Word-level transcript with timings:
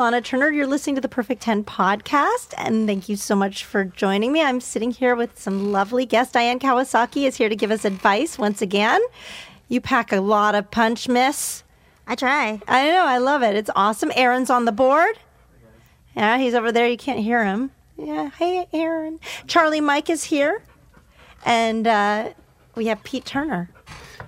Lahna 0.00 0.24
Turner. 0.24 0.50
You're 0.50 0.66
listening 0.66 0.94
to 0.94 1.02
the 1.02 1.10
Perfect 1.10 1.42
10 1.42 1.62
podcast, 1.64 2.54
and 2.56 2.86
thank 2.86 3.10
you 3.10 3.16
so 3.16 3.36
much 3.36 3.66
for 3.66 3.84
joining 3.84 4.32
me. 4.32 4.42
I'm 4.42 4.58
sitting 4.58 4.92
here 4.92 5.14
with 5.14 5.38
some 5.38 5.72
lovely 5.72 6.06
guests. 6.06 6.32
Diane 6.32 6.58
Kawasaki 6.58 7.26
is 7.26 7.36
here 7.36 7.50
to 7.50 7.54
give 7.54 7.70
us 7.70 7.84
advice 7.84 8.38
once 8.38 8.62
again. 8.62 9.02
You 9.68 9.82
pack 9.82 10.10
a 10.10 10.22
lot 10.22 10.54
of 10.54 10.70
punch, 10.70 11.06
miss. 11.06 11.64
I 12.06 12.14
try. 12.14 12.62
I 12.66 12.88
know, 12.88 13.04
I 13.04 13.18
love 13.18 13.42
it. 13.42 13.54
It's 13.54 13.68
awesome. 13.76 14.10
Aaron's 14.14 14.48
on 14.48 14.64
the 14.64 14.72
board. 14.72 15.18
Yeah, 16.16 16.38
he's 16.38 16.54
over 16.54 16.72
there. 16.72 16.88
You 16.88 16.96
can't 16.96 17.20
hear 17.20 17.44
him. 17.44 17.70
Yeah, 17.98 18.30
hey, 18.30 18.68
Aaron. 18.72 19.20
Charlie 19.48 19.82
Mike 19.82 20.08
is 20.08 20.24
here. 20.24 20.62
And 21.44 21.86
uh, 21.86 22.30
we 22.74 22.86
have 22.86 23.04
Pete 23.04 23.26
Turner. 23.26 23.68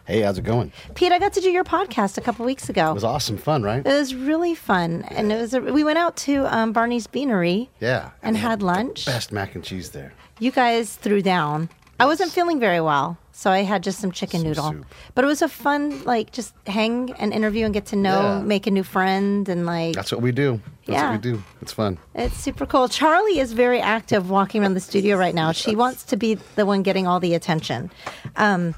Hey, 0.04 0.22
how's 0.22 0.36
it 0.36 0.42
going? 0.44 0.72
Pete, 0.94 1.12
I 1.12 1.18
got 1.20 1.32
to 1.34 1.40
do 1.40 1.48
your 1.50 1.62
podcast 1.62 2.18
a 2.18 2.20
couple 2.20 2.44
weeks 2.44 2.68
ago. 2.68 2.90
It 2.90 2.94
was 2.94 3.04
awesome 3.04 3.36
fun, 3.38 3.62
right? 3.62 3.86
It 3.86 3.88
was 3.88 4.14
really 4.14 4.54
fun, 4.54 5.02
and 5.10 5.30
it 5.30 5.36
was. 5.40 5.54
A, 5.54 5.60
we 5.60 5.84
went 5.84 5.98
out 5.98 6.16
to 6.18 6.44
um, 6.54 6.72
Barney's 6.72 7.06
Beanery. 7.06 7.70
Yeah. 7.80 8.10
and 8.22 8.36
had 8.36 8.62
lunch. 8.62 9.06
Best 9.06 9.30
mac 9.30 9.54
and 9.54 9.62
cheese 9.62 9.90
there. 9.90 10.12
You 10.40 10.50
guys 10.50 10.96
threw 10.96 11.22
down. 11.22 11.68
I 12.00 12.06
wasn't 12.06 12.32
feeling 12.32 12.58
very 12.58 12.80
well, 12.80 13.16
so 13.30 13.48
I 13.52 13.62
had 13.62 13.84
just 13.84 14.00
some 14.00 14.10
chicken 14.10 14.40
Some 14.40 14.48
noodle. 14.48 14.70
soup. 14.72 14.86
But 15.14 15.22
it 15.24 15.28
was 15.28 15.40
a 15.40 15.48
fun, 15.48 16.02
like, 16.02 16.32
just 16.32 16.52
hang 16.66 17.12
and 17.12 17.32
interview 17.32 17.64
and 17.64 17.72
get 17.72 17.86
to 17.86 17.96
know, 17.96 18.22
Yeah. 18.38 18.40
make 18.42 18.66
a 18.66 18.72
new 18.72 18.82
friend, 18.82 19.48
and 19.48 19.66
like, 19.66 19.94
That's 19.94 20.10
what 20.10 20.20
we 20.20 20.32
do. 20.32 20.60
That's 20.86 20.96
Yeah. 20.98 21.10
what 21.12 21.24
we 21.24 21.30
do. 21.32 21.42
It's 21.60 21.72
fun. 21.72 21.98
it's 22.16 22.36
super 22.36 22.66
cool. 22.66 22.88
Charlie 22.88 23.38
is 23.38 23.52
very 23.52 23.80
active 23.80 24.30
walking 24.30 24.62
around 24.62 24.74
the 24.74 24.80
studio 24.80 25.16
right 25.16 25.34
now. 25.34 25.52
She 25.52 25.76
wants 25.76 26.02
to 26.04 26.16
be 26.16 26.38
the 26.56 26.66
one 26.66 26.82
getting 26.82 27.06
all 27.06 27.20
the 27.20 27.34
attention. 27.34 27.92
Um, 28.34 28.74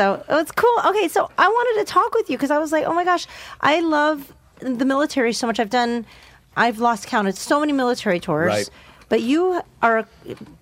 so 0.00 0.24
oh, 0.30 0.38
it's 0.38 0.52
cool. 0.52 0.74
Okay, 0.86 1.08
so 1.08 1.30
I 1.36 1.46
wanted 1.46 1.84
to 1.84 1.92
talk 1.92 2.14
with 2.14 2.30
you 2.30 2.38
because 2.38 2.50
I 2.50 2.56
was 2.56 2.72
like, 2.72 2.86
oh 2.86 2.94
my 2.94 3.04
gosh, 3.04 3.26
I 3.60 3.80
love 3.80 4.32
the 4.60 4.86
military 4.86 5.34
so 5.34 5.46
much. 5.46 5.60
I've 5.60 5.68
done, 5.68 6.06
I've 6.56 6.78
lost 6.78 7.06
count. 7.06 7.28
It's 7.28 7.42
so 7.42 7.60
many 7.60 7.74
military 7.74 8.18
tours. 8.18 8.48
Right. 8.48 8.70
But 9.10 9.20
you 9.20 9.60
are 9.82 10.06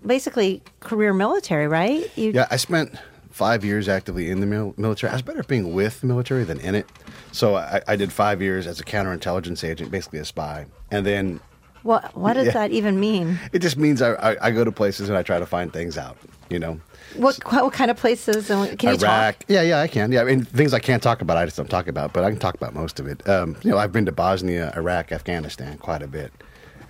basically 0.04 0.60
career 0.80 1.14
military, 1.14 1.68
right? 1.68 2.10
You, 2.18 2.32
Yeah, 2.32 2.48
I 2.50 2.56
spent 2.56 2.98
five 3.30 3.64
years 3.64 3.88
actively 3.88 4.28
in 4.28 4.40
the 4.40 4.46
mil- 4.46 4.74
military. 4.76 5.12
I 5.12 5.14
was 5.14 5.22
better 5.22 5.38
at 5.38 5.46
being 5.46 5.72
with 5.72 6.00
the 6.00 6.08
military 6.08 6.42
than 6.42 6.58
in 6.58 6.74
it. 6.74 6.88
So 7.30 7.54
I, 7.54 7.80
I 7.86 7.94
did 7.94 8.12
five 8.12 8.42
years 8.42 8.66
as 8.66 8.80
a 8.80 8.84
counterintelligence 8.84 9.62
agent, 9.62 9.92
basically 9.92 10.18
a 10.18 10.24
spy. 10.24 10.66
And 10.90 11.06
then 11.06 11.38
What 11.88 12.14
What 12.14 12.34
does 12.34 12.46
Yeah. 12.48 12.52
that 12.52 12.70
even 12.70 13.00
mean? 13.00 13.38
it 13.54 13.60
just 13.60 13.78
means 13.78 14.02
I, 14.02 14.10
I, 14.32 14.36
I 14.48 14.50
go 14.50 14.62
to 14.62 14.70
places 14.70 15.08
and 15.08 15.16
I 15.16 15.22
try 15.22 15.38
to 15.38 15.46
find 15.46 15.72
things 15.72 15.96
out, 15.96 16.18
you 16.50 16.58
know. 16.58 16.78
What 17.16 17.36
What 17.50 17.72
kind 17.72 17.90
of 17.90 17.96
places? 17.96 18.50
And 18.50 18.78
can 18.78 18.90
you 18.90 18.96
Iraq. 18.96 19.38
talk? 19.38 19.44
Yeah, 19.48 19.62
yeah, 19.62 19.80
I 19.80 19.88
can. 19.88 20.12
Yeah, 20.12 20.20
I 20.20 20.24
mean, 20.24 20.44
things 20.44 20.74
I 20.74 20.80
can't 20.80 21.02
talk 21.02 21.22
about, 21.22 21.38
I 21.38 21.46
just 21.46 21.56
don't 21.56 21.70
talk 21.70 21.88
about, 21.88 22.12
but 22.12 22.24
I 22.24 22.30
can 22.30 22.38
talk 22.38 22.54
about 22.56 22.74
most 22.74 23.00
of 23.00 23.06
it. 23.06 23.26
Um, 23.26 23.56
you 23.64 23.70
know, 23.70 23.78
I've 23.78 23.90
been 23.92 24.04
to 24.04 24.12
Bosnia, 24.12 24.70
Iraq, 24.76 25.12
Afghanistan 25.12 25.78
quite 25.78 26.02
a 26.02 26.06
bit. 26.06 26.30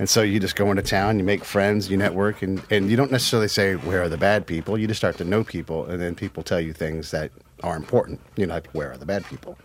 And 0.01 0.09
so 0.09 0.23
you 0.23 0.41
just 0.41 0.57
go 0.57 0.69
into 0.71 0.83
town, 0.83 1.19
you 1.21 1.25
make 1.25 1.45
friends, 1.45 1.89
you 1.91 1.97
network, 1.97 2.43
and, 2.43 2.61
and 2.71 2.91
you 2.91 2.97
don't 2.97 3.13
necessarily 3.13 3.49
say, 3.49 3.75
where 3.77 4.03
are 4.03 4.09
the 4.09 4.17
bad 4.19 4.47
people? 4.47 4.77
You 4.79 4.89
just 4.89 4.99
start 4.99 5.17
to 5.19 5.25
know 5.25 5.45
people, 5.45 5.87
and 5.87 6.01
then 6.03 6.17
people 6.17 6.43
tell 6.43 6.61
you 6.61 6.73
things 6.73 7.13
that 7.13 7.31
are 7.63 7.77
important. 7.77 8.21
You 8.37 8.47
know, 8.47 8.55
like, 8.55 8.69
where 8.73 8.91
are 8.93 8.97
the 8.97 9.07
bad 9.07 9.25
people? 9.27 9.57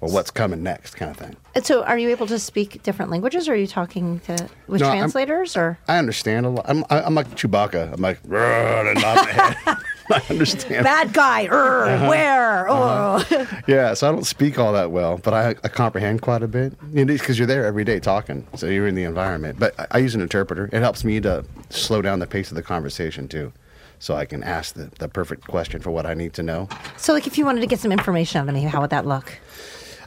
Or 0.00 0.10
what's 0.12 0.30
coming 0.30 0.62
next, 0.62 0.94
kind 0.94 1.10
of 1.10 1.16
thing. 1.16 1.36
And 1.54 1.64
So, 1.64 1.82
are 1.84 1.96
you 1.96 2.10
able 2.10 2.26
to 2.26 2.38
speak 2.38 2.82
different 2.82 3.10
languages? 3.10 3.48
Or 3.48 3.52
are 3.54 3.56
you 3.56 3.66
talking 3.66 4.20
to 4.20 4.48
with 4.68 4.82
No, 4.82 4.88
I'm- 4.88 4.98
translators? 4.98 5.56
Or 5.56 5.78
I 5.88 5.96
understand 5.98 6.44
a 6.44 6.50
lot. 6.50 6.66
I'm, 6.68 6.84
I- 6.90 7.00
I'm 7.02 7.14
like 7.14 7.30
Chewbacca. 7.30 7.94
I'm 7.94 8.02
like, 8.02 8.20
and 8.24 9.00
nod 9.00 9.16
my 9.24 9.30
head. 9.32 9.56
I 10.12 10.22
understand. 10.30 10.84
bad 10.84 11.12
guy? 11.12 11.46
er, 11.46 11.86
Uh-huh. 11.86 12.08
Where? 12.08 12.66
Oh, 12.68 13.24
Yeah, 13.66 13.94
so 13.94 14.08
I 14.08 14.12
don't 14.12 14.24
speak 14.26 14.58
all 14.58 14.72
that 14.74 14.90
well, 14.92 15.18
but 15.18 15.32
I, 15.34 15.48
I 15.64 15.68
comprehend 15.68 16.20
quite 16.22 16.42
a 16.42 16.48
bit. 16.48 16.74
Because 16.94 17.38
you're 17.38 17.46
there 17.48 17.64
every 17.64 17.82
day 17.84 17.98
talking, 17.98 18.46
so 18.54 18.66
you're 18.66 18.86
in 18.86 18.94
the 18.94 19.02
environment. 19.04 19.58
But 19.58 19.74
I, 19.80 19.86
I 19.92 19.98
use 19.98 20.14
an 20.14 20.20
interpreter. 20.20 20.68
It 20.72 20.80
helps 20.82 21.02
me 21.04 21.20
to 21.22 21.44
slow 21.70 22.02
down 22.02 22.18
the 22.20 22.26
pace 22.26 22.50
of 22.50 22.54
the 22.54 22.62
conversation 22.62 23.26
too, 23.28 23.52
so 23.98 24.14
I 24.14 24.26
can 24.26 24.44
ask 24.44 24.74
the, 24.74 24.90
the 24.98 25.08
perfect 25.08 25.46
question 25.48 25.80
for 25.80 25.90
what 25.90 26.06
I 26.06 26.14
need 26.14 26.34
to 26.34 26.42
know. 26.42 26.68
so 26.98 27.12
like 27.12 27.26
if 27.26 27.36
you 27.38 27.44
wanted 27.46 27.62
to 27.62 27.66
get 27.66 27.80
some 27.80 27.90
information 27.92 28.40
out 28.42 28.48
of 28.48 28.54
me, 28.54 28.62
how 28.62 28.80
would 28.82 28.90
that 28.90 29.06
look? 29.06 29.32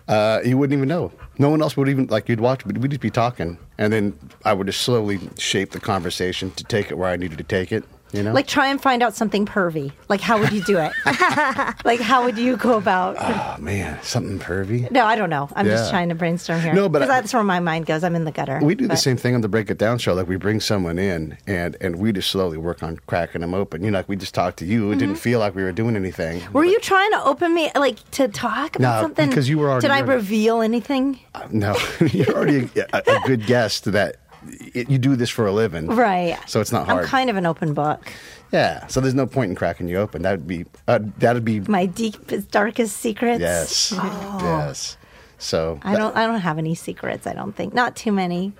Uh, 0.09 0.41
you 0.43 0.57
wouldn't 0.57 0.75
even 0.75 0.89
know. 0.89 1.11
No 1.37 1.49
one 1.49 1.61
else 1.61 1.77
would 1.77 1.87
even 1.87 2.07
like. 2.07 2.27
You'd 2.27 2.39
watch, 2.39 2.63
but 2.65 2.77
we'd 2.79 2.89
just 2.89 2.99
be 2.99 3.11
talking, 3.11 3.59
and 3.77 3.93
then 3.93 4.17
I 4.43 4.53
would 4.53 4.65
just 4.65 4.81
slowly 4.81 5.19
shape 5.37 5.69
the 5.69 5.79
conversation 5.79 6.49
to 6.51 6.63
take 6.63 6.89
it 6.89 6.97
where 6.97 7.09
I 7.09 7.15
needed 7.15 7.37
to 7.37 7.43
take 7.43 7.71
it. 7.71 7.83
You 8.11 8.23
know, 8.23 8.33
Like 8.33 8.47
try 8.47 8.67
and 8.67 8.81
find 8.81 9.03
out 9.03 9.13
something 9.15 9.45
pervy. 9.45 9.91
Like 10.07 10.19
how 10.21 10.39
would 10.39 10.51
you 10.51 10.63
do 10.63 10.77
it? 10.79 10.91
like 11.85 11.99
how 11.99 12.23
would 12.25 12.37
you 12.37 12.57
go 12.57 12.77
about? 12.77 13.15
oh 13.19 13.61
man, 13.61 14.01
something 14.01 14.39
pervy. 14.39 14.89
no, 14.91 15.05
I 15.05 15.15
don't 15.15 15.29
know. 15.29 15.47
I'm 15.55 15.65
just 15.67 15.89
trying 15.91 16.09
to 16.09 16.15
brainstorm 16.15 16.59
here. 16.61 16.73
No, 16.73 16.89
but 16.89 17.03
I- 17.03 17.05
that's 17.07 17.33
where 17.33 17.43
my 17.43 17.59
mind 17.59 17.85
goes. 17.85 18.03
I'm 18.03 18.15
in 18.15 18.25
the 18.25 18.31
gutter. 18.31 18.59
We 18.63 18.73
do 18.75 18.87
the 18.87 18.95
same 18.97 19.17
thing 19.17 19.35
on 19.35 19.41
the 19.41 19.47
Break 19.47 19.69
It 19.69 19.77
Down 19.77 19.97
show. 19.99 20.13
Like 20.13 20.27
we 20.27 20.37
bring 20.37 20.59
someone 20.59 20.97
in, 20.97 21.37
and 21.47 21.77
and 21.81 21.97
we 21.97 22.11
just 22.11 22.29
slowly 22.31 22.57
work 22.57 22.81
on 22.83 22.97
cracking 23.07 23.41
them 23.41 23.53
open. 23.53 23.83
You 23.83 23.91
know, 23.91 23.99
like 23.99 24.09
we 24.09 24.15
just 24.15 24.33
talked 24.33 24.57
to 24.59 24.65
you. 24.65 24.91
It 24.91 24.97
didn't 24.99 25.15
feel 25.17 25.39
like 25.39 25.53
we 25.55 25.63
were 25.63 25.71
doing 25.71 25.95
anything. 25.95 26.39
Mm-hmm. 26.39 26.53
Were 26.53 26.65
you 26.65 26.79
trying 26.79 27.11
to 27.11 27.23
open 27.25 27.53
me 27.53 27.69
like 27.75 27.97
to 28.11 28.27
talk 28.27 28.75
about 28.75 28.95
No, 28.97 29.01
something? 29.03 29.29
because 29.29 29.47
you 29.47 29.59
were 29.59 29.69
already 29.69 29.87
Did 29.87 29.91
I 29.91 29.99
reveal 29.99 30.61
anything? 30.61 31.19
No, 31.51 31.75
you're 32.11 32.29
already 32.35 32.69
a, 32.93 33.03
a 33.05 33.19
good 33.27 33.45
guest 33.45 33.85
that 33.91 34.17
it, 34.47 34.89
you 34.89 34.97
do 34.97 35.15
this 35.15 35.29
for 35.29 35.45
a 35.47 35.51
living, 35.51 35.87
Right. 35.87 36.37
So 36.47 36.61
it's 36.61 36.71
not 36.71 36.87
hard. 36.87 37.03
I'm 37.03 37.09
kind 37.09 37.29
of 37.29 37.35
an 37.35 37.45
open 37.45 37.73
book. 37.73 38.11
yeah. 38.51 38.87
So 38.87 38.99
there's 39.01 39.13
no 39.15 39.25
point 39.27 39.49
in 39.49 39.55
cracking 39.55 39.87
you 39.87 39.97
open. 39.97 40.21
That 40.23 40.31
would 40.31 40.47
be 40.47 40.65
uh, 40.87 40.99
that'd 41.17 41.45
be 41.45 41.59
My 41.61 41.85
deepest, 41.85 42.51
darkest 42.51 42.97
secrets. 42.97 43.39
yes, 43.41 43.91
yes. 43.91 44.97
So 45.37 45.79
I 45.83 45.95
don't. 45.95 46.15
I 46.17 46.25
don't 46.27 46.41
have 46.41 46.57
any 46.57 46.75
secrets. 46.75 47.25
I 47.27 47.33
don't 47.33 47.55
think. 47.55 47.73
Not 47.73 47.95
too 47.95 48.11
many. 48.11 48.51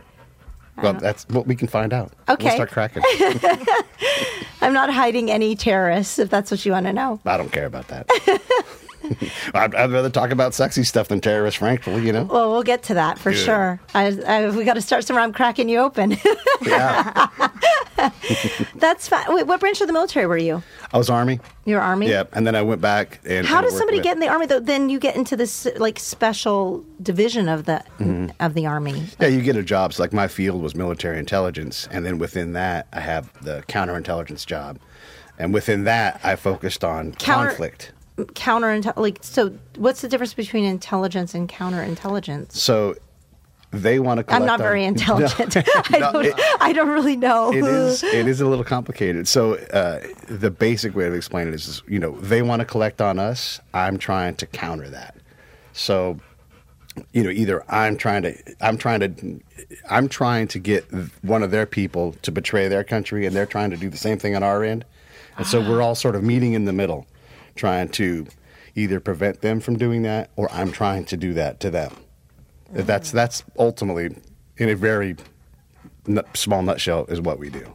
well, 0.82 0.94
that's 0.94 1.28
what 1.30 1.46
we 1.46 1.56
can 1.56 1.68
find 1.68 1.92
out. 1.92 2.14
Okay. 2.30 2.46
we'll 2.46 2.54
start 2.56 2.72
cracking. 2.72 3.04
I'm 4.62 4.74
not 4.74 4.90
hiding 4.90 5.30
any 5.32 5.56
terrorists. 5.56 6.20
If 6.20 6.30
that's 6.30 6.52
what 6.52 6.66
you 6.66 6.72
want 6.72 6.86
to 6.86 6.94
know. 6.94 7.20
I 7.26 7.38
don't 7.38 7.52
care 7.52 7.66
about 7.66 7.88
that. 7.90 8.10
I'd, 9.54 9.74
I'd 9.76 9.92
rather 9.92 10.10
talk 10.10 10.32
about 10.32 10.54
sexy 10.54 10.84
stuff 10.84 11.08
than 11.08 11.22
terrorists, 11.22 11.60
frankly. 11.60 12.06
You 12.06 12.14
know. 12.14 12.24
Well, 12.24 12.52
we'll 12.52 12.64
get 12.64 12.84
to 12.84 12.94
that 12.96 13.18
for 13.20 13.32
Good. 13.32 13.38
sure. 13.40 13.80
I, 13.94 14.08
I, 14.28 14.50
we 14.50 14.64
got 14.66 14.74
to 14.76 14.82
start 14.82 15.06
somewhere. 15.06 15.24
I'm 15.24 15.34
cracking 15.34 15.70
you 15.70 15.80
open. 15.80 16.18
Yeah. 16.62 17.28
that's 18.76 19.08
fine. 19.08 19.26
Wait, 19.30 19.48
what 19.48 19.60
branch 19.60 19.80
of 19.82 19.88
the 19.88 19.94
military 19.94 20.26
were 20.26 20.38
you? 20.38 20.62
I 20.94 20.98
was 20.98 21.10
army. 21.10 21.40
Your 21.66 21.80
army. 21.82 22.10
Yeah, 22.10 22.24
and 22.34 22.46
then 22.46 22.56
I 22.56 22.62
went 22.62 22.82
back 22.82 23.20
and. 23.26 23.46
How 23.46 23.58
and 23.60 23.66
does 23.68 23.78
somebody 23.78 24.02
get 24.02 24.14
in 24.14 24.20
the 24.20 24.28
army? 24.28 24.46
Though, 24.46 24.60
then 24.60 24.90
you 24.90 25.00
get 25.00 25.16
into 25.16 25.36
this 25.38 25.68
like 25.78 26.00
special 26.00 26.84
division 27.02 27.48
of 27.48 27.66
the 27.66 27.84
Mm-hmm. 28.00 28.28
of 28.42 28.54
the 28.54 28.66
army. 28.66 29.04
Yeah, 29.20 29.28
you 29.28 29.42
get 29.42 29.56
a 29.56 29.64
job. 29.64 29.94
So 29.94 30.04
like 30.04 30.14
my 30.14 30.28
field 30.28 30.62
was 30.62 30.76
military 30.76 31.18
intelligence, 31.20 31.88
and 31.92 32.06
then 32.06 32.18
within 32.20 32.54
that, 32.54 32.88
I 32.94 33.00
have 33.00 33.32
the 33.44 33.64
counterintelligence 33.68 34.46
job, 34.46 34.80
and 35.38 35.54
within 35.54 35.84
that, 35.86 36.20
I 36.24 36.36
focused 36.36 36.84
on 36.84 37.14
Counter- 37.14 37.50
conflict. 37.50 37.92
Counter 38.36 38.82
like 38.98 39.20
so. 39.22 39.50
What's 39.78 40.02
the 40.02 40.08
difference 40.10 40.34
between 40.34 40.66
intelligence 40.66 41.34
and 41.34 41.48
counterintelligence? 41.50 42.54
So 42.54 42.96
they 43.72 44.00
want 44.00 44.18
to. 44.20 44.24
Collect 44.24 44.42
I'm 44.42 44.48
not 44.48 44.60
very 44.60 44.84
intelligent. 44.94 45.58
I, 45.76 45.98
No, 46.00 46.12
don't, 46.14 46.26
it- 46.26 46.34
I 46.60 46.74
don't 46.74 46.90
really 46.90 47.16
know. 47.16 47.52
It 47.54 47.64
is. 47.66 48.04
It 48.04 48.28
is 48.28 48.42
a 48.42 48.48
little 48.48 48.66
complicated. 48.66 49.28
So 49.28 49.56
uh, 49.56 50.02
the 50.28 50.52
basic 50.52 50.96
way 50.96 51.06
to 51.10 51.14
explain 51.14 51.48
it 51.48 51.54
is, 51.54 51.68
is, 51.68 51.84
you 51.88 52.00
know, 52.00 52.12
they 52.20 52.42
want 52.42 52.62
to 52.62 52.66
collect 52.66 53.02
on 53.02 53.20
us. 53.20 53.60
I'm 53.74 53.98
trying 53.98 54.36
to 54.36 54.46
counter 54.46 54.90
that. 54.90 55.16
So, 55.74 56.20
you 57.14 57.24
know, 57.24 57.30
either 57.30 57.64
I'm 57.72 57.96
trying 57.96 58.24
to, 58.24 58.36
I'm 58.60 58.78
trying 58.78 59.00
to, 59.02 59.40
I'm 59.90 60.10
trying 60.10 60.48
to 60.50 60.60
get 60.60 60.86
one 61.22 61.44
of 61.44 61.52
their 61.52 61.66
people 61.66 62.14
to 62.24 62.32
betray 62.32 62.68
their 62.68 62.84
country, 62.84 63.26
and 63.26 63.36
they're 63.36 63.46
trying 63.46 63.70
to 63.70 63.78
do 63.78 63.90
the 63.90 63.98
same 63.98 64.18
thing 64.18 64.36
on 64.36 64.44
our 64.44 64.64
end. 64.64 64.84
And 65.38 65.48
so 65.48 65.62
we're 65.62 65.82
all 65.82 65.96
sort 65.96 66.16
of 66.16 66.24
meeting 66.24 66.52
in 66.54 66.66
the 66.66 66.74
middle, 66.74 67.08
trying 67.60 67.90
to 67.90 68.26
either 68.76 69.00
prevent 69.00 69.42
them 69.42 69.60
from 69.60 69.78
doing 69.78 70.04
that, 70.04 70.30
or 70.36 70.52
I'm 70.52 70.72
trying 70.72 71.06
to 71.06 71.18
do 71.18 71.34
that 71.34 71.60
to 71.62 71.70
them. 71.70 71.96
That's 72.72 73.12
that's 73.12 73.44
ultimately, 73.58 74.16
in 74.58 74.70
a 74.70 74.76
very 74.76 75.16
nut, 76.08 76.26
small 76.36 76.62
nutshell, 76.62 77.06
is 77.06 77.20
what 77.22 77.40
we 77.40 77.50
do. 77.50 77.74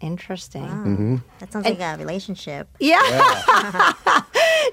Interesting. 0.00 0.64
Mm-hmm. 0.64 1.16
That 1.38 1.52
sounds 1.52 1.64
like 1.64 1.80
a 1.80 1.96
relationship. 1.96 2.68
Yeah. 2.78 3.00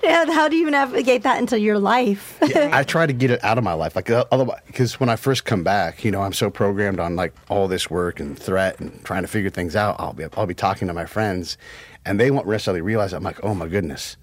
Yeah, 0.03 0.25
How 0.33 0.49
do 0.49 0.57
you 0.57 0.69
navigate 0.69 1.23
that 1.23 1.39
into 1.39 1.57
your 1.59 1.79
life? 1.79 2.37
I 2.41 2.83
try 2.83 3.05
to 3.05 3.13
get 3.13 3.31
it 3.31 3.41
out 3.43 3.57
of 3.57 3.63
my 3.63 3.73
life, 3.73 3.95
like 3.95 4.09
uh, 4.09 4.25
otherwise, 4.31 4.59
because 4.67 4.99
when 4.99 5.09
I 5.09 5.15
first 5.15 5.45
come 5.45 5.63
back, 5.63 6.03
you 6.03 6.11
know, 6.11 6.21
I'm 6.21 6.33
so 6.33 6.49
programmed 6.49 6.99
on 6.99 7.15
like 7.15 7.33
all 7.49 7.69
this 7.69 7.89
work 7.89 8.19
and 8.19 8.37
threat 8.37 8.79
and 8.81 9.03
trying 9.05 9.21
to 9.21 9.27
figure 9.27 9.49
things 9.49 9.75
out. 9.75 9.95
I'll 9.99 10.13
be 10.13 10.25
I'll 10.35 10.47
be 10.47 10.53
talking 10.53 10.87
to 10.89 10.93
my 10.93 11.05
friends, 11.05 11.57
and 12.05 12.19
they 12.19 12.29
won't 12.31 12.47
necessarily 12.47 12.81
realize. 12.81 13.13
I'm 13.13 13.23
like, 13.23 13.41
oh 13.43 13.53
my 13.55 13.67
goodness, 13.67 14.17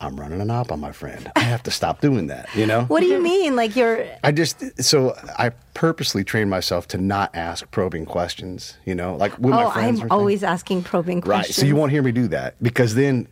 I'm 0.00 0.16
running 0.20 0.40
an 0.40 0.50
op 0.50 0.70
on 0.72 0.80
my 0.80 0.92
friend. 0.92 1.30
I 1.36 1.40
have 1.40 1.62
to 1.64 1.70
stop 1.70 2.00
doing 2.00 2.26
that. 2.26 2.48
You 2.54 2.66
know. 2.66 2.82
what 2.84 3.00
do 3.00 3.06
you 3.06 3.20
mean? 3.22 3.56
Like 3.56 3.74
you're 3.76 4.06
I 4.22 4.32
just 4.32 4.82
so 4.82 5.14
I 5.38 5.50
purposely 5.74 6.22
train 6.24 6.48
myself 6.48 6.86
to 6.88 6.98
not 6.98 7.34
ask 7.34 7.70
probing 7.70 8.04
questions. 8.06 8.76
You 8.84 8.94
know, 8.94 9.16
like 9.16 9.38
with 9.38 9.54
Oh, 9.54 9.64
my 9.64 9.72
friends. 9.72 10.00
I'm 10.00 10.10
always 10.10 10.42
asking 10.42 10.82
probing 10.82 11.20
questions. 11.22 11.56
right. 11.56 11.60
So 11.60 11.66
you 11.66 11.76
won't 11.76 11.92
hear 11.92 12.02
me 12.02 12.12
do 12.12 12.28
that 12.28 12.54
because 12.62 12.94
then 12.94 13.26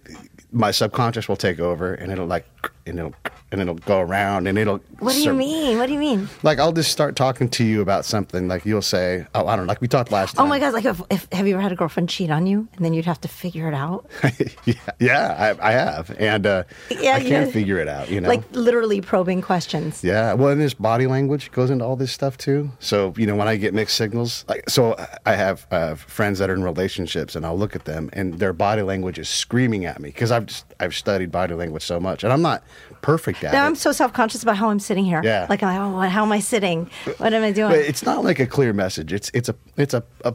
my 0.52 0.70
subconscious 0.70 1.28
will 1.28 1.36
take 1.36 1.58
over 1.60 1.94
and 1.94 2.10
it'll 2.12 2.26
like 2.26 2.46
and 2.86 2.98
it'll 2.98 3.14
and 3.52 3.60
it'll 3.60 3.74
go 3.76 4.00
around 4.00 4.46
and 4.48 4.58
it'll. 4.58 4.78
What 4.98 5.12
do 5.12 5.18
you 5.18 5.24
sur- 5.26 5.34
mean? 5.34 5.78
What 5.78 5.86
do 5.86 5.92
you 5.92 5.98
mean? 5.98 6.28
Like 6.42 6.58
I'll 6.58 6.72
just 6.72 6.90
start 6.90 7.14
talking 7.16 7.48
to 7.50 7.64
you 7.64 7.80
about 7.80 8.04
something. 8.04 8.48
Like 8.48 8.64
you'll 8.66 8.82
say, 8.82 9.26
"Oh, 9.34 9.46
I 9.46 9.56
don't 9.56 9.66
know." 9.66 9.70
Like 9.70 9.80
we 9.80 9.88
talked 9.88 10.10
last 10.10 10.34
time. 10.36 10.44
Oh 10.44 10.48
my 10.48 10.58
god! 10.58 10.72
Like, 10.74 10.84
if, 10.84 11.00
if 11.10 11.28
have 11.32 11.46
you 11.46 11.54
ever 11.54 11.62
had 11.62 11.72
a 11.72 11.76
girlfriend 11.76 12.08
cheat 12.08 12.30
on 12.30 12.46
you, 12.46 12.68
and 12.76 12.84
then 12.84 12.92
you'd 12.94 13.04
have 13.04 13.20
to 13.22 13.28
figure 13.28 13.68
it 13.68 13.74
out? 13.74 14.08
yeah, 14.64 14.74
yeah, 14.98 15.54
I, 15.60 15.68
I 15.68 15.72
have, 15.72 16.14
and 16.18 16.46
uh, 16.46 16.64
Yeah, 16.90 17.16
I 17.16 17.20
can't 17.20 17.52
figure 17.52 17.78
it 17.78 17.88
out. 17.88 18.10
You 18.10 18.20
know, 18.20 18.28
Like 18.28 18.42
literally 18.52 19.00
probing 19.00 19.40
questions. 19.40 20.02
Yeah, 20.04 20.34
well, 20.34 20.50
and 20.50 20.60
there's 20.60 20.74
body 20.74 21.06
language 21.06 21.50
goes 21.52 21.70
into 21.70 21.84
all 21.84 21.96
this 21.96 22.12
stuff 22.12 22.36
too. 22.36 22.70
So 22.80 23.14
you 23.16 23.26
know, 23.26 23.36
when 23.36 23.48
I 23.48 23.56
get 23.56 23.74
mixed 23.74 23.96
signals, 23.96 24.44
like 24.48 24.68
so, 24.68 24.96
I 25.26 25.34
have 25.36 25.66
uh, 25.70 25.94
friends 25.94 26.38
that 26.38 26.50
are 26.50 26.54
in 26.54 26.62
relationships, 26.64 27.36
and 27.36 27.46
I'll 27.46 27.58
look 27.58 27.74
at 27.76 27.84
them, 27.84 28.10
and 28.12 28.34
their 28.38 28.52
body 28.52 28.82
language 28.82 29.18
is 29.18 29.28
screaming 29.28 29.84
at 29.84 30.00
me 30.00 30.08
because 30.08 30.30
I've 30.30 30.46
just 30.46 30.64
I've 30.80 30.94
studied 30.94 31.30
body 31.30 31.54
language 31.54 31.82
so 31.84 31.98
much, 32.00 32.24
and 32.24 32.32
I'm 32.32 32.42
not 32.42 32.53
perfect 33.02 33.42
at 33.44 33.52
Now 33.52 33.64
it. 33.64 33.66
I'm 33.66 33.74
so 33.74 33.92
self 33.92 34.12
conscious 34.12 34.42
about 34.42 34.56
how 34.56 34.70
I'm 34.70 34.78
sitting 34.80 35.04
here. 35.04 35.20
Yeah. 35.24 35.46
Like, 35.48 35.62
oh, 35.62 35.66
how 35.66 36.22
am 36.22 36.32
I 36.32 36.40
sitting? 36.40 36.90
What 37.18 37.32
am 37.32 37.42
I 37.42 37.52
doing? 37.52 37.70
but 37.70 37.78
it's 37.80 38.04
not 38.04 38.24
like 38.24 38.38
a 38.40 38.46
clear 38.46 38.72
message. 38.72 39.12
It's 39.12 39.30
it's 39.34 39.48
a 39.48 39.54
it's 39.76 39.94
a, 39.94 40.02
a 40.24 40.34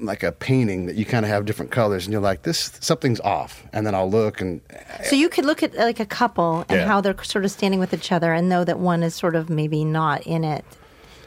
like 0.00 0.22
a 0.22 0.32
painting 0.32 0.86
that 0.86 0.96
you 0.96 1.04
kind 1.04 1.24
of 1.24 1.30
have 1.30 1.44
different 1.44 1.70
colors, 1.70 2.06
and 2.06 2.12
you're 2.12 2.22
like, 2.22 2.42
this 2.42 2.72
something's 2.80 3.20
off, 3.20 3.62
and 3.72 3.86
then 3.86 3.94
I'll 3.94 4.10
look, 4.10 4.40
and 4.40 4.60
So 5.04 5.16
you 5.16 5.28
could 5.28 5.44
look 5.44 5.62
at 5.62 5.74
like 5.74 6.00
a 6.00 6.06
couple 6.06 6.64
and 6.68 6.80
Yeah. 6.80 6.86
how 6.86 7.00
they're 7.00 7.22
sort 7.24 7.44
of 7.44 7.50
standing 7.50 7.80
with 7.80 7.92
each 7.94 8.10
other 8.12 8.32
and 8.32 8.48
know 8.48 8.64
that 8.64 8.78
one 8.78 9.02
is 9.02 9.14
sort 9.14 9.34
of 9.36 9.50
maybe 9.50 9.84
not 9.84 10.26
in 10.26 10.44
it. 10.44 10.64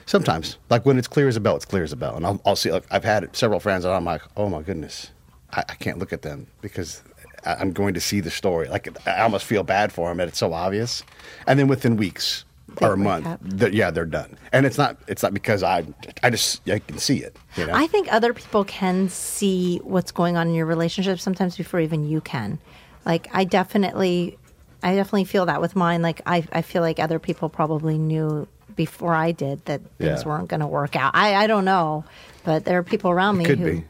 Sometimes, 0.05 0.57
like 0.69 0.85
when 0.85 0.97
it's 0.97 1.07
clear 1.07 1.27
as 1.29 1.37
a 1.37 1.39
bell, 1.39 1.55
it's 1.55 1.65
clear 1.65 1.83
as 1.83 1.93
a 1.93 1.95
bell, 1.95 2.15
and 2.17 2.25
I'll, 2.25 2.41
I'll 2.45 2.55
see. 2.57 2.71
Like 2.71 2.83
I've 2.91 3.05
had 3.05 3.33
several 3.35 3.59
friends, 3.59 3.85
and 3.85 3.93
I'm 3.93 4.03
like, 4.05 4.21
oh 4.35 4.49
my 4.49 4.61
goodness, 4.61 5.11
I, 5.51 5.63
I 5.69 5.75
can't 5.75 5.97
look 5.97 6.11
at 6.11 6.23
them 6.23 6.47
because 6.61 7.01
I'm 7.45 7.71
going 7.73 7.93
to 7.93 7.99
see 8.01 8.19
the 8.19 8.31
story. 8.31 8.67
Like 8.67 8.87
I 9.07 9.21
almost 9.21 9.45
feel 9.45 9.63
bad 9.63 9.91
for 9.91 10.09
them, 10.09 10.19
and 10.19 10.29
it's 10.29 10.37
so 10.37 10.53
obvious. 10.53 11.03
And 11.47 11.59
then 11.59 11.67
within 11.67 11.97
weeks 11.97 12.45
They 12.79 12.85
or 12.85 12.93
a 12.93 12.97
month, 12.97 13.27
they're- 13.41 13.69
yeah, 13.69 13.91
they're 13.91 14.05
done. 14.05 14.37
And 14.51 14.65
it's 14.65 14.77
not. 14.77 14.97
It's 15.07 15.21
not 15.23 15.33
because 15.33 15.63
I. 15.63 15.85
I 16.23 16.29
just 16.29 16.67
I 16.69 16.79
can 16.79 16.97
see 16.97 17.17
it. 17.17 17.37
You 17.57 17.67
know. 17.67 17.73
I 17.73 17.87
think 17.87 18.11
other 18.11 18.33
people 18.33 18.63
can 18.65 19.09
see 19.09 19.79
what's 19.83 20.11
going 20.11 20.37
on 20.37 20.47
in 20.47 20.53
your 20.55 20.65
relationship 20.65 21.19
sometimes 21.19 21.57
before 21.57 21.79
even 21.79 22.07
you 22.07 22.21
can. 22.21 22.59
Like 23.05 23.27
I 23.33 23.43
definitely 23.43 24.37
I 24.81 24.95
definitely 24.95 25.25
feel 25.25 25.45
that 25.47 25.59
with 25.61 25.75
mine. 25.75 26.01
Like 26.01 26.21
I 26.25 26.45
I 26.53 26.61
feel 26.61 26.81
like 26.81 26.99
other 26.99 27.19
people 27.19 27.49
probably 27.49 27.97
knew 27.97 28.47
before 28.75 29.13
I 29.13 29.31
did 29.33 29.63
that 29.65 29.81
things 29.99 30.21
Yeah. 30.23 30.27
weren't 30.27 30.47
gonna 30.47 30.67
work 30.67 30.95
out. 30.95 31.11
I, 31.13 31.35
I 31.35 31.47
don't 31.47 31.65
know. 31.65 32.05
But 32.43 32.65
there 32.65 32.77
are 32.79 32.83
people 32.83 33.11
around 33.11 33.37
me 33.37 33.45
who 33.45 33.55
be. 33.55 33.83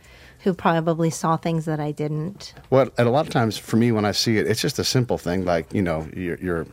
Who 0.44 0.54
probably 0.54 1.10
saw 1.10 1.38
things 1.38 1.66
that 1.66 1.80
I 1.80 1.92
didn't. 1.92 2.54
Well, 2.70 2.90
and 2.98 3.08
a 3.08 3.12
lot 3.12 3.26
of 3.26 3.32
times 3.34 3.58
for 3.58 3.78
me, 3.78 3.92
when 3.92 4.06
I 4.06 4.12
see 4.12 4.38
it, 4.38 4.46
it's 4.48 4.62
just 4.62 4.78
a 4.80 4.84
simple 4.84 5.18
thing. 5.18 5.46
Like 5.46 5.74
you 5.74 5.82
know, 5.82 6.08
your, 6.16 6.38
your 6.40 6.68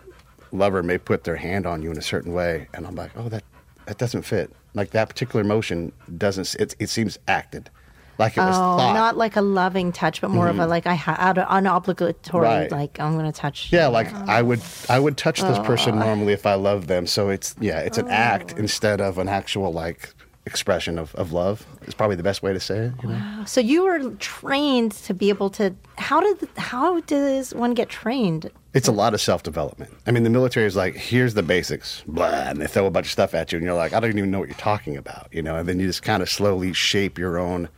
lover 0.53 0.83
may 0.83 0.99
put 0.99 1.25
their 1.25 1.37
hand 1.37 1.67
on 1.67 1.83
you 1.83 1.91
in 1.91 1.97
a 1.99 2.03
certain 2.03 2.33
way, 2.33 2.69
and 2.75 2.87
I'm 2.87 2.95
like, 2.97 3.13
oh, 3.17 3.29
that 3.29 3.45
that 3.87 3.99
doesn't 3.99 4.23
fit. 4.23 4.51
Like 4.75 4.91
that 4.91 5.09
particular 5.09 5.45
motion 5.45 5.93
doesn't. 6.17 6.55
It, 6.57 6.75
it 6.79 6.89
seems 6.89 7.19
acted, 7.27 7.71
like 8.19 8.37
it 8.37 8.41
was 8.41 8.55
Oh, 8.57 8.79
thought. 8.79 8.93
not 8.95 9.17
like 9.17 9.35
a 9.37 9.41
loving 9.43 9.91
touch, 9.93 10.21
but 10.21 10.31
more 10.31 10.47
of 10.49 10.59
a 10.61 10.67
like 10.67 10.87
I 10.87 10.95
ha- 10.95 11.17
out 11.19 11.39
of 11.39 11.49
unobligatory. 11.49 12.15
Mm-hmm. 12.15 12.37
Right. 12.43 12.71
Like 12.71 13.01
I'm 13.01 13.15
going 13.19 13.31
to 13.31 13.37
touch. 13.37 13.73
yeah, 13.73 13.89
like 13.89 14.13
I 14.13 14.43
would 14.43 14.61
I 14.89 14.99
would 15.01 15.17
touch 15.17 15.41
this 15.41 15.59
person 15.61 15.99
normally 15.99 16.33
if 16.33 16.47
I 16.47 16.55
loved 16.55 16.87
them. 16.89 17.07
So 17.07 17.31
it's 17.31 17.55
yeah, 17.61 17.81
it's 17.81 17.99
an 17.99 18.09
act 18.09 18.53
instead 18.59 19.01
of 19.01 19.19
an 19.19 19.29
actual 19.29 19.73
like 19.73 20.15
expression 20.47 20.99
of, 20.99 21.15
of 21.15 21.33
love. 21.33 21.67
Is 21.83 21.95
probably 21.95 22.17
the 22.17 22.23
best 22.23 22.43
way 22.43 22.53
to 22.53 22.61
say 22.61 22.79
it. 22.79 22.93
You 23.03 23.11
know? 23.11 23.45
So 23.47 23.61
you 23.61 23.85
were 23.85 24.11
trained 24.17 24.93
to 24.93 25.15
be 25.15 25.29
able 25.29 25.51
to. 25.51 25.75
How 25.99 26.21
did 26.21 26.49
how 26.57 27.01
does 27.01 27.55
one 27.55 27.75
get 27.75 27.89
trained? 27.89 28.51
It's 28.73 28.89
a 28.89 28.93
lot 28.93 29.15
of 29.15 29.21
self 29.21 29.43
development. 29.43 29.93
I 30.07 30.13
mean, 30.13 30.23
the 30.23 30.31
military 30.31 30.67
is 30.67 30.77
like, 30.77 30.95
here's 30.95 31.35
the 31.35 31.43
basics, 31.43 32.03
blah, 32.07 32.27
and 32.27 32.61
they 32.61 32.67
throw 32.67 32.87
a 32.87 32.91
bunch 32.91 33.07
of 33.07 33.13
stuff 33.13 33.35
at 33.35 33.53
you, 33.53 33.59
and 33.59 33.65
you're 33.65 33.75
like, 33.75 33.93
I 33.93 34.01
don't 34.01 34.17
even 34.17 34.31
know 34.31 34.39
what 34.39 34.49
you're 34.49 34.57
talking 34.57 34.97
about, 34.97 35.29
you 35.33 35.43
know. 35.43 35.57
And 35.57 35.69
then 35.69 35.81
you 35.81 35.87
just 35.87 36.03
kind 36.03 36.23
of 36.23 36.31
slowly 36.31 36.73
shape 36.73 37.19
your 37.19 37.39
own 37.39 37.69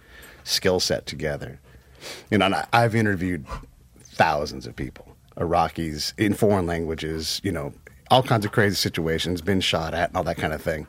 skill 0.44 0.80
set 0.80 1.06
together. 1.06 1.60
You 2.30 2.38
know, 2.38 2.46
and 2.46 2.54
I, 2.54 2.66
I've 2.72 2.94
interviewed 2.94 3.46
thousands 4.00 4.66
of 4.66 4.76
people, 4.76 5.16
Iraqis 5.36 6.12
in 6.18 6.34
foreign 6.34 6.66
languages, 6.66 7.40
you 7.42 7.52
know, 7.52 7.72
all 8.10 8.22
kinds 8.22 8.44
of 8.44 8.52
crazy 8.52 8.76
situations, 8.76 9.40
been 9.40 9.60
shot 9.60 9.94
at, 9.94 10.10
and 10.10 10.16
all 10.16 10.24
that 10.24 10.36
kind 10.36 10.52
of 10.52 10.60
thing. 10.60 10.86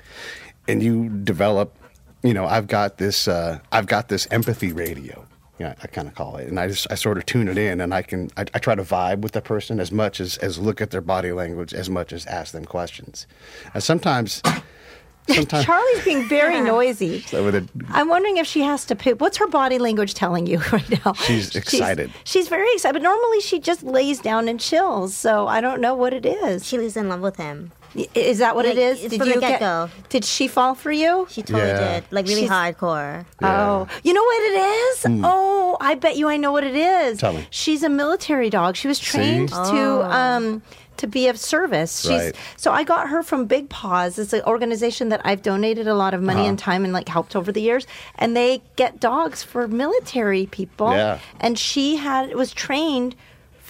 And 0.68 0.82
you 0.82 1.10
develop, 1.10 1.76
you 2.24 2.34
know, 2.34 2.46
I've 2.46 2.68
got 2.68 2.98
this, 2.98 3.28
uh, 3.28 3.60
I've 3.72 3.86
got 3.88 4.08
this 4.08 4.28
empathy 4.32 4.72
radio. 4.72 5.26
You 5.60 5.66
know, 5.68 5.76
I 5.84 5.88
kind 5.88 6.08
of 6.08 6.16
call 6.16 6.38
it, 6.38 6.48
and 6.48 6.60
I 6.60 6.68
just 6.68 6.88
I 6.92 6.96
sort 6.96 7.18
of 7.20 7.26
tune 7.28 7.48
it 7.48 7.58
in, 7.60 7.80
and 7.80 7.94
I 7.94 8.02
can 8.02 8.32
I, 8.36 8.42
I 8.42 8.60
try 8.60 8.74
to 8.74 8.82
vibe 8.82 9.20
with 9.20 9.34
the 9.34 9.42
person 9.42 9.80
as 9.80 9.92
much 9.92 10.20
as 10.20 10.38
as 10.38 10.58
look 10.58 10.82
at 10.82 10.90
their 10.90 11.00
body 11.00 11.32
language, 11.32 11.76
as 11.76 11.90
much 11.92 12.12
as 12.12 12.26
ask 12.26 12.54
them 12.54 12.66
questions. 12.66 13.28
And 13.76 13.84
sometimes, 13.84 14.42
sometimes 15.30 15.64
Charlie's 15.64 16.04
being 16.04 16.28
very 16.28 16.60
noisy. 16.76 17.22
So 17.22 17.46
with 17.46 17.56
it- 17.56 17.70
I'm 17.90 18.10
wondering 18.10 18.38
if 18.38 18.48
she 18.48 18.62
has 18.62 18.84
to 18.86 18.96
pick. 18.96 19.22
What's 19.22 19.38
her 19.38 19.48
body 19.48 19.78
language 19.78 20.16
telling 20.16 20.48
you 20.48 20.58
right 20.72 21.06
now? 21.06 21.14
She's 21.14 21.56
excited. 21.56 22.12
She's, 22.24 22.48
very 22.48 22.72
excited, 22.74 22.94
but 22.94 23.04
normally 23.04 23.40
she 23.40 23.60
just 23.60 23.84
lays 23.84 24.20
down 24.20 24.48
and 24.48 24.60
chills. 24.60 25.16
So 25.16 25.48
I 25.48 25.62
don't 25.62 25.82
know 25.82 25.94
what 25.94 26.14
it 26.14 26.26
is. 26.26 26.66
She 26.68 26.80
lives 26.80 26.98
in 26.98 27.10
love 27.10 27.22
with 27.22 27.38
him. 27.38 27.72
I- 27.96 28.08
Is 28.16 28.40
that 28.40 28.56
what 28.56 28.66
it 28.66 28.76
Yeah, 28.78 28.90
is? 28.90 29.04
it's 29.04 29.16
from 29.18 29.30
the 29.30 29.40
get-go. 29.40 29.90
Did 30.10 30.26
she 30.26 30.48
fall 30.48 30.74
for 30.76 30.92
you? 30.92 31.28
She 31.30 31.42
totally 31.44 31.70
Yeah. 31.70 31.94
did. 32.00 32.06
Like 32.12 32.26
really 32.28 32.42
She's- 32.42 32.52
hardcore. 32.52 33.26
Oh, 33.42 33.88
you 34.04 34.14
know 34.14 34.24
what 34.24 34.42
it 34.44 34.56
is? 34.60 35.06
Oh, 35.24 35.78
I 35.80 35.96
bet 35.96 36.18
you 36.18 36.28
I 36.28 36.38
know 36.38 36.52
what 36.52 36.64
it 36.64 36.76
is. 36.76 37.20
Tell 37.20 37.34
me. 37.34 37.46
She's 37.52 37.84
a 37.84 37.90
military 37.90 38.50
dog. 38.50 38.76
She 38.76 38.88
was 38.88 39.00
trained 39.00 39.50
See? 39.52 39.56
to 39.72 40.02
um 40.16 40.62
to 40.98 41.08
be 41.08 41.28
of 41.28 41.40
service. 41.40 42.02
She's 42.02 42.12
Right. 42.12 42.36
so 42.56 42.72
I 42.72 42.84
got 42.84 43.10
her 43.10 43.24
from 43.24 43.46
Big 43.46 43.68
Paws. 43.68 44.20
It's 44.20 44.32
an 44.32 44.44
organization 44.46 45.10
that 45.10 45.22
I've 45.26 45.42
donated 45.42 45.88
a 45.88 45.96
lot 45.96 46.14
of 46.14 46.22
money 46.22 46.42
Uh-huh. 46.42 46.50
and 46.50 46.60
time 46.60 46.84
and 46.84 46.94
like 46.94 47.10
helped 47.10 47.36
over 47.36 47.52
the 47.52 47.62
years. 47.62 47.86
And 48.16 48.38
they 48.38 48.62
get 48.76 49.00
dogs 49.00 49.42
for 49.44 49.68
military 49.68 50.46
people. 50.46 50.92
Yeah. 50.92 51.18
And 51.42 51.58
she 51.58 51.96
had 51.98 52.36
was 52.36 52.54
trained 52.54 53.16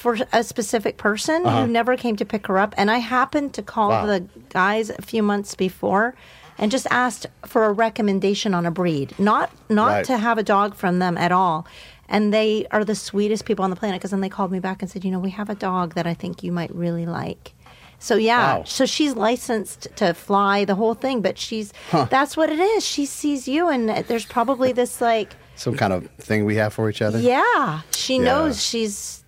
for 0.03 0.17
a 0.33 0.43
specific 0.43 0.97
person 0.97 1.45
who 1.45 1.65
never 1.65 1.95
came 1.95 2.15
to 2.17 2.25
pick 2.25 2.47
her 2.47 2.57
up. 2.59 2.75
And 2.77 2.91
I 2.91 2.97
happened 2.97 3.53
to 3.53 3.61
call 3.61 3.91
Uh-huh. 3.91 4.05
Wow. 4.07 4.13
the 4.13 4.19
guys 4.49 4.89
a 4.89 5.01
few 5.01 5.23
months 5.23 5.55
before 5.55 6.13
and 6.57 6.69
just 6.71 6.85
asked 6.91 7.25
for 7.45 7.63
a 7.65 7.71
recommendation 7.71 8.53
on 8.53 8.65
a 8.65 8.71
breed, 8.71 9.15
not 9.17 9.49
not 9.69 9.91
Right. 9.93 10.05
to 10.05 10.17
have 10.17 10.37
a 10.37 10.43
dog 10.43 10.75
from 10.75 10.99
them 10.99 11.17
at 11.17 11.31
all. 11.31 11.65
And 12.09 12.33
they 12.33 12.67
are 12.69 12.83
the 12.83 12.95
sweetest 12.95 13.45
people 13.45 13.63
on 13.63 13.69
the 13.71 13.77
planet 13.77 13.99
because 13.99 14.11
then 14.11 14.19
they 14.21 14.29
called 14.37 14.51
me 14.51 14.59
back 14.59 14.81
and 14.81 14.91
said, 14.91 15.05
you 15.05 15.11
know, 15.11 15.19
we 15.19 15.31
have 15.31 15.49
a 15.49 15.55
dog 15.55 15.93
that 15.95 16.05
I 16.05 16.13
think 16.13 16.43
you 16.43 16.51
might 16.51 16.73
really 16.75 17.05
like. 17.05 17.53
So 17.97 18.15
yeah, 18.17 18.57
Wow. 18.57 18.63
so 18.65 18.85
she's 18.85 19.15
licensed 19.15 19.87
to 19.95 20.13
fly 20.13 20.65
the 20.65 20.75
whole 20.75 20.95
thing, 20.95 21.21
but 21.21 21.37
she's 21.37 21.71
that's 22.09 22.35
what 22.35 22.49
it 22.49 22.59
is. 22.59 22.85
She 22.85 23.05
sees 23.05 23.47
you, 23.47 23.69
and 23.69 23.87
there's 24.09 24.25
probably 24.25 24.73
this 24.73 24.99
like, 24.99 25.29
some 25.55 25.75
kind 25.77 25.93
of 25.93 26.09
thing 26.19 26.43
we 26.43 26.55
have 26.57 26.73
for 26.73 26.89
each 26.89 27.01
other. 27.01 27.19
yeah, 27.19 27.81
she 27.91 28.17
Yeah. 28.17 28.23
knows 28.25 28.61
she's 28.61 29.22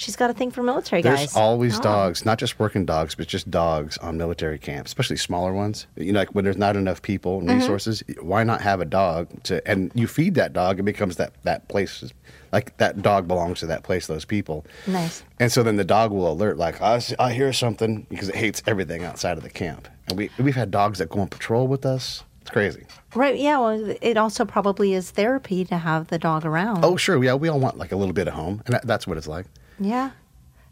she's 0.00 0.16
got 0.16 0.30
a 0.30 0.32
thing 0.32 0.50
for 0.50 0.62
military 0.62 1.02
There's 1.02 1.20
guys. 1.20 1.36
always 1.36 1.78
dogs, 1.78 2.24
not 2.24 2.38
just 2.38 2.58
working 2.58 2.86
dogs, 2.86 3.14
but 3.14 3.28
just 3.28 3.50
dogs 3.50 3.98
on 3.98 4.16
military 4.16 4.58
camps, 4.58 4.90
especially 4.90 5.16
smaller 5.16 5.52
ones. 5.52 5.86
You 5.96 6.12
know, 6.12 6.20
like 6.20 6.34
when 6.34 6.44
there's 6.44 6.56
not 6.56 6.76
enough 6.76 7.02
people 7.02 7.38
and 7.40 7.48
Mm-hmm. 7.48 7.58
resources, 7.60 8.02
why 8.20 8.42
not 8.44 8.60
have 8.62 8.80
a 8.80 8.84
dog 8.84 9.28
to? 9.44 9.66
And 9.68 9.90
you 9.94 10.06
feed 10.06 10.34
that 10.36 10.52
dog, 10.52 10.80
it 10.80 10.84
becomes 10.84 11.16
that 11.16 11.32
that 11.44 11.68
place, 11.68 12.12
like 12.52 12.76
that 12.78 13.02
dog 13.02 13.28
belongs 13.28 13.60
to 13.60 13.66
that 13.66 13.82
place, 13.82 14.06
those 14.06 14.24
people. 14.24 14.64
Nice. 14.86 15.22
And 15.38 15.52
so 15.52 15.62
then 15.62 15.76
the 15.76 15.84
dog 15.84 16.10
will 16.12 16.32
alert, 16.32 16.56
like 16.56 16.80
I 16.80 17.32
hear 17.32 17.52
something 17.52 18.06
because 18.08 18.28
it 18.30 18.36
hates 18.36 18.62
everything 18.66 19.04
outside 19.04 19.36
of 19.36 19.42
the 19.42 19.50
camp. 19.50 19.86
And 20.08 20.16
we 20.16 20.30
we've 20.38 20.56
had 20.56 20.70
dogs 20.70 20.98
that 20.98 21.10
go 21.10 21.20
on 21.20 21.28
patrol 21.28 21.66
with 21.68 21.84
us. 21.84 22.24
It's 22.40 22.50
crazy. 22.50 22.84
Right. 23.14 23.38
Yeah. 23.38 23.58
Well, 23.58 23.94
it 24.00 24.16
also 24.16 24.46
probably 24.46 24.94
is 24.94 25.10
therapy 25.10 25.64
to 25.66 25.76
have 25.76 26.06
the 26.08 26.18
dog 26.18 26.46
around. 26.46 26.84
Oh, 26.84 26.96
sure. 26.96 27.22
Yeah, 27.22 27.34
we 27.34 27.48
all 27.48 27.60
want 27.60 27.76
like 27.76 27.92
a 27.92 27.96
little 27.96 28.14
bit 28.14 28.28
of 28.28 28.34
home, 28.34 28.62
and 28.64 28.74
that, 28.74 28.86
that's 28.86 29.06
what 29.06 29.18
it's 29.18 29.28
like. 29.28 29.44
Yeah. 29.80 30.10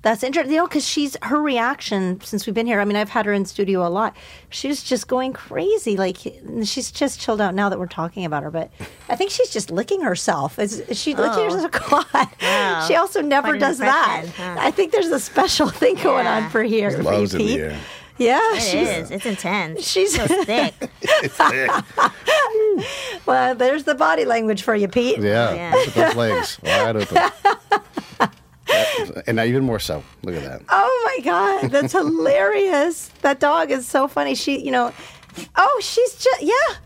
That's 0.02 0.22
interesting, 0.22 0.52
you 0.54 0.60
know, 0.60 0.66
because 0.68 0.86
she's 0.86 1.16
her 1.22 1.42
reaction 1.42 2.20
since 2.20 2.46
we've 2.46 2.54
been 2.54 2.68
here. 2.68 2.78
I 2.78 2.84
mean, 2.84 2.94
I've 2.96 3.08
had 3.08 3.26
her 3.26 3.32
in 3.32 3.44
studio 3.44 3.84
a 3.84 3.90
lot. 3.90 4.16
She's 4.48 4.80
just 4.84 5.08
going 5.08 5.32
crazy. 5.32 5.96
Like 5.96 6.18
she's 6.62 6.92
just 6.92 7.18
chilled 7.18 7.40
out 7.40 7.52
now 7.52 7.68
that 7.68 7.80
we're 7.80 7.86
talking 7.88 8.24
about 8.24 8.44
her. 8.44 8.50
But 8.52 8.70
I 9.08 9.16
think 9.16 9.32
she's 9.32 9.50
just 9.50 9.72
licking 9.72 10.02
herself. 10.02 10.56
Is, 10.60 10.78
is 10.78 11.00
she 11.00 11.16
licking 11.16 11.40
Oh. 11.50 11.52
herself? 11.66 11.72
God. 11.90 12.28
Wow. 12.40 12.84
She 12.86 12.94
also 12.94 13.20
never 13.22 13.48
Quite 13.48 13.60
does 13.60 13.78
that. 13.78 14.26
huh? 14.36 14.56
I 14.60 14.70
think 14.70 14.92
there's 14.92 15.08
a 15.08 15.18
special 15.18 15.68
thing 15.68 15.96
going 15.96 16.28
on 16.28 16.48
for 16.50 16.62
here. 16.62 16.92
for 16.92 17.02
Loves 17.02 17.34
in 17.34 17.38
the 17.40 17.46
Pete. 17.48 17.60
air. 17.60 17.78
Yeah, 18.18 18.38
It 18.54 18.60
she's 18.62 18.88
is. 18.88 19.10
It's 19.10 19.26
intense. 19.26 19.84
she's- 19.86 20.14
so 20.14 20.26
thick. 20.44 20.74
It's 21.02 21.36
thick. 21.48 21.70
well. 23.26 23.54
There's 23.56 23.82
the 23.82 23.94
body 23.96 24.24
language 24.24 24.62
for 24.62 24.76
you, 24.76 24.86
Pete. 24.86 25.18
Yeah, 25.18 25.54
Yeah. 25.54 25.72
look 25.74 25.88
at 25.88 25.94
those 25.94 26.14
legs 26.16 26.58
wide 26.62 26.96
open. 26.96 28.30
That- 29.14 29.24
and 29.26 29.36
now 29.36 29.44
even 29.44 29.64
more 29.64 29.78
so. 29.78 30.02
Look 30.22 30.34
at 30.34 30.42
that. 30.44 30.62
Oh 30.68 31.02
my 31.18 31.24
god, 31.24 31.70
that's 31.70 31.92
hilarious. 31.92 33.08
That 33.22 33.40
dog 33.40 33.70
is 33.70 33.86
so 33.86 34.08
funny. 34.08 34.34
She, 34.34 34.60
you 34.64 34.70
know, 34.70 34.92
oh, 35.56 35.80
she's 35.82 36.14
just 36.16 36.42
yeah. 36.42 36.76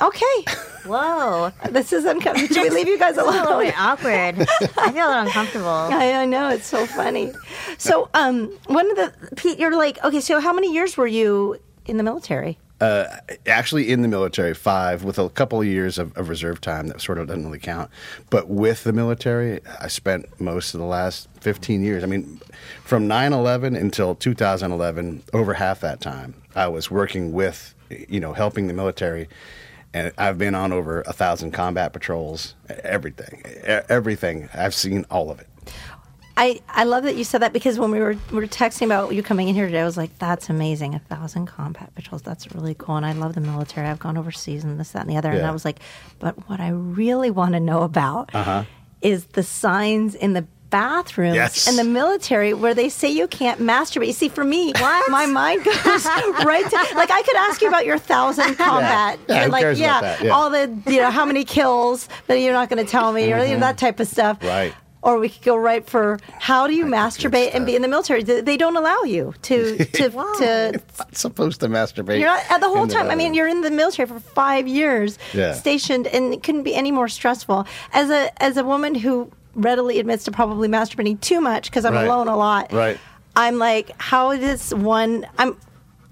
Okay, 0.00 0.44
Whoa. 0.86 1.52
this 1.70 1.92
is 1.92 2.04
uncomfortable. 2.06 2.54
Should 2.54 2.62
we 2.62 2.70
leave 2.70 2.88
you 2.88 2.98
guys 2.98 3.16
This 3.16 3.24
is 3.26 3.28
a 3.28 3.36
little 3.36 3.48
alone? 3.56 3.64
bit 3.64 3.74
awkward. 3.78 4.48
I 4.78 4.90
feel 4.92 5.06
a 5.06 5.08
little 5.08 5.12
uncomfortable. 5.26 5.66
I, 5.68 6.12
I 6.12 6.24
know 6.24 6.48
it's 6.48 6.66
so 6.66 6.86
funny. 6.86 7.32
So, 7.76 8.08
um, 8.14 8.46
one 8.68 8.90
of 8.90 8.96
the 8.96 9.12
Pete, 9.36 9.58
you're 9.58 9.76
like, 9.76 10.02
okay. 10.02 10.20
So, 10.20 10.40
how 10.40 10.52
many 10.54 10.72
years 10.72 10.96
were 10.96 11.06
you 11.06 11.58
in 11.84 11.98
the 11.98 12.02
military? 12.04 12.58
Uh, 12.82 13.20
actually 13.46 13.92
in 13.92 14.02
the 14.02 14.08
military 14.08 14.52
five 14.52 15.04
with 15.04 15.16
a 15.16 15.28
couple 15.28 15.60
of 15.60 15.66
years 15.68 15.98
of, 15.98 16.16
of 16.18 16.28
reserve 16.28 16.60
time 16.60 16.88
that 16.88 17.00
sort 17.00 17.16
of 17.16 17.28
doesn't 17.28 17.44
really 17.44 17.56
count. 17.56 17.88
But 18.28 18.48
with 18.48 18.82
the 18.82 18.92
military 18.92 19.60
i 19.80 19.86
spent 19.86 20.40
most 20.40 20.74
of 20.74 20.80
the 20.80 20.86
last 20.86 21.28
15 21.42 21.84
years. 21.84 22.02
I 22.02 22.06
mean 22.06 22.40
from 22.82 23.08
9-11 23.08 23.80
until 23.80 24.16
2011 24.16 25.22
over 25.32 25.54
half 25.54 25.78
that 25.82 26.00
time 26.00 26.34
i 26.56 26.66
was 26.66 26.90
working 26.90 27.32
with 27.32 27.72
you 28.08 28.18
know 28.18 28.32
helping 28.32 28.66
the 28.66 28.74
military. 28.74 29.28
And 29.94 30.10
i've 30.18 30.36
been 30.36 30.56
on 30.56 30.72
over 30.72 31.02
a 31.02 31.12
thousand 31.12 31.52
combat 31.52 31.92
patrols 31.92 32.56
everything 32.82 33.44
everything. 33.64 34.48
I've 34.54 34.74
seen 34.74 35.06
all 35.08 35.30
of 35.30 35.38
it 35.38 35.46
I, 36.36 36.60
I 36.68 36.84
love 36.84 37.04
that 37.04 37.16
you 37.16 37.24
said 37.24 37.42
that 37.42 37.52
because 37.52 37.78
when 37.78 37.90
we 37.90 37.98
were 38.00 38.16
we 38.30 38.36
were 38.38 38.46
texting 38.46 38.86
about 38.86 39.14
you 39.14 39.22
coming 39.22 39.48
in 39.48 39.54
here 39.54 39.66
today, 39.66 39.80
I 39.80 39.84
was 39.84 39.96
like, 39.96 40.18
"That's 40.18 40.48
amazing! 40.48 40.94
A 40.94 40.98
thousand 40.98 41.46
combat 41.46 41.94
patrols. 41.94 42.22
That's 42.22 42.52
really 42.54 42.74
cool." 42.74 42.96
And 42.96 43.04
I 43.04 43.12
love 43.12 43.34
the 43.34 43.40
military. 43.42 43.86
I've 43.86 43.98
gone 43.98 44.16
overseas 44.16 44.64
and 44.64 44.80
this, 44.80 44.92
that, 44.92 45.02
and 45.02 45.10
the 45.10 45.16
other. 45.16 45.30
And 45.30 45.46
I 45.46 45.50
was 45.50 45.64
like, 45.64 45.80
"But 46.18 46.48
what 46.48 46.58
I 46.60 46.68
really 46.70 47.30
want 47.30 47.52
to 47.52 47.60
know 47.60 47.82
about 47.82 48.30
is 49.02 49.26
the 49.26 49.42
signs 49.42 50.14
in 50.14 50.32
the 50.32 50.46
bathrooms 50.70 51.34
Yes. 51.34 51.68
in 51.68 51.76
the 51.76 51.84
military 51.84 52.54
where 52.54 52.72
they 52.72 52.88
say 52.88 53.10
you 53.10 53.28
can't 53.28 53.60
masturbate." 53.60 54.06
You 54.06 54.12
see, 54.14 54.30
for 54.30 54.42
me, 54.42 54.72
my 55.10 55.26
mind 55.26 55.64
goes 55.64 55.76
right 56.06 56.64
to 56.70 56.96
like 56.96 57.10
I 57.10 57.22
could 57.22 57.36
ask 57.36 57.60
you 57.60 57.68
about 57.68 57.84
your 57.84 57.98
thousand 57.98 58.54
combat, 58.54 59.18
Yeah, 59.28 59.42
and 59.42 59.52
like 59.52 59.76
yeah. 59.76 60.16
Yeah. 60.22 60.30
all 60.30 60.48
the 60.48 60.74
you 60.86 61.00
know 61.02 61.10
how 61.10 61.26
many 61.26 61.44
kills, 61.44 62.08
but 62.26 62.40
you're 62.40 62.54
not 62.54 62.70
going 62.70 62.82
to 62.82 62.90
tell 62.90 63.12
me, 63.12 63.30
or 63.34 63.44
you 63.44 63.52
know, 63.54 63.60
that 63.60 63.76
type 63.76 64.00
of 64.00 64.08
stuff, 64.08 64.38
Right. 64.42 64.72
Or 65.02 65.18
we 65.18 65.28
could 65.28 65.42
go 65.42 65.56
right 65.56 65.84
for 65.88 66.18
how 66.38 66.66
do 66.66 66.74
you 66.74 66.84
masturbate 66.84 67.54
and 67.54 67.66
be 67.66 67.74
in 67.76 67.82
the 67.82 67.88
military? 67.88 68.22
They 68.22 68.56
don't 68.56 68.76
allow 68.76 69.02
you 69.02 69.34
to 69.42 69.76
to, 69.84 70.08
to 70.10 70.72
not 70.96 71.16
supposed 71.16 71.60
to 71.60 71.68
masturbate 71.68 72.18
you're 72.20 72.28
not 72.28 72.60
the 72.60 72.68
whole 72.68 72.86
time. 72.86 73.10
I 73.10 73.14
mean, 73.14 73.34
you're 73.34 73.48
in 73.48 73.62
the 73.62 73.70
military 73.70 74.06
for 74.08 74.20
five 74.20 74.66
years, 74.68 75.18
Yeah. 75.34 75.52
stationed, 75.54 76.06
and 76.06 76.32
it 76.32 76.42
couldn't 76.42 76.62
be 76.62 76.74
any 76.74 76.92
more 76.92 77.08
stressful. 77.08 77.66
As 77.92 78.10
a 78.10 78.30
as 78.42 78.56
a 78.56 78.64
woman 78.64 78.94
who 78.94 79.30
readily 79.54 79.98
admits 80.00 80.24
to 80.24 80.30
probably 80.30 80.68
masturbating 80.68 81.20
too 81.20 81.40
much 81.40 81.64
because 81.70 81.84
I'm 81.84 81.94
Right. 81.94 82.06
alone 82.06 82.28
a 82.28 82.36
lot. 82.36 82.72
Right. 82.72 82.98
I'm 83.36 83.58
like, 83.58 83.90
how 84.00 84.36
does 84.36 84.72
one? 84.74 85.26
I'm 85.38 85.56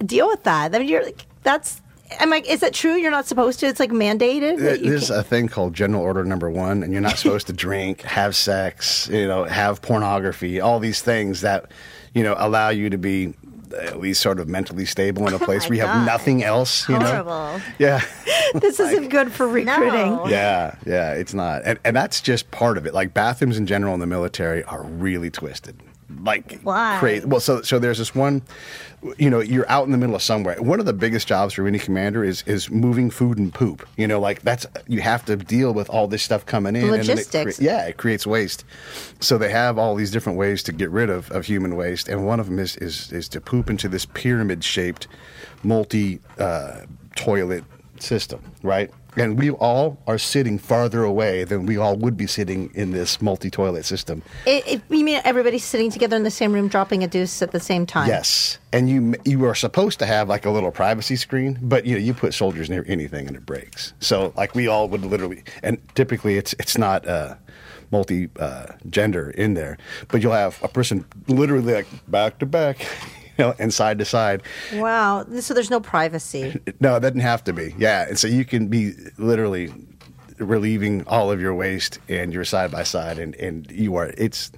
deal 0.04 0.26
with 0.28 0.42
that. 0.44 0.74
I 0.74 0.78
mean, 0.78 0.88
you're 0.88 1.04
like, 1.04 1.26
that's. 1.42 1.80
I'm 2.18 2.30
like, 2.30 2.48
is 2.48 2.60
that 2.60 2.74
true? 2.74 2.94
You're 2.94 3.10
not 3.10 3.26
supposed 3.26 3.60
to. 3.60 3.66
It's 3.66 3.80
like 3.80 3.90
mandated. 3.90 4.58
There's 4.58 5.08
can't- 5.08 5.20
a 5.20 5.22
thing 5.22 5.48
called 5.48 5.74
General 5.74 6.02
Order 6.02 6.24
Number 6.24 6.50
One, 6.50 6.82
and 6.82 6.92
you're 6.92 7.02
not 7.02 7.18
supposed 7.18 7.46
to 7.48 7.52
drink, 7.52 8.02
have 8.02 8.34
sex, 8.34 9.08
you 9.08 9.26
know, 9.28 9.44
have 9.44 9.80
pornography, 9.82 10.60
all 10.60 10.80
these 10.80 11.00
things 11.02 11.42
that, 11.42 11.70
you 12.14 12.22
know, 12.22 12.34
allow 12.38 12.70
you 12.70 12.90
to 12.90 12.98
be 12.98 13.34
at 13.78 14.00
least 14.00 14.20
sort 14.20 14.40
of 14.40 14.48
mentally 14.48 14.84
stable 14.84 15.28
in 15.28 15.32
a 15.32 15.36
oh 15.40 15.44
place 15.44 15.62
my 15.64 15.68
where 15.68 15.76
you 15.76 15.82
have 15.86 16.04
nothing 16.04 16.42
else. 16.42 16.88
You 16.88 16.98
know? 16.98 17.60
Yeah, 17.78 18.00
this 18.54 18.80
isn't 18.80 19.08
good 19.08 19.30
for 19.30 19.46
recruiting. 19.46 20.16
No. 20.16 20.26
yeah, 20.26 20.74
yeah. 20.84 21.12
It's 21.12 21.34
not, 21.34 21.62
and 21.64 21.78
and 21.84 21.94
that's 21.94 22.20
just 22.20 22.50
part 22.50 22.78
of 22.78 22.86
it. 22.86 22.94
Like 22.94 23.14
bathrooms 23.14 23.56
in 23.58 23.66
general 23.66 23.94
in 23.94 24.00
the 24.00 24.06
military 24.06 24.64
are 24.64 24.82
really 24.82 25.30
twisted. 25.30 25.80
Like 26.22 26.60
Why? 26.62 26.96
crazy. 26.98 27.24
Well, 27.26 27.40
so 27.40 27.62
so 27.62 27.78
there's 27.78 27.98
this 27.98 28.14
one. 28.14 28.42
You 29.16 29.30
know, 29.30 29.40
you're 29.40 29.68
out 29.70 29.86
in 29.86 29.92
the 29.92 29.98
middle 29.98 30.14
of 30.14 30.22
somewhere. 30.22 30.60
One 30.60 30.78
of 30.78 30.84
the 30.84 30.92
biggest 30.92 31.26
jobs 31.26 31.54
for 31.54 31.66
any 31.66 31.78
commander 31.78 32.22
is 32.22 32.42
is 32.46 32.70
moving 32.70 33.10
food 33.10 33.38
and 33.38 33.52
poop. 33.54 33.88
You 33.96 34.06
know, 34.06 34.20
like 34.20 34.42
that's 34.42 34.66
you 34.88 35.00
have 35.00 35.24
to 35.26 35.36
deal 35.36 35.72
with 35.72 35.88
all 35.88 36.06
this 36.08 36.22
stuff 36.22 36.44
coming 36.44 36.76
in. 36.76 36.84
and 36.84 36.94
it 36.94 36.98
Logistics. 37.06 37.56
cre- 37.58 37.62
yeah, 37.64 37.86
it 37.86 37.96
creates 37.96 38.26
waste. 38.26 38.64
So 39.20 39.38
they 39.38 39.50
have 39.50 39.78
all 39.78 39.94
these 39.94 40.10
different 40.10 40.38
ways 40.38 40.62
to 40.64 40.72
get 40.72 40.90
rid 40.90 41.08
of, 41.10 41.30
of 41.30 41.46
human 41.46 41.76
waste, 41.76 42.08
and 42.08 42.26
one 42.26 42.40
of 42.40 42.46
them 42.46 42.58
is 42.58 42.76
is, 42.76 43.10
is 43.12 43.28
to 43.30 43.40
poop 43.40 43.70
into 43.70 43.88
this 43.88 44.04
pyramid 44.04 44.62
shaped, 44.64 45.08
multi 45.62 46.20
uh, 46.38 46.80
toilet 47.16 47.64
system, 48.00 48.40
right? 48.62 48.90
And 49.16 49.38
we 49.38 49.50
all 49.50 49.98
are 50.06 50.18
sitting 50.18 50.58
farther 50.58 51.02
away 51.02 51.44
than 51.44 51.66
we 51.66 51.76
all 51.76 51.96
would 51.96 52.16
be 52.16 52.26
sitting 52.26 52.70
in 52.74 52.92
this 52.92 53.20
multi 53.20 53.50
toilet 53.50 53.84
system. 53.84 54.22
It, 54.46 54.66
it, 54.66 54.82
you 54.88 55.04
mean 55.04 55.20
everybody's 55.24 55.64
sitting 55.64 55.90
together 55.90 56.16
in 56.16 56.22
the 56.22 56.30
same 56.30 56.52
room, 56.52 56.68
dropping 56.68 57.02
a 57.02 57.08
deuce 57.08 57.42
at 57.42 57.50
the 57.50 57.60
same 57.60 57.86
time? 57.86 58.08
Yes, 58.08 58.58
and 58.72 58.88
you 58.88 59.14
you 59.24 59.44
are 59.46 59.54
supposed 59.54 59.98
to 59.98 60.06
have 60.06 60.28
like 60.28 60.46
a 60.46 60.50
little 60.50 60.70
privacy 60.70 61.16
screen, 61.16 61.58
but 61.62 61.86
you 61.86 61.94
know 61.94 62.00
you 62.00 62.14
put 62.14 62.34
soldiers 62.34 62.70
near 62.70 62.84
anything 62.86 63.26
and 63.26 63.36
it 63.36 63.44
breaks. 63.44 63.94
So 64.00 64.32
like 64.36 64.54
we 64.54 64.68
all 64.68 64.88
would 64.88 65.04
literally, 65.04 65.42
and 65.62 65.78
typically 65.94 66.36
it's 66.36 66.54
it's 66.58 66.78
not 66.78 67.06
uh, 67.06 67.34
multi 67.90 68.28
uh, 68.38 68.66
gender 68.88 69.30
in 69.30 69.54
there, 69.54 69.76
but 70.08 70.22
you'll 70.22 70.32
have 70.32 70.62
a 70.62 70.68
person 70.68 71.04
literally 71.26 71.74
like 71.74 71.86
back 72.08 72.38
to 72.38 72.46
back, 72.46 72.86
know, 73.40 73.54
and 73.58 73.72
side 73.74 73.98
to 73.98 74.04
side. 74.04 74.42
Wow. 74.74 75.24
So 75.40 75.52
there's 75.54 75.70
no 75.70 75.80
privacy. 75.80 76.60
No, 76.80 76.96
it 76.96 77.00
doesn't 77.00 77.20
have 77.20 77.44
to 77.44 77.52
be. 77.52 77.74
Yeah, 77.78 78.06
and 78.08 78.18
so 78.18 78.26
you 78.28 78.44
can 78.44 78.68
be 78.68 78.92
literally 79.18 79.72
relieving 80.38 81.04
all 81.06 81.30
of 81.30 81.40
your 81.40 81.54
waste 81.54 81.98
and 82.08 82.32
you're 82.32 82.44
side 82.44 82.70
by 82.70 82.82
side, 82.84 83.18
and 83.18 83.34
and 83.36 83.70
you 83.70 83.96
are 83.96 84.12
it's 84.16 84.50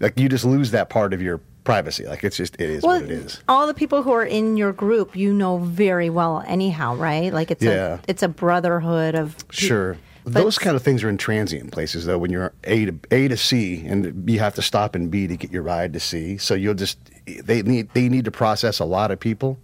like 0.00 0.18
you 0.18 0.28
just 0.28 0.44
lose 0.44 0.70
that 0.72 0.90
part 0.90 1.14
of 1.14 1.22
your 1.22 1.40
privacy. 1.64 2.04
Like 2.06 2.24
it's 2.24 2.36
just 2.36 2.54
it 2.56 2.68
is 2.68 2.82
Well, 2.82 3.00
what 3.00 3.04
it 3.04 3.10
is. 3.10 3.40
all 3.48 3.66
the 3.66 3.74
people 3.74 4.02
who 4.02 4.12
are 4.12 4.24
in 4.24 4.56
your 4.56 4.72
group, 4.72 5.16
you 5.16 5.32
know 5.32 5.58
very 5.58 6.10
well, 6.10 6.44
anyhow, 6.46 6.96
right? 6.96 7.32
Like 7.32 7.50
it's 7.50 7.62
Yeah. 7.64 7.94
a 7.94 7.98
it's 8.08 8.22
a 8.22 8.28
brotherhood 8.28 9.14
of 9.14 9.36
Sure. 9.50 9.96
But- 10.24 10.34
Those 10.34 10.58
kind 10.58 10.76
of 10.76 10.82
things 10.82 11.02
are 11.02 11.08
in 11.08 11.16
transient 11.18 11.72
places, 11.72 12.04
though. 12.06 12.18
When 12.18 12.30
you're 12.30 12.52
A 12.64 12.84
to 12.86 12.94
A 13.10 13.28
to 13.28 13.36
C, 13.36 13.84
and 13.86 14.28
you 14.28 14.38
have 14.38 14.54
to 14.56 14.62
stop 14.62 14.94
in 14.94 15.08
B 15.08 15.26
to 15.26 15.36
get 15.36 15.50
your 15.50 15.62
ride 15.62 15.92
to 15.94 16.00
C, 16.00 16.36
so 16.38 16.54
you'll 16.54 16.74
just 16.74 16.98
they 17.26 17.62
need 17.62 17.88
they 17.94 18.08
need 18.08 18.24
to 18.26 18.30
process 18.30 18.78
a 18.80 18.84
lot 18.84 19.10
of 19.10 19.18
people, 19.18 19.58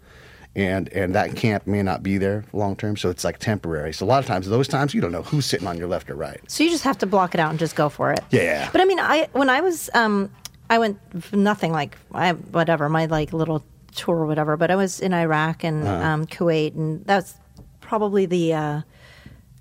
and 0.55 0.89
and 0.95 1.15
that 1.15 1.37
camp 1.37 1.67
may 1.67 1.83
not 1.83 2.03
be 2.03 2.17
there 2.19 2.45
long 2.53 2.75
term, 2.77 2.97
so 2.97 3.11
it's 3.11 3.23
like 3.25 3.39
temporary. 3.39 3.93
So 3.93 4.07
a 4.07 4.09
lot 4.09 4.19
of 4.21 4.27
times, 4.27 4.49
those 4.49 4.67
times 4.69 4.95
you 4.95 5.01
don't 5.01 5.13
know 5.13 5.23
who's 5.23 5.45
sitting 5.47 5.67
on 5.69 5.77
your 5.77 5.89
left 5.89 6.09
or 6.11 6.15
right. 6.15 6.41
So 6.49 6.65
you 6.65 6.71
just 6.71 6.85
have 6.85 6.99
to 6.99 7.07
block 7.07 7.35
it 7.35 7.41
out 7.41 7.51
and 7.51 7.59
just 7.59 7.77
go 7.77 7.89
for 7.89 8.13
it. 8.13 8.21
Yeah. 8.31 8.69
But 8.73 8.81
I 8.81 8.85
mean, 8.87 8.99
I 9.01 9.29
when 9.33 9.51
I 9.51 9.61
was 9.61 9.91
um 9.95 10.31
I 10.71 10.79
went 10.79 10.99
nothing 11.35 11.71
like 11.73 11.97
I 12.13 12.33
whatever 12.33 12.89
my 12.89 13.05
like 13.07 13.33
little 13.35 13.63
tour 13.95 14.17
or 14.17 14.27
whatever, 14.27 14.57
but 14.57 14.71
I 14.71 14.77
was 14.77 15.01
in 15.01 15.13
Iraq 15.13 15.65
and 15.65 15.87
Uh-huh. 15.87 16.05
um, 16.07 16.27
Kuwait, 16.27 16.75
and 16.75 17.05
that's 17.05 17.35
probably 17.81 18.25
the. 18.27 18.55
Uh, 18.55 18.81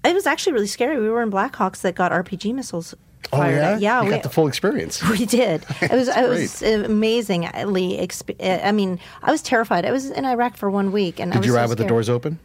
it 0.07 0.13
was 0.13 0.25
actually 0.25 0.53
really 0.53 0.67
scary. 0.67 0.99
We 0.99 1.09
were 1.09 1.21
in 1.21 1.31
Blackhawks 1.31 1.81
that 1.81 1.95
got 1.95 2.11
RPG 2.11 2.53
missiles. 2.53 2.93
Fired. 3.29 3.33
Oh 3.33 3.37
Fired 3.37 3.55
yeah, 3.55 3.71
at. 3.71 3.81
yeah. 3.81 3.99
you 4.01 4.05
we, 4.05 4.13
got 4.13 4.23
the 4.23 4.29
full 4.29 4.47
experience. 4.47 5.01
We 5.09 5.25
did. 5.25 5.65
It 5.81 5.91
was 5.91 6.07
it 6.07 6.29
was 6.29 6.61
amazingly. 6.61 7.97
Exp- 7.97 8.63
I 8.65 8.71
mean, 8.71 8.99
I 9.23 9.31
was 9.31 9.41
terrified. 9.41 9.85
I 9.85 9.91
was 9.91 10.09
in 10.11 10.25
Iraq 10.25 10.57
for 10.57 10.69
one 10.69 10.91
week, 10.91 11.19
and 11.19 11.31
I 11.31 11.33
Did 11.33 11.39
was 11.39 11.47
you 11.47 11.53
so 11.53 11.59
ride 11.59 11.69
with 11.69 11.77
the 11.79 11.85
doors 11.85 12.07
open? 12.09 12.39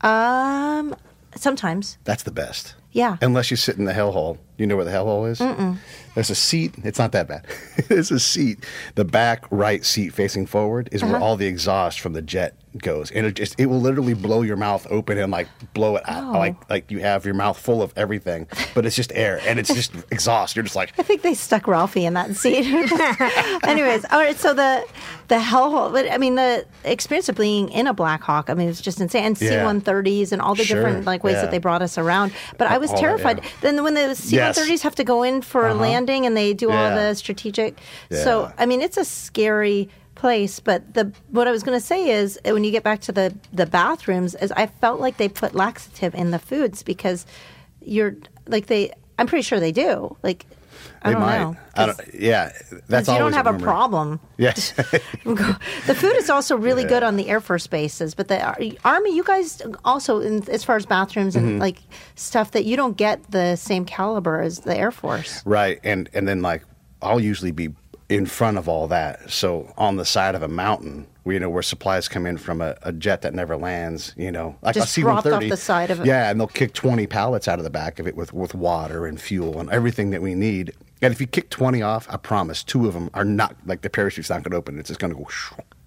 Um, 0.00 0.94
sometimes. 1.36 1.98
That's 2.04 2.22
the 2.22 2.30
best. 2.30 2.74
Yeah. 2.92 3.16
Unless 3.20 3.50
you 3.50 3.56
sit 3.56 3.76
in 3.76 3.84
the 3.84 3.92
hellhole. 3.92 4.38
You 4.56 4.66
know 4.68 4.76
where 4.76 4.84
the 4.84 4.90
hellhole 4.92 5.28
is? 5.28 5.40
Mm-mm. 5.40 5.78
There's 6.14 6.30
a 6.30 6.34
seat. 6.36 6.74
It's 6.84 6.98
not 7.00 7.10
that 7.10 7.26
bad. 7.26 7.44
There's 7.88 8.12
a 8.12 8.20
seat. 8.20 8.64
The 8.94 9.04
back 9.04 9.44
right 9.50 9.84
seat 9.84 10.10
facing 10.14 10.46
forward 10.46 10.88
is 10.92 11.02
where 11.02 11.16
Uh-huh. 11.16 11.24
all 11.24 11.36
the 11.36 11.46
exhaust 11.46 11.98
from 11.98 12.12
the 12.12 12.22
jet 12.22 12.54
goes, 12.78 13.10
and 13.10 13.26
it 13.26 13.34
just 13.34 13.58
it 13.58 13.66
will 13.66 13.80
literally 13.80 14.14
blow 14.14 14.42
your 14.42 14.56
mouth 14.56 14.86
open 14.90 15.18
and 15.18 15.32
like 15.32 15.48
blow 15.74 15.96
it 15.96 16.08
out, 16.08 16.34
Oh. 16.36 16.38
like 16.38 16.54
like 16.70 16.88
you 16.90 17.00
have 17.00 17.24
your 17.24 17.34
mouth 17.34 17.58
full 17.58 17.82
of 17.82 17.92
everything, 17.96 18.46
but 18.74 18.86
it's 18.86 18.94
just 18.94 19.10
air 19.14 19.40
and 19.44 19.58
it's 19.58 19.74
just 19.74 19.92
exhaust. 20.12 20.54
You're 20.54 20.62
just 20.62 20.76
like. 20.76 20.92
I 21.00 21.02
think 21.02 21.22
they 21.22 21.34
stuck 21.34 21.66
Ralphie 21.66 22.04
in 22.06 22.14
that 22.14 22.36
seat. 22.36 22.64
Anyways, 23.64 24.04
all 24.10 24.18
right. 24.20 24.36
So 24.38 24.54
the 24.54 24.84
the 25.28 25.36
hellhole, 25.36 25.92
but 25.92 26.10
I 26.10 26.18
mean 26.18 26.34
the 26.36 26.64
experience 26.84 27.28
of 27.28 27.36
being 27.36 27.68
in 27.70 27.86
a 27.88 27.94
Black 27.94 28.22
Hawk. 28.22 28.50
I 28.50 28.54
mean 28.54 28.68
it's 28.68 28.80
just 28.80 29.00
insane. 29.00 29.24
And 29.24 29.38
C 29.38 29.46
Yeah. 29.46 29.64
one 29.64 29.80
thirties 29.80 30.32
and 30.32 30.40
all 30.40 30.54
the 30.54 30.64
Sure, 30.64 30.76
different 30.82 31.06
like 31.06 31.24
ways 31.24 31.34
yeah. 31.34 31.42
that 31.42 31.50
they 31.50 31.58
brought 31.58 31.82
us 31.82 31.98
around. 31.98 32.32
But 32.58 32.68
I 32.68 32.78
was 32.78 32.90
All 32.90 32.96
that, 32.96 33.00
terrified. 33.02 33.40
yeah. 33.42 33.50
Then 33.62 33.82
when 33.82 33.94
the 33.94 34.14
C 34.14 34.36
Yes. 34.48 34.58
thirties 34.58 34.82
have 34.82 34.94
to 34.96 35.04
go 35.04 35.22
in 35.22 35.42
for 35.42 35.66
a 35.68 35.74
landing 35.74 36.26
and 36.26 36.36
they 36.36 36.52
do 36.54 36.70
all 36.70 36.90
the 36.94 37.14
strategic. 37.14 37.78
So 38.10 38.52
I 38.58 38.66
mean 38.66 38.80
it's 38.80 38.96
a 38.96 39.04
scary 39.04 39.88
place 40.14 40.60
but 40.60 40.94
the 40.94 41.12
what 41.30 41.48
i 41.48 41.50
was 41.50 41.64
going 41.64 41.76
to 41.78 41.84
say 41.84 42.08
is 42.08 42.38
uh, 42.46 42.52
when 42.52 42.62
you 42.62 42.70
get 42.70 42.84
back 42.84 43.00
to 43.00 43.10
the 43.10 43.34
the 43.52 43.66
bathrooms 43.66 44.36
is 44.36 44.52
i 44.52 44.64
felt 44.64 45.00
like 45.00 45.16
they 45.16 45.28
put 45.28 45.56
laxative 45.56 46.14
in 46.14 46.30
the 46.30 46.38
foods 46.38 46.84
because 46.84 47.26
you're 47.82 48.14
like 48.46 48.66
they 48.66 48.92
i'm 49.18 49.26
pretty 49.26 49.42
sure 49.42 49.58
they 49.58 49.72
do 49.72 50.16
like 50.22 50.46
i 51.02 51.08
They 51.08 51.12
don't 51.14 51.22
might. 51.22 51.38
know 51.40 51.56
I 51.76 51.86
don't, 51.86 52.00
yeah, 52.14 52.52
that's 52.88 53.08
you 53.08 53.18
don't 53.18 53.32
have 53.32 53.46
a 53.46 53.52
rumor. 53.52 53.64
problem. 53.64 54.20
Yeah. 54.38 54.52
the 55.24 55.94
food 55.96 56.16
is 56.16 56.30
also 56.30 56.56
really 56.56 56.82
Yeah. 56.82 56.88
good 56.88 57.02
on 57.02 57.16
the 57.16 57.28
Air 57.28 57.40
Force 57.40 57.66
bases, 57.66 58.14
but 58.14 58.28
the 58.28 58.40
Army, 58.84 59.14
you 59.14 59.24
guys 59.24 59.62
also, 59.84 60.20
in, 60.20 60.48
as 60.50 60.64
far 60.64 60.76
as 60.76 60.86
bathrooms 60.86 61.34
Mm-hmm. 61.36 61.46
and 61.48 61.58
like 61.58 61.78
stuff 62.16 62.50
that 62.52 62.64
you 62.64 62.76
don't 62.76 62.96
get 62.96 63.30
the 63.30 63.56
same 63.56 63.84
caliber 63.84 64.40
as 64.40 64.60
the 64.60 64.76
Air 64.76 64.90
Force. 64.90 65.42
Right, 65.46 65.80
and 65.84 66.08
and 66.14 66.26
then 66.28 66.42
like 66.42 66.62
I'll 67.02 67.20
usually 67.20 67.52
be 67.52 67.68
in 68.08 68.26
front 68.26 68.58
of 68.58 68.68
all 68.68 68.86
that, 68.88 69.30
so 69.30 69.72
on 69.76 69.96
the 69.96 70.04
side 70.04 70.34
of 70.34 70.42
a 70.42 70.48
mountain 70.48 71.06
you 71.26 71.40
know, 71.40 71.48
where 71.48 71.62
supplies 71.62 72.08
come 72.08 72.26
in 72.26 72.36
from 72.36 72.60
a, 72.60 72.76
a 72.82 72.92
jet 72.92 73.22
that 73.22 73.34
never 73.34 73.56
lands, 73.56 74.12
you 74.16 74.30
know, 74.30 74.56
like 74.62 74.74
Just 74.74 74.96
a 74.96 75.00
dropped 75.00 75.26
off 75.26 75.42
the 75.42 75.56
side 75.56 75.90
of 75.90 76.00
it. 76.00 76.06
Yeah, 76.06 76.30
and 76.30 76.38
they'll 76.38 76.46
kick 76.46 76.74
20 76.74 77.06
pallets 77.06 77.48
out 77.48 77.58
of 77.58 77.64
the 77.64 77.70
back 77.70 77.98
of 77.98 78.06
it 78.06 78.16
with, 78.16 78.32
with 78.32 78.54
water 78.54 79.06
and 79.06 79.20
fuel 79.20 79.58
and 79.58 79.70
everything 79.70 80.10
that 80.10 80.20
we 80.22 80.34
need. 80.34 80.72
And 81.00 81.12
if 81.12 81.20
you 81.20 81.26
kick 81.26 81.50
20 81.50 81.82
off, 81.82 82.06
I 82.10 82.16
promise, 82.16 82.62
two 82.62 82.86
of 82.86 82.94
them 82.94 83.10
are 83.14 83.24
not, 83.24 83.56
like 83.66 83.82
the 83.82 83.90
parachute's 83.90 84.30
not 84.30 84.42
going 84.42 84.52
to 84.52 84.56
open. 84.56 84.78
It's 84.78 84.88
just 84.88 85.00
going 85.00 85.14
to 85.14 85.18
go 85.18 85.28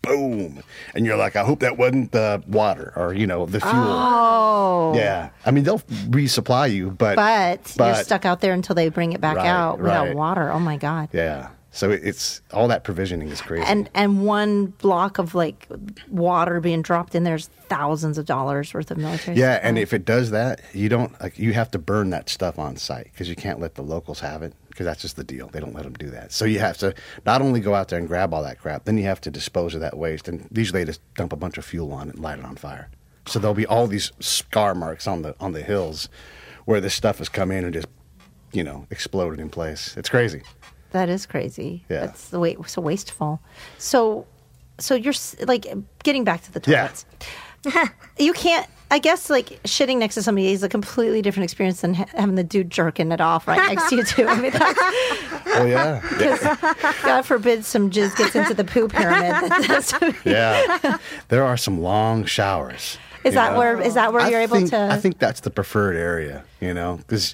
boom. 0.02 0.64
And 0.96 1.06
you're 1.06 1.18
like, 1.18 1.36
I 1.36 1.44
hope 1.44 1.60
that 1.60 1.78
wasn't 1.78 2.12
the 2.12 2.44
water 2.48 2.94
or, 2.96 3.14
you 3.14 3.28
know, 3.28 3.46
the 3.46 3.60
fuel. 3.60 3.74
Oh. 3.76 4.94
Yeah. 4.96 5.30
I 5.46 5.52
mean, 5.52 5.64
they'll 5.64 5.80
resupply 5.80 6.74
you, 6.74 6.92
but. 6.92 7.16
But, 7.16 7.74
you're 7.78 7.96
stuck 8.04 8.26
out 8.26 8.42
there 8.42 8.54
until 8.54 8.76
they 8.76 8.90
bring 8.90 9.14
it 9.14 9.22
back 9.22 9.38
Right, 9.38 9.48
out 9.48 9.80
without 9.80 10.08
right. 10.08 10.16
water. 10.16 10.52
Oh 10.52 10.60
my 10.60 10.78
god. 10.78 11.10
Yeah. 11.14 11.50
So 11.72 11.92
it's 11.92 12.42
all 12.54 12.68
that 12.70 12.84
provisioning 12.84 13.30
is 13.30 13.42
crazy. 13.42 13.66
And 13.68 13.90
and 13.94 14.26
one 14.26 14.68
block 14.68 15.20
of 15.20 15.36
like 15.36 15.68
water 16.10 16.60
being 16.60 16.82
dropped 16.82 17.14
in 17.14 17.24
there's 17.24 17.48
thousands 17.68 18.18
of 18.18 18.26
dollars 18.26 18.74
worth 18.74 18.90
of 18.90 18.98
military. 18.98 19.38
Yeah, 19.38 19.60
and 19.62 19.78
if 19.78 19.94
it 19.94 20.06
does 20.06 20.32
that, 20.32 20.62
you 20.74 20.90
don't 20.90 21.20
like 21.22 21.38
you 21.38 21.54
have 21.54 21.70
to 21.72 21.80
burn 21.80 22.10
that 22.12 22.30
stuff 22.30 22.58
on 22.58 22.78
site 22.78 23.10
because 23.12 23.30
you 23.30 23.36
can't 23.36 23.60
let 23.60 23.76
the 23.76 23.84
locals 23.84 24.20
have 24.22 24.42
it 24.42 24.54
because 24.70 24.86
that's 24.86 25.02
just 25.02 25.16
the 25.16 25.24
deal. 25.24 25.50
They 25.50 25.60
don't 25.60 25.74
let 25.74 25.84
them 25.84 25.94
do 25.94 26.10
that. 26.12 26.32
So 26.32 26.46
you 26.46 26.60
have 26.60 26.78
to 26.80 26.94
not 27.26 27.42
only 27.42 27.60
go 27.60 27.74
out 27.76 27.90
there 27.90 28.00
and 28.00 28.08
grab 28.08 28.34
all 28.34 28.44
that 28.44 28.60
crap, 28.60 28.86
then 28.86 28.98
you 28.98 29.04
have 29.04 29.22
to 29.22 29.32
dispose 29.32 29.76
of 29.76 29.82
that 29.82 29.98
waste. 29.98 30.28
And 30.28 30.48
usually 30.52 30.82
they 30.82 30.86
just 30.86 31.02
dump 31.16 31.34
a 31.34 31.36
bunch 31.36 31.58
of 31.58 31.66
fuel 31.66 31.92
on 31.94 32.10
it 32.10 32.16
and 32.16 32.24
light 32.24 32.40
it 32.40 32.46
on 32.46 32.56
fire. 32.56 32.90
So 33.26 33.40
there'll 33.40 33.56
be 33.56 33.66
all 33.66 33.88
these 33.88 34.12
scar 34.20 34.74
marks 34.74 35.08
on 35.08 35.22
the 35.22 35.36
on 35.40 35.52
the 35.52 35.62
hills 35.62 36.10
where 36.66 36.80
this 36.80 36.94
stuff 36.94 37.18
has 37.18 37.30
come 37.30 37.52
in 37.52 37.64
and 37.64 37.74
just 37.74 37.88
you 38.54 38.64
know 38.64 38.88
exploded 38.90 39.40
in 39.40 39.50
place. 39.50 39.96
It's 39.98 40.10
crazy. 40.10 40.42
That 40.92 41.10
is 41.10 41.26
crazy. 41.26 41.84
Yeah. 41.90 42.02
That's 42.02 42.30
the 42.30 42.40
way 42.40 42.56
so 42.68 42.82
wasteful. 42.82 43.40
So 43.78 44.26
so 44.80 44.96
you're 44.96 45.14
s- 45.14 45.36
like 45.46 45.66
getting 46.04 46.24
back 46.24 46.44
to 46.44 46.52
the 46.52 46.62
Yeah. 46.70 46.88
toilets. 46.88 47.06
you 48.20 48.34
can't. 48.34 48.68
I 48.90 49.00
guess 49.00 49.30
like 49.30 49.62
shitting 49.64 49.98
next 49.98 50.16
to 50.16 50.24
somebody 50.24 50.54
is 50.54 50.64
a 50.64 50.70
completely 50.70 51.22
different 51.22 51.44
experience 51.44 51.82
than 51.82 51.94
ha- 51.96 52.06
having 52.16 52.36
the 52.36 52.44
dude 52.44 52.70
jerking 52.70 53.12
it 53.12 53.20
off 53.20 53.46
right 53.46 53.58
next 53.76 53.90
to 53.90 53.98
you 53.98 54.04
too. 54.06 54.26
I 54.28 54.40
mean, 54.40 54.52
that's, 54.52 54.80
Oh 55.60 55.66
yeah, 55.66 56.02
yeah. 56.22 56.74
God 57.04 57.24
forbid 57.24 57.66
some 57.66 57.90
jizz 57.90 58.16
gets 58.16 58.34
into 58.36 58.54
the 58.54 58.64
poo 58.64 58.88
pyramid. 58.88 59.52
That's, 59.68 59.94
yeah. 60.24 60.98
There 61.28 61.44
are 61.44 61.58
some 61.58 61.82
long 61.82 62.24
showers. 62.24 62.98
is 63.26 63.32
you 63.32 63.32
that 63.32 63.54
know? 63.54 63.60
where 63.60 63.82
is 63.82 63.96
that 63.96 64.14
where 64.14 64.22
I 64.22 64.30
you're 64.30 64.42
able 64.42 64.56
think, 64.58 64.70
to? 64.70 64.90
I 64.90 64.98
think 64.98 65.20
that's 65.20 65.42
the 65.42 65.50
preferred 65.50 65.98
area, 65.98 66.46
you 66.62 66.74
know, 66.74 66.96
because 66.98 67.34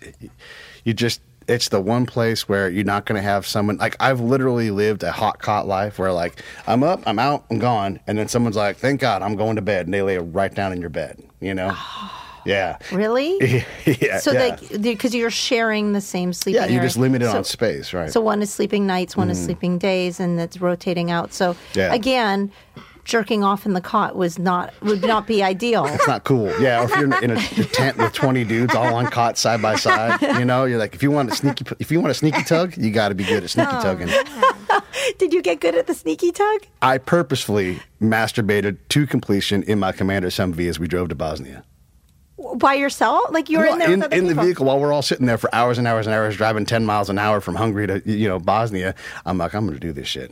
you 0.86 0.94
just 0.96 1.22
it's 1.48 1.70
the 1.70 1.82
one 1.82 2.06
place 2.06 2.48
where 2.48 2.70
you're 2.70 2.84
not 2.84 3.06
going 3.06 3.16
to 3.18 3.24
have 3.24 3.46
someone 3.46 3.78
like 3.78 3.96
I've 4.00 4.20
literally 4.20 4.72
lived 4.72 5.04
a 5.04 5.12
hot 5.12 5.40
cot 5.40 5.68
life 5.68 6.00
where 6.00 6.12
like 6.12 6.42
I'm 6.68 6.84
up, 6.84 7.02
I'm 7.06 7.20
out, 7.20 7.46
I'm 7.50 7.60
gone, 7.60 8.00
and 8.08 8.18
then 8.18 8.28
someone's 8.28 8.56
like, 8.56 8.78
"Thank 8.78 9.02
God, 9.02 9.22
I'm 9.22 9.36
going 9.36 9.56
to 9.56 9.62
bed," 9.62 9.88
and 9.88 9.94
they 9.94 10.02
lay 10.02 10.18
right 10.18 10.54
down 10.54 10.72
in 10.72 10.82
your 10.82 10.90
bed, 10.90 11.22
you 11.40 11.54
know. 11.54 11.76
yeah. 12.46 12.78
really. 12.92 13.66
yeah. 13.86 14.20
So 14.20 14.32
yeah. 14.32 14.40
like 14.40 14.82
because 14.82 15.14
you're 15.16 15.30
sharing 15.30 15.94
the 15.94 16.02
same 16.02 16.34
sleeping 16.34 16.62
yeah, 16.62 16.68
you're 16.68 16.80
area. 16.80 16.88
just 16.88 16.98
limited 16.98 17.30
So- 17.30 17.38
on 17.38 17.44
space, 17.44 17.94
right? 17.94 18.12
So 18.12 18.22
one 18.22 18.42
is 18.42 18.52
sleeping 18.52 18.88
nights, 18.88 19.16
one 19.16 19.30
is 19.30 19.38
mm-hmm. 19.38 19.46
sleeping 19.46 19.78
days, 19.78 20.20
and 20.20 20.40
it's 20.40 20.60
rotating 20.60 21.12
out. 21.12 21.34
So 21.34 21.56
Yeah. 21.74 21.94
again, 21.94 22.52
jerking 23.04 23.44
off 23.44 23.66
in 23.66 23.74
the 23.74 23.82
cot 23.82 24.16
was 24.16 24.40
not 24.40 24.74
would 24.82 25.02
not 25.02 25.28
be 25.28 25.44
ideal. 25.44 25.86
It's 25.86 26.08
not 26.08 26.24
cool. 26.24 26.48
Yeah, 26.60 26.82
or 26.82 26.86
if 26.86 26.96
you're 26.96 27.24
in 27.24 27.32
a, 27.32 27.36
a 27.36 27.66
tent 27.66 27.98
with 27.98 28.14
20 28.14 28.44
dudes 28.46 28.76
all 28.76 28.96
on 28.96 29.08
cot 29.08 29.38
side 29.38 29.62
by 29.62 29.76
side, 29.76 30.22
you 30.22 30.46
know, 30.46 30.66
you're 30.66 30.80
like, 30.80 30.96
if 30.96 31.04
you 31.04 31.12
want 31.12 31.32
a 31.32 31.36
sneaky, 31.36 31.66
if 31.80 31.92
you 31.92 32.00
want 32.00 32.12
a 32.12 32.16
sneaky 32.16 32.44
tug, 32.44 32.78
you 32.78 32.92
got 32.92 33.10
to 33.10 33.16
be 33.16 33.24
good 33.24 33.44
at 33.44 33.50
sneaky 33.50 33.72
oh, 33.74 33.82
tugging. 33.82 34.10
Did 35.18 35.34
you 35.34 35.42
get 35.42 35.60
good 35.60 35.76
at 35.76 35.88
the 35.88 35.94
sneaky 35.94 36.32
tug? 36.32 36.62
I 36.82 36.98
purposefully 36.98 37.80
masturbated 38.02 38.78
to 38.90 39.08
completion 39.08 39.64
in 39.64 39.80
my 39.80 39.92
Commander's 39.92 40.36
Humvee 40.38 40.70
as 40.70 40.80
we 40.80 40.88
drove 40.88 41.10
to 41.10 41.16
Bosnia. 41.16 41.64
By 42.56 42.74
yourself? 42.74 43.32
Like 43.32 43.50
you 43.50 43.60
were 43.60 43.66
in 43.66 43.80
there 43.80 43.92
in, 43.92 44.04
in 44.12 44.28
the 44.28 44.36
vehicle 44.36 44.66
while 44.66 44.80
we're 44.80 44.92
all 44.92 45.02
sitting 45.02 45.26
there 45.26 45.38
for 45.38 45.54
hours 45.54 45.78
and 45.78 45.88
hours 45.88 46.08
and 46.08 46.16
hours 46.16 46.36
driving 46.36 46.66
10 46.66 46.86
miles 46.86 47.10
an 47.10 47.18
hour 47.18 47.40
from 47.42 47.56
Hungary 47.56 47.88
to, 47.88 48.02
you 48.06 48.28
know, 48.28 48.40
Bosnia. 48.40 48.96
I'm 49.26 49.38
like, 49.38 49.54
I'm 49.54 49.66
going 49.66 49.80
to 49.80 49.86
do 49.86 49.94
this 49.94 50.08
shit. 50.08 50.32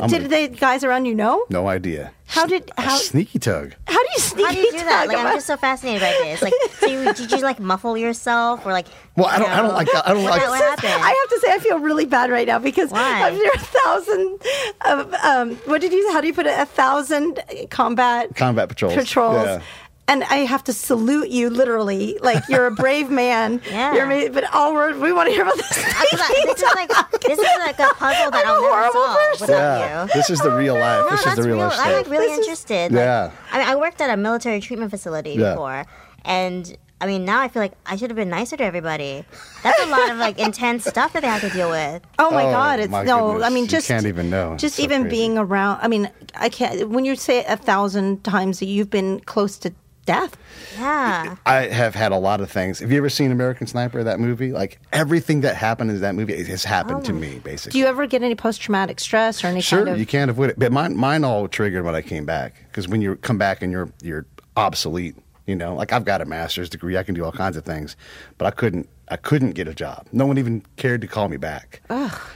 I'm 0.00 0.08
Did 0.08 0.30
gonna- 0.30 0.48
the 0.48 0.48
guys 0.56 0.84
around 0.84 1.06
you 1.06 1.14
know? 1.14 1.44
no 1.50 1.66
idea. 1.68 2.12
How 2.26 2.46
did- 2.46 2.70
A 2.78 2.90
sneaky 2.90 3.38
tug? 3.38 3.74
How 3.86 3.98
do 3.98 4.08
you 4.14 4.18
sneaky 4.20 4.44
How 4.46 4.52
do 4.52 4.58
you 4.60 4.72
do 4.72 4.78
that? 4.78 5.00
tug? 5.06 5.08
Like, 5.08 5.18
I'm 5.24 5.34
just 5.34 5.46
so 5.46 5.56
fascinated 5.56 6.02
by 6.02 6.10
this. 6.22 6.42
Like, 6.42 6.52
so 6.78 6.86
you, 6.86 7.12
did 7.14 7.32
you 7.32 7.38
like 7.38 7.58
muffle 7.58 7.96
yourself 7.98 8.64
or 8.64 8.72
like? 8.72 8.86
Well, 9.16 9.26
I 9.26 9.38
don't- 9.38 9.50
I 9.50 9.60
don't 9.62 9.72
like 9.74 9.90
that. 9.92 10.06
I 10.08 10.14
don't 10.14 10.22
what, 10.22 10.32
like- 10.38 10.48
What 10.48 10.60
happened? 10.60 10.92
I 10.92 11.08
have 11.08 11.30
to 11.30 11.40
say, 11.46 11.52
I 11.52 11.58
feel 11.58 11.78
really 11.80 12.04
bad 12.06 12.30
right 12.30 12.46
now 12.46 12.58
because 12.60 12.90
Why? 12.90 13.30
after 13.30 13.42
a 13.42 13.58
thousand, 13.58 14.38
of, 14.84 15.14
um, 15.24 15.56
what 15.64 15.80
did 15.80 15.92
you? 15.92 16.12
How 16.12 16.20
do 16.20 16.26
you 16.28 16.34
put 16.34 16.46
it? 16.46 16.58
A 16.58 16.66
thousand 16.66 17.40
combat 17.70 18.34
Combat 18.36 18.68
patrols. 18.68 18.94
patrols. 18.94 19.44
Yeah. 19.46 19.60
And 20.08 20.24
I 20.24 20.36
have 20.46 20.64
to 20.64 20.72
salute 20.72 21.28
you 21.28 21.50
literally, 21.50 22.18
like 22.22 22.42
you're 22.48 22.66
a 22.66 22.70
brave 22.70 23.10
man. 23.10 23.60
Yeah. 23.70 23.94
You're 23.94 24.10
ama- 24.10 24.30
but 24.32 24.44
all 24.54 24.72
we're, 24.72 24.98
we 24.98 25.12
want 25.12 25.28
to 25.28 25.32
hear 25.34 25.42
about 25.42 25.56
this. 25.58 25.70
I- 25.84 26.06
this 26.46 26.56
is 26.62 26.74
like 26.74 26.88
this 27.22 27.38
is 27.38 27.44
like 27.58 27.78
a 27.78 27.94
puzzle 27.94 28.30
that 28.30 28.42
I'm 28.46 28.54
I'll 28.54 28.64
a 28.64 28.70
never 28.70 28.92
solve 28.92 29.40
without 29.42 29.78
Yeah. 29.80 30.02
you. 30.06 30.10
This 30.14 30.30
is 30.30 30.40
the 30.40 30.50
real 30.50 30.74
life. 30.74 31.04
No, 31.04 31.10
this 31.10 31.26
is 31.26 31.34
the 31.36 31.42
real, 31.42 31.56
real. 31.56 31.66
life 31.68 31.78
I'm 31.80 31.92
like 31.92 32.08
really 32.08 32.26
This 32.26 32.32
is- 32.32 32.38
interested. 32.38 32.92
Like, 32.92 33.00
Yeah. 33.04 33.30
I 33.52 33.58
mean, 33.58 33.68
I 33.68 33.76
worked 33.76 34.00
at 34.00 34.10
a 34.10 34.16
military 34.16 34.60
treatment 34.60 34.90
facility 34.90 35.32
Yeah. 35.34 35.50
before, 35.52 35.84
and 36.24 36.76
I 37.00 37.06
mean, 37.06 37.24
now 37.24 37.40
I 37.40 37.46
feel 37.48 37.62
like 37.62 37.74
I 37.86 37.94
should 37.96 38.10
have 38.10 38.16
been 38.16 38.28
nicer 38.30 38.56
to 38.56 38.64
everybody. 38.64 39.24
That's 39.62 39.80
a 39.82 39.86
lot 39.86 40.10
of 40.10 40.16
like 40.16 40.38
intense 40.40 40.84
stuff 40.84 41.12
that 41.12 41.20
they 41.22 41.28
have 41.28 41.42
to 41.42 41.50
deal 41.50 41.70
with. 41.70 42.02
Oh 42.18 42.30
my 42.32 42.46
Oh, 42.46 42.50
God! 42.50 42.80
It's 42.80 42.90
my 42.90 43.04
no. 43.04 43.32
goodness. 43.32 43.46
I 43.46 43.50
mean, 43.50 43.64
You 43.64 43.70
just 43.70 43.86
can't 43.86 44.06
even 44.06 44.30
know. 44.30 44.56
Just 44.56 44.76
so 44.76 44.82
even 44.82 45.02
crazy. 45.02 45.16
being 45.16 45.38
around. 45.38 45.78
I 45.82 45.86
mean, 45.88 46.10
I 46.34 46.48
can't. 46.48 46.88
When 46.88 47.04
you 47.04 47.14
say 47.14 47.44
a 47.44 47.56
thousand 47.56 48.24
times 48.24 48.58
that 48.60 48.66
you've 48.66 48.90
been 48.90 49.20
close 49.20 49.58
to 49.58 49.72
death, 50.08 50.38
Yeah. 50.78 51.36
I 51.44 51.66
have 51.66 51.94
had 51.94 52.12
a 52.12 52.16
lot 52.16 52.40
of 52.40 52.50
things. 52.50 52.78
Have 52.78 52.90
you 52.90 52.96
ever 52.96 53.10
seen 53.10 53.30
American 53.30 53.66
Sniper, 53.66 54.02
that 54.02 54.18
movie? 54.18 54.52
Like 54.52 54.80
everything 54.90 55.42
that 55.42 55.54
happened 55.54 55.90
in 55.90 56.00
that 56.00 56.14
movie 56.14 56.42
has 56.44 56.64
happened 56.64 57.04
to 57.04 57.12
oh. 57.12 57.16
me, 57.16 57.40
basically. 57.44 57.72
do 57.72 57.78
you 57.78 57.86
ever 57.86 58.06
get 58.06 58.22
any 58.22 58.34
post 58.34 58.62
traumatic 58.62 59.00
stress 59.00 59.44
or 59.44 59.48
any 59.48 59.60
Sure, 59.60 59.80
kind 59.80 59.90
of? 59.90 59.98
you 59.98 60.06
can't 60.06 60.30
avoid 60.30 60.48
it. 60.50 60.58
But 60.58 60.72
mine, 60.72 60.96
mine 60.96 61.24
all 61.24 61.46
triggered 61.46 61.84
when 61.84 61.94
I 61.94 62.00
came 62.00 62.24
back 62.24 62.64
because 62.70 62.88
when 62.88 63.02
you 63.02 63.16
come 63.16 63.36
back 63.36 63.60
and 63.62 63.70
you're 63.70 63.92
you're 64.02 64.24
obsolete, 64.56 65.14
you 65.46 65.54
know. 65.54 65.74
Like 65.74 65.92
I've 65.92 66.06
got 66.06 66.22
a 66.22 66.24
master's 66.24 66.70
degree, 66.70 66.96
I 66.96 67.02
can 67.02 67.14
do 67.14 67.22
all 67.24 67.32
kinds 67.32 67.58
of 67.58 67.64
things, 67.64 67.94
but 68.38 68.46
I 68.46 68.50
couldn't. 68.50 68.88
I 69.10 69.16
couldn't 69.16 69.52
get 69.52 69.66
a 69.68 69.74
job. 69.74 70.06
No 70.12 70.26
one 70.26 70.38
even 70.38 70.62
cared 70.76 71.00
to 71.00 71.06
call 71.06 71.28
me 71.28 71.36
back. 71.38 71.80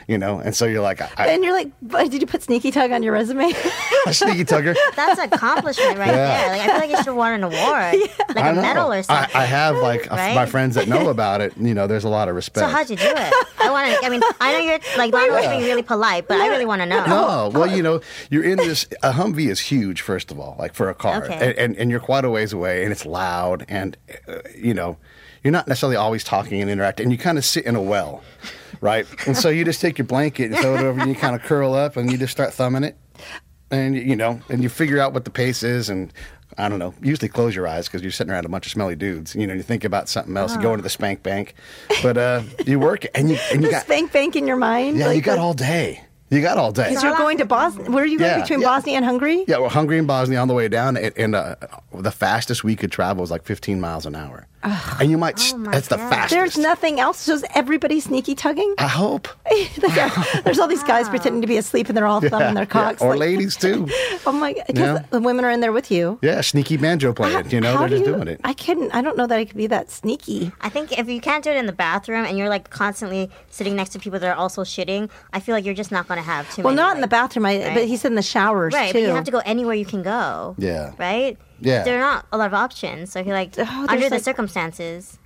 You 0.08 0.18
know, 0.18 0.38
and 0.38 0.54
so 0.56 0.64
you're 0.66 0.82
like, 0.82 1.00
I, 1.18 1.26
and 1.28 1.44
you're 1.44 1.52
like, 1.52 1.70
"But 1.82 2.10
did 2.10 2.20
you 2.20 2.26
put 2.26 2.42
sneaky 2.42 2.70
tug 2.70 2.90
on 2.92 3.02
your 3.02 3.12
resume? 3.12 3.52
Sneaky 4.10 4.44
tugger. 4.44 4.74
That's 4.96 5.18
an 5.20 5.32
accomplishment 5.32 5.98
right 5.98 6.08
Yeah. 6.08 6.38
there. 6.38 6.48
Like 6.48 6.60
I 6.60 6.66
feel 6.66 6.74
like 6.80 6.90
you 6.90 6.96
should 6.96 7.06
have 7.06 7.14
won 7.16 7.32
an 7.34 7.44
award, 7.44 7.94
like 8.28 8.36
I 8.38 8.48
a 8.50 8.54
know. 8.54 8.62
medal 8.62 8.92
or 8.92 9.02
something. 9.02 9.30
I 9.36 9.44
have 9.44 9.76
like 9.76 10.06
a- 10.06 10.10
Right? 10.10 10.34
my 10.34 10.46
friends 10.46 10.74
that 10.74 10.88
know 10.88 11.08
about 11.08 11.40
it. 11.40 11.52
You 11.56 11.72
know, 11.74 11.86
there's 11.86 12.04
a 12.04 12.08
lot 12.08 12.28
of 12.28 12.34
respect. 12.34 12.66
so 12.66 12.72
how'd 12.72 12.90
you 12.90 12.96
do 12.96 13.04
it? 13.06 13.34
I 13.60 13.70
want 13.70 13.92
to. 14.00 14.04
I 14.06 14.08
mean, 14.08 14.22
I 14.40 14.52
know 14.52 14.58
you're 14.58 14.78
like 14.98 15.12
not 15.12 15.30
always 15.30 15.46
being 15.48 15.62
really 15.62 15.82
polite, 15.82 16.26
but 16.26 16.40
I 16.40 16.48
really 16.48 16.66
want 16.66 16.82
to 16.82 16.86
know. 16.86 17.04
No, 17.06 17.50
well, 17.52 17.66
you 17.66 17.82
know, 17.82 18.00
you're 18.30 18.44
in 18.44 18.56
this. 18.58 18.86
A 19.02 19.12
Humvee 19.12 19.48
is 19.50 19.60
huge, 19.60 20.00
first 20.00 20.30
of 20.32 20.40
all, 20.40 20.56
like 20.58 20.74
for 20.74 20.88
a 20.90 20.94
car, 20.94 21.22
Okay. 21.24 21.34
and, 21.34 21.58
and 21.58 21.76
and 21.76 21.90
you're 21.90 22.00
quite 22.00 22.24
a 22.24 22.30
ways 22.30 22.52
away, 22.52 22.82
and 22.82 22.90
it's 22.92 23.06
loud, 23.06 23.64
and 23.68 23.96
uh, 24.26 24.38
you 24.56 24.74
know, 24.74 24.96
you're 25.42 25.52
not 25.52 25.66
necessarily 25.68 25.96
always 25.96 26.24
talking 26.24 26.60
and 26.62 26.70
interacting, 26.70 27.04
and 27.04 27.12
you 27.12 27.18
kind 27.18 27.38
of 27.38 27.44
sit 27.44 27.64
in 27.64 27.74
a 27.76 27.82
well, 27.82 28.22
right? 28.80 29.06
And 29.26 29.36
so 29.36 29.48
you 29.48 29.64
just 29.64 29.80
take 29.80 29.98
your 29.98 30.06
blanket 30.06 30.50
and 30.50 30.56
throw 30.56 30.74
it 30.76 30.80
over, 30.82 31.00
and 31.00 31.08
you 31.08 31.16
kind 31.16 31.34
of 31.34 31.42
curl 31.42 31.74
up, 31.74 31.96
and 31.96 32.10
you 32.10 32.18
just 32.18 32.32
start 32.32 32.52
thumbing 32.52 32.84
it, 32.84 32.96
and 33.70 33.96
you 33.96 34.16
know, 34.16 34.40
and 34.48 34.62
you 34.62 34.68
figure 34.68 34.98
out 35.00 35.12
what 35.12 35.24
the 35.24 35.30
pace 35.30 35.62
is, 35.62 35.88
and. 35.88 36.12
I 36.58 36.68
don't 36.68 36.78
know. 36.78 36.92
Usually 37.00 37.30
close 37.30 37.56
your 37.56 37.66
eyes 37.66 37.88
because 37.88 38.02
you're 38.02 38.10
sitting 38.10 38.30
around 38.30 38.44
a 38.44 38.48
bunch 38.50 38.66
of 38.66 38.72
smelly 38.72 38.94
dudes. 38.94 39.34
You 39.34 39.46
know, 39.46 39.54
you 39.54 39.62
think 39.62 39.84
about 39.84 40.10
something 40.10 40.36
else. 40.36 40.54
You 40.54 40.60
go 40.60 40.72
into 40.74 40.82
the 40.82 40.90
spank 40.90 41.22
bank, 41.22 41.54
but 42.02 42.18
uh, 42.18 42.42
you 42.66 42.78
work 42.78 43.06
and 43.14 43.30
you 43.30 43.38
and 43.50 43.62
you 43.62 43.68
the 43.68 43.72
got 43.72 43.84
spank 43.84 44.12
bank 44.12 44.36
in 44.36 44.46
your 44.46 44.58
mind? 44.58 44.98
yeah, 44.98 45.06
like 45.06 45.16
you 45.16 45.22
got 45.22 45.36
the- 45.36 45.40
all 45.40 45.54
day. 45.54 46.04
You 46.32 46.40
got 46.42 46.58
all 46.58 46.72
day. 46.72 46.88
Because 46.88 47.02
you're 47.04 47.16
going 47.16 47.38
to 47.38 47.44
Bosnia. 47.44 47.90
Where 47.90 48.02
are 48.02 48.06
you 48.06 48.18
going 48.18 48.30
Yeah, 48.30 48.40
between 48.40 48.60
yeah. 48.62 48.66
Bosnia 48.68 48.96
and 48.96 49.04
Hungary? 49.04 49.44
Yeah, 49.46 49.58
well, 49.58 49.68
Hungary 49.68 49.98
and 49.98 50.06
Bosnia 50.08 50.38
on 50.40 50.48
the 50.48 50.54
way 50.54 50.66
down, 50.68 50.96
and, 50.96 51.12
and 51.16 51.34
uh, 51.34 51.56
the 51.94 52.10
fastest 52.10 52.64
we 52.64 52.74
could 52.74 52.90
travel 52.90 53.20
was 53.20 53.30
like 53.30 53.44
15 53.44 53.80
miles 53.80 54.06
an 54.06 54.14
hour. 54.16 54.46
and 55.00 55.10
you 55.10 55.18
might, 55.18 55.40
Oh 55.52 55.58
my 55.58 55.72
that's 55.72 55.88
the 55.88 55.96
God. 55.96 56.08
fastest. 56.08 56.30
There's 56.30 56.56
nothing 56.56 57.00
else. 57.00 57.18
So 57.18 57.34
is 57.34 57.44
everybody 57.54 57.98
sneaky 58.00 58.34
tugging? 58.36 58.74
I 58.78 58.86
hope. 58.88 59.28
There's 60.44 60.58
all 60.58 60.68
these 60.68 60.84
guys 60.84 61.08
pretending 61.08 61.40
to 61.42 61.48
be 61.48 61.56
asleep 61.56 61.88
and 61.88 61.96
they're 61.96 62.06
all 62.06 62.20
thumbing 62.20 62.54
their 62.54 62.62
Yeah, 62.62 62.66
cocks. 62.66 63.02
Or 63.02 63.10
like- 63.10 63.18
ladies 63.20 63.56
too. 63.56 63.88
Oh 64.24 64.30
my 64.30 64.52
god! 64.52 64.64
Because 64.68 65.00
Yeah. 65.00 65.04
the 65.10 65.18
women 65.20 65.44
are 65.44 65.50
in 65.50 65.58
there 65.60 65.72
with 65.72 65.90
you. 65.90 66.18
Yeah, 66.22 66.40
sneaky 66.42 66.76
banjo 66.76 67.12
playing. 67.12 67.50
You 67.50 67.60
know, 67.60 67.76
they're 67.76 67.88
do 67.88 67.96
just 67.98 68.06
you- 68.08 68.14
doing 68.14 68.28
it. 68.28 68.40
I 68.44 68.52
couldn't. 68.54 68.94
I 68.94 69.02
don't 69.02 69.16
know 69.16 69.26
that 69.26 69.36
I 69.36 69.44
could 69.44 69.56
be 69.56 69.66
that 69.66 69.90
sneaky. 69.90 70.52
I 70.60 70.68
think 70.68 70.96
if 70.96 71.08
you 71.08 71.20
can't 71.20 71.42
do 71.42 71.50
it 71.50 71.56
in 71.56 71.66
the 71.66 71.72
bathroom 71.72 72.24
and 72.24 72.38
you're 72.38 72.48
like 72.48 72.70
constantly 72.70 73.30
sitting 73.50 73.74
next 73.74 73.90
to 73.90 73.98
people 73.98 74.20
that 74.20 74.28
are 74.28 74.36
also 74.38 74.62
shitting, 74.62 75.10
I 75.32 75.40
feel 75.40 75.56
like 75.56 75.64
you're 75.64 75.74
just 75.74 75.90
not 75.90 76.06
going 76.06 76.18
to 76.18 76.21
have 76.22 76.52
too 76.54 76.62
Well, 76.62 76.74
many. 76.74 76.86
not 76.86 76.96
in 76.96 77.00
the 77.02 77.08
bathroom. 77.08 77.46
I, 77.46 77.58
right. 77.64 77.74
but 77.74 77.84
he 77.86 77.96
said 77.96 78.12
in 78.12 78.16
the 78.16 78.22
showers 78.22 78.72
Right, 78.72 78.88
too. 78.92 79.00
but 79.00 79.02
you 79.02 79.08
have 79.14 79.24
to 79.24 79.30
go 79.30 79.42
anywhere 79.44 79.74
you 79.74 79.84
can 79.86 80.02
go. 80.02 80.54
Yeah. 80.58 80.92
Right? 80.98 81.36
Yeah. 81.60 81.82
There 81.84 81.96
are 81.98 82.00
not 82.00 82.26
a 82.32 82.38
lot 82.38 82.46
of 82.46 82.54
options. 82.54 83.12
So 83.12 83.20
I 83.20 83.24
feel 83.24 83.32
like 83.34 83.54
Oh, 83.58 83.86
under 83.88 84.08
the 84.08 84.16
like- 84.16 84.22
circumstances. 84.22 85.18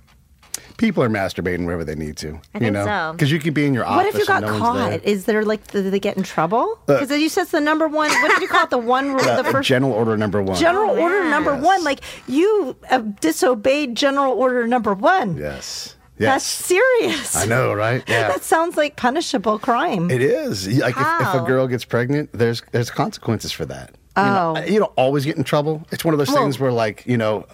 People 0.77 1.01
are 1.03 1.09
masturbating 1.09 1.65
wherever 1.65 1.83
they 1.83 1.95
need 1.95 2.17
to. 2.17 2.29
I 2.29 2.31
you 2.31 2.59
think 2.59 2.73
know, 2.73 2.85
so. 2.85 3.11
because 3.13 3.31
you 3.31 3.39
could 3.39 3.53
be 3.55 3.65
in 3.65 3.73
your 3.73 3.83
office. 3.85 4.05
What 4.05 4.13
if 4.13 4.19
you 4.19 4.25
got 4.27 4.41
no 4.43 4.57
caught? 4.59 5.03
Is 5.03 5.25
there 5.25 5.43
like, 5.43 5.65
do 5.71 5.89
they 5.89 5.99
get 5.99 6.17
in 6.17 6.23
trouble? 6.23 6.79
Uh, 6.87 6.99
Because 6.99 7.09
you 7.19 7.29
said 7.29 7.43
it's 7.43 7.51
the 7.51 7.59
number 7.61 7.87
one. 7.87 8.09
What 8.09 8.29
did 8.31 8.41
you 8.41 8.47
call 8.47 8.63
it? 8.63 8.69
The 8.69 8.77
one 8.77 9.09
rule, 9.13 9.23
the 9.23 9.39
Uh, 9.39 9.43
first 9.43 9.67
general 9.67 9.91
order 9.93 10.15
number 10.17 10.41
one. 10.41 10.55
general 10.57 10.91
Oh, 10.91 10.99
order 10.99 11.23
yeah. 11.23 11.29
number 11.29 11.53
Yes. 11.53 11.63
one. 11.63 11.83
Like 11.83 12.01
you 12.27 12.75
uh, 12.91 12.99
disobeyed 13.21 13.95
general 13.95 14.33
order 14.33 14.67
number 14.67 14.93
one. 14.93 15.37
Yes. 15.37 15.95
That's 16.25 16.45
serious. 16.45 17.35
I 17.35 17.45
know, 17.45 17.73
right? 17.73 18.03
Yeah. 18.07 18.27
That 18.29 18.43
sounds 18.43 18.77
like 18.77 18.95
punishable 18.95 19.59
crime. 19.59 20.09
It 20.09 20.21
is 20.21 20.67
like 20.79 20.95
if, 20.97 21.21
if 21.21 21.33
a 21.33 21.43
girl 21.45 21.67
gets 21.67 21.85
pregnant, 21.85 22.29
there's 22.33 22.61
there's 22.71 22.89
consequences 22.89 23.51
for 23.51 23.65
that. 23.65 23.93
Oh. 24.17 24.55
You, 24.55 24.61
know, 24.61 24.67
you 24.67 24.79
don't 24.79 24.93
always 24.95 25.25
get 25.25 25.37
in 25.37 25.43
trouble. 25.43 25.85
It's 25.91 26.03
one 26.03 26.13
of 26.13 26.17
those 26.17 26.29
Well- 26.29 26.37
things 26.43 26.59
where, 26.59 26.71
like, 26.71 27.05
you 27.05 27.17
know, 27.17 27.45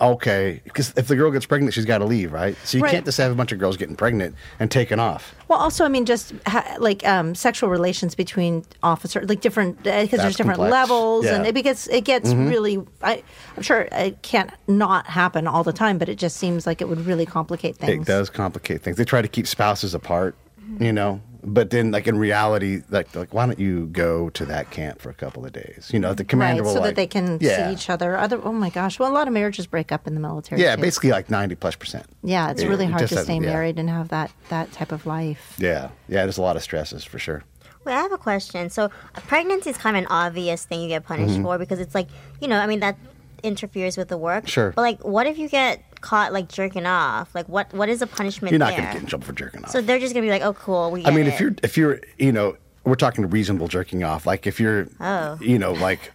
uh, 0.00 0.12
okay, 0.14 0.60
because 0.64 0.92
if 0.96 1.08
the 1.08 1.16
girl 1.16 1.30
gets 1.30 1.46
pregnant, 1.46 1.74
she's 1.74 1.84
got 1.84 1.98
to 1.98 2.04
leave, 2.04 2.32
right? 2.32 2.56
So 2.64 2.76
you 2.76 2.84
Right. 2.84 2.90
can't 2.92 3.04
just 3.04 3.18
have 3.18 3.32
a 3.32 3.34
bunch 3.34 3.52
of 3.52 3.58
girls 3.58 3.76
getting 3.76 3.96
pregnant 3.96 4.34
and 4.60 4.70
taken 4.70 4.98
off. 5.00 5.34
Well, 5.48 5.58
also, 5.58 5.84
I 5.84 5.88
mean, 5.88 6.04
just 6.04 6.32
ha- 6.46 6.76
like 6.78 7.06
um, 7.06 7.34
sexual 7.34 7.70
relations 7.70 8.14
between 8.14 8.64
officers, 8.82 9.28
like 9.28 9.40
different 9.40 9.78
uh, 9.86 10.02
because 10.02 10.20
there's 10.20 10.36
different 10.36 10.58
complex. 10.58 10.72
levels, 10.72 11.26
and 11.26 11.44
Yeah. 11.44 11.50
it 11.50 11.62
gets 11.62 11.86
it 11.88 12.02
gets 12.04 12.30
mm-hmm. 12.30 12.48
really. 12.48 12.82
I, 13.02 13.22
I'm 13.56 13.62
sure 13.62 13.88
it 13.92 14.22
can't 14.22 14.50
not 14.66 15.06
happen 15.06 15.46
all 15.46 15.62
the 15.64 15.72
time, 15.72 15.98
but 15.98 16.08
it 16.08 16.16
just 16.16 16.36
seems 16.36 16.66
like 16.66 16.80
it 16.80 16.88
would 16.88 17.06
really 17.06 17.26
complicate 17.26 17.76
things. 17.76 18.02
It 18.02 18.10
does 18.10 18.28
complicate 18.30 18.82
things. 18.82 18.96
They 18.96 19.04
try 19.04 19.22
to 19.22 19.28
keep 19.28 19.46
spouses 19.46 19.94
apart, 19.94 20.34
you 20.78 20.92
know. 20.92 21.20
But 21.44 21.70
then, 21.70 21.90
like 21.90 22.06
in 22.06 22.16
reality, 22.18 22.82
like 22.90 23.14
like 23.16 23.34
why 23.34 23.46
don't 23.46 23.58
you 23.58 23.86
go 23.88 24.30
to 24.30 24.44
that 24.46 24.70
camp 24.70 25.00
for 25.00 25.10
a 25.10 25.14
couple 25.14 25.44
of 25.44 25.52
days? 25.52 25.90
You 25.92 25.98
know, 25.98 26.14
the 26.14 26.24
commander 26.24 26.62
right, 26.62 26.66
will 26.66 26.74
so 26.74 26.80
like, 26.80 26.90
that 26.90 26.96
they 26.96 27.06
can 27.08 27.38
yeah. 27.40 27.66
see 27.68 27.72
each 27.72 27.90
other. 27.90 28.16
Other, 28.16 28.40
oh 28.44 28.52
my 28.52 28.70
gosh! 28.70 28.98
Well, 29.00 29.10
a 29.10 29.12
lot 29.12 29.26
of 29.26 29.34
marriages 29.34 29.66
break 29.66 29.90
up 29.90 30.06
in 30.06 30.14
the 30.14 30.20
military. 30.20 30.60
Yeah, 30.62 30.76
too. 30.76 30.82
basically 30.82 31.10
like 31.10 31.30
ninety 31.30 31.56
plus 31.56 31.74
percent. 31.74 32.06
Yeah, 32.22 32.50
it's 32.52 32.62
Yeah, 32.62 32.68
really 32.68 32.86
hard 32.86 33.00
just 33.00 33.12
to 33.14 33.18
stay 33.24 33.32
doesn't- 33.34 33.42
yeah. 33.42 33.50
married 33.50 33.78
and 33.80 33.90
have 33.90 34.08
that 34.10 34.30
that 34.50 34.70
type 34.72 34.92
of 34.92 35.04
life. 35.04 35.56
Yeah, 35.58 35.88
yeah. 36.08 36.22
There's 36.22 36.38
a 36.38 36.42
lot 36.42 36.54
of 36.54 36.62
stresses 36.62 37.02
for 37.04 37.18
sure. 37.18 37.42
Wait, 37.84 37.94
I 37.94 38.00
have 38.02 38.12
a 38.12 38.18
question. 38.18 38.70
So, 38.70 38.90
a 39.16 39.20
pregnancy 39.22 39.70
is 39.70 39.76
kind 39.76 39.96
of 39.96 40.02
an 40.04 40.06
obvious 40.10 40.64
thing 40.64 40.80
you 40.80 40.86
get 40.88 41.04
punished 41.04 41.34
Mm-hmm. 41.34 41.42
for 41.42 41.58
because 41.58 41.80
it's 41.80 41.96
like, 41.96 42.06
you 42.40 42.46
know, 42.46 42.58
I 42.60 42.68
mean, 42.68 42.78
that 42.78 42.96
interferes 43.42 43.96
with 43.96 44.06
the 44.08 44.16
work. 44.16 44.46
Sure. 44.46 44.70
But, 44.76 44.82
like, 44.82 45.04
what 45.04 45.26
if 45.26 45.36
you 45.36 45.48
get 45.48 45.82
caught, 46.02 46.34
like, 46.34 46.48
jerking 46.48 46.84
off? 46.84 47.34
Like, 47.34 47.48
what 47.48 47.72
what 47.72 47.88
is 47.88 48.00
the 48.00 48.06
punishment 48.06 48.52
You're 48.52 48.58
not 48.58 48.70
there? 48.70 48.76
going 48.78 48.88
to 48.88 48.92
get 48.94 49.02
in 49.02 49.08
trouble 49.08 49.24
for 49.26 49.32
jerking 49.32 49.64
off. 49.64 49.70
So, 49.70 49.80
they're 49.80 49.98
just 49.98 50.12
going 50.12 50.22
to 50.22 50.26
be 50.26 50.30
like, 50.30 50.42
oh, 50.42 50.52
cool, 50.52 50.90
we 50.90 51.06
I 51.06 51.10
mean, 51.10 51.26
it. 51.26 51.32
if 51.34 51.40
you're 51.40 51.54
if 51.62 51.76
you're 51.78 52.00
you 52.18 52.32
know 52.32 52.56
we're 52.84 52.96
talking 52.96 53.30
reasonable 53.30 53.68
jerking 53.68 54.04
off. 54.04 54.26
Like 54.26 54.46
if 54.46 54.60
you're 54.60 54.88
Oh. 55.00 55.38
you 55.40 55.58
know 55.58 55.72
like 55.72 56.12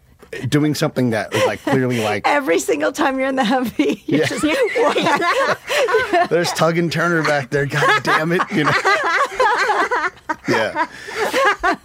doing 0.50 0.76
something 0.76 1.12
that 1.12 1.34
like 1.48 1.62
clearly 1.62 2.04
like 2.04 2.24
Every 2.28 2.60
single 2.60 2.92
time 2.92 3.18
you're 3.18 3.30
in 3.30 3.38
the 3.38 3.44
Humvee, 3.44 4.02
you're 4.06 4.20
Yeah. 4.20 4.26
just 4.28 4.42
there's 6.30 6.52
Tug 6.52 6.78
and 6.78 6.92
Turner 6.92 7.24
back 7.24 7.50
there. 7.50 7.66
God 7.66 8.04
damn 8.04 8.34
it, 8.34 8.42
you 8.52 8.66
know. 8.66 8.72
yeah. 10.50 10.88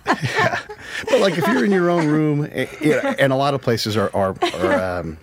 yeah. 0.07 0.61
But 1.09 1.21
like 1.21 1.39
if 1.39 1.47
you're 1.47 1.65
in 1.65 1.71
your 1.71 1.89
own 1.91 2.07
room, 2.09 2.49
eh, 2.51 2.67
you 2.81 2.91
know, 2.91 3.15
and 3.19 3.33
a 3.33 3.37
lot 3.37 3.55
of 3.55 3.63
places 3.63 3.97
are 3.97 4.11
are, 4.15 4.35
are 4.55 5.01
um, 5.01 5.19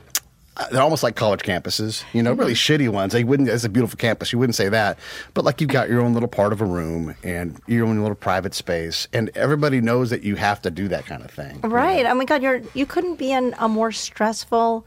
they're 0.71 0.81
almost 0.81 1.03
like 1.03 1.15
college 1.15 1.41
campuses, 1.41 2.03
you 2.13 2.21
know, 2.21 2.33
really 2.33 2.53
shitty 2.53 2.89
ones. 2.89 3.13
They 3.13 3.23
wouldn't. 3.23 3.47
It's 3.49 3.63
a 3.63 3.69
beautiful 3.69 3.97
campus. 3.97 4.33
You 4.33 4.39
wouldn't 4.39 4.55
say 4.55 4.69
that, 4.69 4.99
but 5.33 5.45
like 5.45 5.61
you've 5.61 5.69
got 5.69 5.89
your 5.89 6.01
own 6.01 6.13
little 6.13 6.29
part 6.29 6.51
of 6.53 6.61
a 6.61 6.65
room 6.65 7.15
and 7.23 7.59
your 7.67 7.85
own 7.87 7.99
little 8.01 8.15
private 8.15 8.53
space, 8.53 9.07
and 9.13 9.29
everybody 9.35 9.81
knows 9.81 10.09
that 10.09 10.23
you 10.23 10.35
have 10.35 10.61
to 10.63 10.71
do 10.71 10.87
that 10.89 11.05
kind 11.05 11.23
of 11.23 11.31
thing. 11.31 11.55
you 11.63 11.69
know? 11.69 11.75
right. 11.75 12.05
Oh 12.05 12.13
my 12.15 12.25
God, 12.25 12.43
you're 12.43 12.61
you 12.73 12.85
couldn't 12.85 13.15
be 13.15 13.31
in 13.31 13.55
a 13.59 13.69
more 13.69 13.91
stressful 13.91 14.85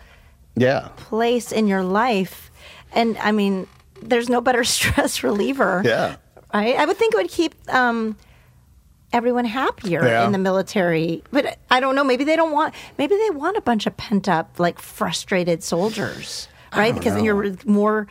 Yeah. 0.56 0.88
place 0.96 1.52
in 1.52 1.66
your 1.66 1.82
life, 1.82 2.50
and 2.92 3.16
I 3.18 3.32
mean, 3.32 3.66
there's 4.02 4.28
no 4.28 4.40
better 4.40 4.64
stress 4.78 5.22
reliever. 5.22 5.82
Yeah. 5.84 6.16
Right? 6.52 6.76
I 6.76 6.84
would 6.84 6.98
think 6.98 7.14
it 7.14 7.16
would 7.16 7.30
keep 7.30 7.54
um, 7.72 8.16
everyone 9.12 9.44
happier 9.44 10.04
Yeah. 10.04 10.24
in 10.26 10.32
the 10.32 10.38
military, 10.38 11.22
but 11.30 11.58
I 11.70 11.80
don't 11.80 11.94
know. 11.94 12.04
Maybe 12.04 12.24
they 12.24 12.36
don't 12.36 12.52
want. 12.52 12.74
Maybe 12.98 13.16
they 13.16 13.30
want 13.30 13.56
a 13.56 13.60
bunch 13.60 13.86
of 13.86 13.96
pent 13.96 14.28
up, 14.28 14.58
like 14.58 14.78
frustrated 14.78 15.62
soldiers, 15.62 16.48
right? 16.76 16.94
Because 16.94 17.14
then 17.14 17.24
you're 17.24 17.54
more 17.64 18.06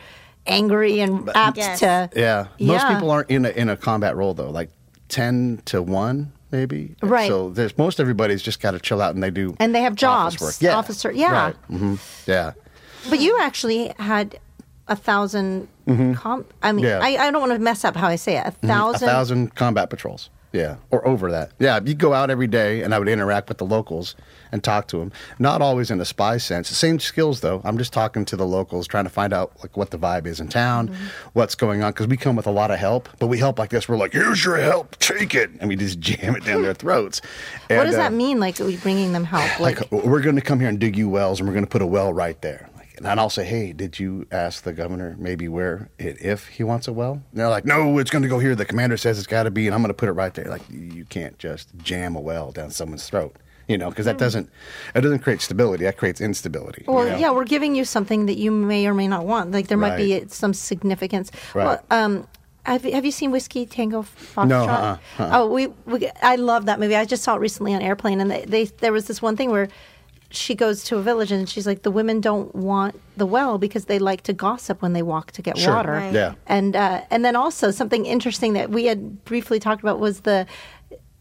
angry 0.48 1.00
and 1.00 1.30
apt 1.36 1.58
Yes. 1.58 1.80
to. 1.80 2.10
Yeah. 2.16 2.48
Most 2.60 2.88
people 2.88 3.12
aren't 3.12 3.30
in 3.30 3.46
a 3.46 3.50
in 3.50 3.70
a 3.70 3.78
combat 3.78 4.16
role 4.16 4.34
though. 4.34 4.50
Like 4.50 4.70
ten 5.10 5.62
to 5.66 5.82
one, 5.82 6.32
maybe. 6.52 6.96
Right. 7.02 7.28
So 7.28 7.50
there's 7.50 7.78
most 7.78 8.00
everybody's 8.00 8.42
just 8.42 8.60
got 8.62 8.72
to 8.72 8.80
chill 8.80 9.02
out 9.02 9.14
and 9.14 9.24
they 9.24 9.32
do 9.32 9.56
And 9.60 9.74
they 9.76 9.82
have 9.82 9.94
office 10.04 10.36
jobs. 10.40 10.42
work. 10.42 10.56
Yeah. 10.60 10.76
Officer- 10.78 11.12
yeah. 11.12 11.32
Right. 11.46 11.56
hmm 11.68 11.96
Yeah. 12.28 12.52
But 13.10 13.20
you 13.20 13.38
actually 13.42 13.92
had 14.00 14.40
a 14.88 14.96
1000 14.96 15.68
Com- 16.16 16.46
I 16.62 16.72
mean, 16.72 16.86
Mm-hmm. 16.86 16.86
Yeah. 16.86 17.00
Mm-hmm. 17.00 17.04
I, 17.22 17.28
I 17.28 17.32
don't 17.32 17.42
want 17.42 17.52
to 17.54 17.60
mess 17.60 17.84
up 17.84 17.96
how 17.98 18.08
I 18.08 18.16
say 18.16 18.38
it. 18.38 18.46
A 18.48 18.52
thousand. 18.52 19.08
A 19.08 19.12
thousand 19.12 19.56
combat 19.56 19.90
patrols. 19.90 20.30
Yeah, 20.54 20.78
or 20.90 21.08
over 21.08 21.32
that. 21.32 21.52
Yeah, 21.60 21.80
you 21.82 21.94
go 21.94 22.14
out 22.14 22.30
every 22.30 22.48
day, 22.48 22.82
and 22.82 22.94
I 22.94 23.00
would 23.00 23.08
interact 23.08 23.48
with 23.48 23.58
the 23.58 23.66
locals 23.66 24.16
and 24.52 24.62
talk 24.62 24.88
to 24.90 24.98
them. 24.98 25.14
Not 25.40 25.62
always 25.62 25.90
in 25.90 26.02
a 26.02 26.06
spy 26.06 26.36
sense. 26.38 26.68
Same 26.68 27.00
skills 27.00 27.40
though. 27.40 27.62
I'm 27.64 27.78
just 27.78 27.94
talking 27.94 28.26
to 28.26 28.36
the 28.36 28.46
locals, 28.46 28.86
trying 28.86 29.06
to 29.06 29.10
find 29.10 29.32
out 29.32 29.54
like 29.64 29.78
what 29.78 29.92
the 29.92 29.98
vibe 29.98 30.26
is 30.28 30.42
in 30.42 30.50
town, 30.50 30.90
Mm-hmm. 30.90 31.06
what's 31.34 31.56
going 31.56 31.84
on. 31.84 31.92
Because 31.94 32.08
we 32.08 32.18
come 32.18 32.36
with 32.36 32.48
a 32.48 32.52
lot 32.52 32.70
of 32.70 32.80
help, 32.80 33.08
but 33.20 33.28
we 33.28 33.38
help 33.38 33.60
like 33.60 33.70
this. 33.70 33.88
We're 33.88 33.96
like, 33.96 34.12
"Here's 34.12 34.44
your 34.44 34.58
help, 34.58 34.98
take 35.00 35.36
it," 35.36 35.52
and 35.62 35.70
we 35.70 35.78
just 35.78 36.00
jam 36.02 36.36
it 36.36 36.44
down 36.44 36.64
their 36.64 36.74
throats. 36.74 37.22
what 37.68 37.72
And, 37.80 37.86
does 37.88 37.96
uh, 37.96 38.00
that 38.00 38.14
mean? 38.14 38.40
Like, 38.42 38.60
are 38.60 38.66
we 38.66 38.76
bringing 38.76 39.14
them 39.14 39.24
help? 39.24 39.58
Like, 39.60 39.90
like 39.90 40.04
we're 40.04 40.22
going 40.22 40.36
to 40.36 40.42
come 40.42 40.60
here 40.60 40.68
and 40.68 40.80
dig 40.80 40.98
you 40.98 41.08
wells 41.08 41.40
and 41.40 41.48
we're 41.48 41.54
going 41.54 41.66
to 41.66 41.70
put 41.72 41.82
a 41.82 41.88
well 41.88 42.12
right 42.12 42.42
there 42.42 42.68
and 43.06 43.20
i'll 43.20 43.30
say 43.30 43.44
hey 43.44 43.74
did 43.74 44.00
you 44.00 44.26
ask 44.32 44.64
the 44.64 44.74
governor 44.74 45.16
maybe 45.20 45.48
where 45.48 45.90
it 45.98 46.22
if 46.22 46.48
he 46.48 46.64
wants 46.64 46.88
a 46.88 46.94
well 46.94 47.14
and 47.14 47.24
they're 47.34 47.50
like 47.50 47.66
no 47.66 47.98
it's 47.98 48.12
going 48.12 48.24
to 48.24 48.30
go 48.30 48.40
here 48.40 48.56
the 48.56 48.66
commander 48.66 48.98
says 48.98 49.18
it's 49.18 49.28
got 49.28 49.44
to 49.44 49.52
be 49.52 49.68
and 49.68 49.76
i'm 49.76 49.82
going 49.82 49.90
to 49.90 49.94
put 49.94 50.10
it 50.10 50.14
right 50.14 50.34
there 50.34 50.46
like 50.46 50.62
you 50.70 51.06
can't 51.06 51.38
just 51.40 51.70
jam 51.78 52.16
a 52.16 52.22
well 52.22 52.52
down 52.52 52.70
someone's 52.70 53.08
throat 53.10 53.36
you 53.68 53.78
know 53.78 53.90
because 53.90 54.06
that 54.06 54.18
doesn't 54.18 54.50
it 54.96 55.02
doesn't 55.02 55.20
create 55.20 55.42
stability 55.42 55.84
that 55.84 55.98
creates 55.98 56.20
instability 56.22 56.84
you 56.88 56.94
well, 56.94 57.06
know? 57.06 57.18
yeah, 57.18 57.32
we're 57.32 57.46
giving 57.46 57.76
you 57.76 57.86
something 57.86 58.26
that 58.26 58.38
you 58.38 58.52
may 58.52 58.88
or 58.88 58.94
may 58.94 59.08
not 59.08 59.26
want. 59.26 59.52
Like, 59.52 59.68
there 59.68 59.78
might 59.78 59.98
be 59.98 60.28
some 60.28 60.54
significance. 60.54 61.32
Right. 61.54 61.66
Well, 61.66 61.84
um, 61.92 62.28
have, 62.64 62.84
have 62.84 63.06
you 63.06 63.12
seen 63.12 63.32
Whiskey 63.32 63.66
Tango 63.66 64.04
Foxtrot? 64.04 64.48
No, 64.48 64.64
uh-uh, 64.64 64.98
uh-uh. 65.20 65.30
Oh, 65.34 65.48
we, 65.48 65.68
we 65.86 66.10
I 66.22 66.36
love 66.36 66.66
that 66.66 66.80
movie. 66.80 66.96
I 66.96 67.06
just 67.06 67.24
saw 67.24 67.36
it 67.36 67.40
recently 67.40 67.74
on 67.74 67.82
airplane, 67.82 68.22
and 68.22 68.30
they, 68.30 68.46
they 68.46 68.66
there 68.66 68.94
was 68.94 69.08
this 69.08 69.22
one 69.22 69.36
thing 69.36 69.50
where 69.50 69.68
she 70.34 70.56
goes 70.56 70.84
to 70.86 70.98
a 70.98 71.02
village 71.02 71.32
and 71.32 71.48
she's 71.50 71.68
like, 71.68 71.84
the 71.84 71.92
women 71.92 72.22
don't 72.22 72.54
want 72.56 73.00
the 73.18 73.26
well 73.26 73.58
because 73.58 73.86
they 73.86 74.00
like 74.00 74.22
to 74.24 74.34
gossip 74.34 74.82
when 74.82 74.94
they 74.94 75.02
walk 75.04 75.32
to 75.34 75.42
get 75.42 75.58
Sure. 75.58 75.74
water. 75.76 75.92
Right. 75.94 76.14
Yeah. 76.14 76.34
And 76.48 76.76
uh, 76.76 77.02
and 77.12 77.24
then 77.26 77.36
also 77.36 77.72
something 77.72 78.06
interesting 78.06 78.54
that 78.54 78.70
we 78.70 78.86
had 78.86 79.24
briefly 79.26 79.60
talked 79.60 79.82
about 79.84 80.00
was 80.00 80.22
the. 80.22 80.46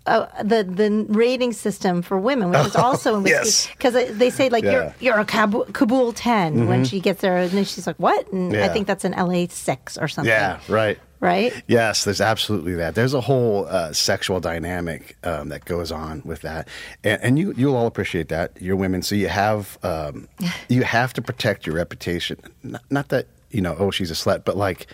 Uh, 0.07 0.27
the 0.43 0.65
the 0.65 1.05
rating 1.11 1.53
system 1.53 2.01
for 2.01 2.19
women, 2.19 2.49
which 2.51 2.67
is 2.67 2.75
also 2.89 3.17
in 3.17 3.23
whiskey, 3.23 3.71
because 3.77 3.93
they 4.17 4.31
say 4.31 4.49
like 4.49 4.65
Yeah. 4.65 4.73
you're 4.73 4.95
you're 5.13 5.19
a 5.21 5.27
Kabul, 5.27 5.67
Kabul 5.67 6.15
10 6.15 6.67
when 6.69 6.87
she 6.87 7.01
gets 7.01 7.21
there, 7.21 7.37
and 7.37 7.51
then 7.51 7.65
she's 7.65 7.87
like, 7.87 7.97
"What?" 7.99 8.33
And 8.33 8.57
I 8.57 8.69
think 8.69 8.87
that's 8.87 9.05
an 9.05 9.13
LA 9.13 9.47
six 9.51 9.99
or 9.99 10.09
something. 10.09 10.31
yeah 10.33 10.59
right 10.69 10.99
right. 11.21 11.53
Yes, 11.67 12.05
there's 12.05 12.21
absolutely 12.21 12.75
that. 12.75 12.95
There's 12.95 13.15
a 13.15 13.21
whole 13.21 13.67
uh, 13.69 13.93
sexual 13.93 14.41
dynamic 14.41 15.17
um, 15.25 15.49
that 15.51 15.65
goes 15.65 15.93
on 15.93 16.23
with 16.25 16.43
that, 16.43 16.69
and, 17.05 17.23
and 17.23 17.39
you 17.39 17.55
you'll 17.57 17.77
all 17.77 17.87
appreciate 17.87 18.29
that. 18.29 18.61
You're 18.61 18.77
women, 18.77 19.03
so 19.03 19.15
you 19.15 19.29
have 19.29 19.79
um, 19.83 20.29
you 20.69 20.83
have 20.83 21.13
to 21.15 21.23
protect 21.23 21.67
your 21.67 21.77
reputation. 21.77 22.39
Not, 22.63 22.83
not 22.91 23.09
that 23.09 23.27
you 23.51 23.61
know, 23.61 23.77
oh, 23.79 23.91
she's 23.91 24.11
a 24.11 24.15
slut, 24.15 24.45
but 24.45 24.57
like 24.57 24.87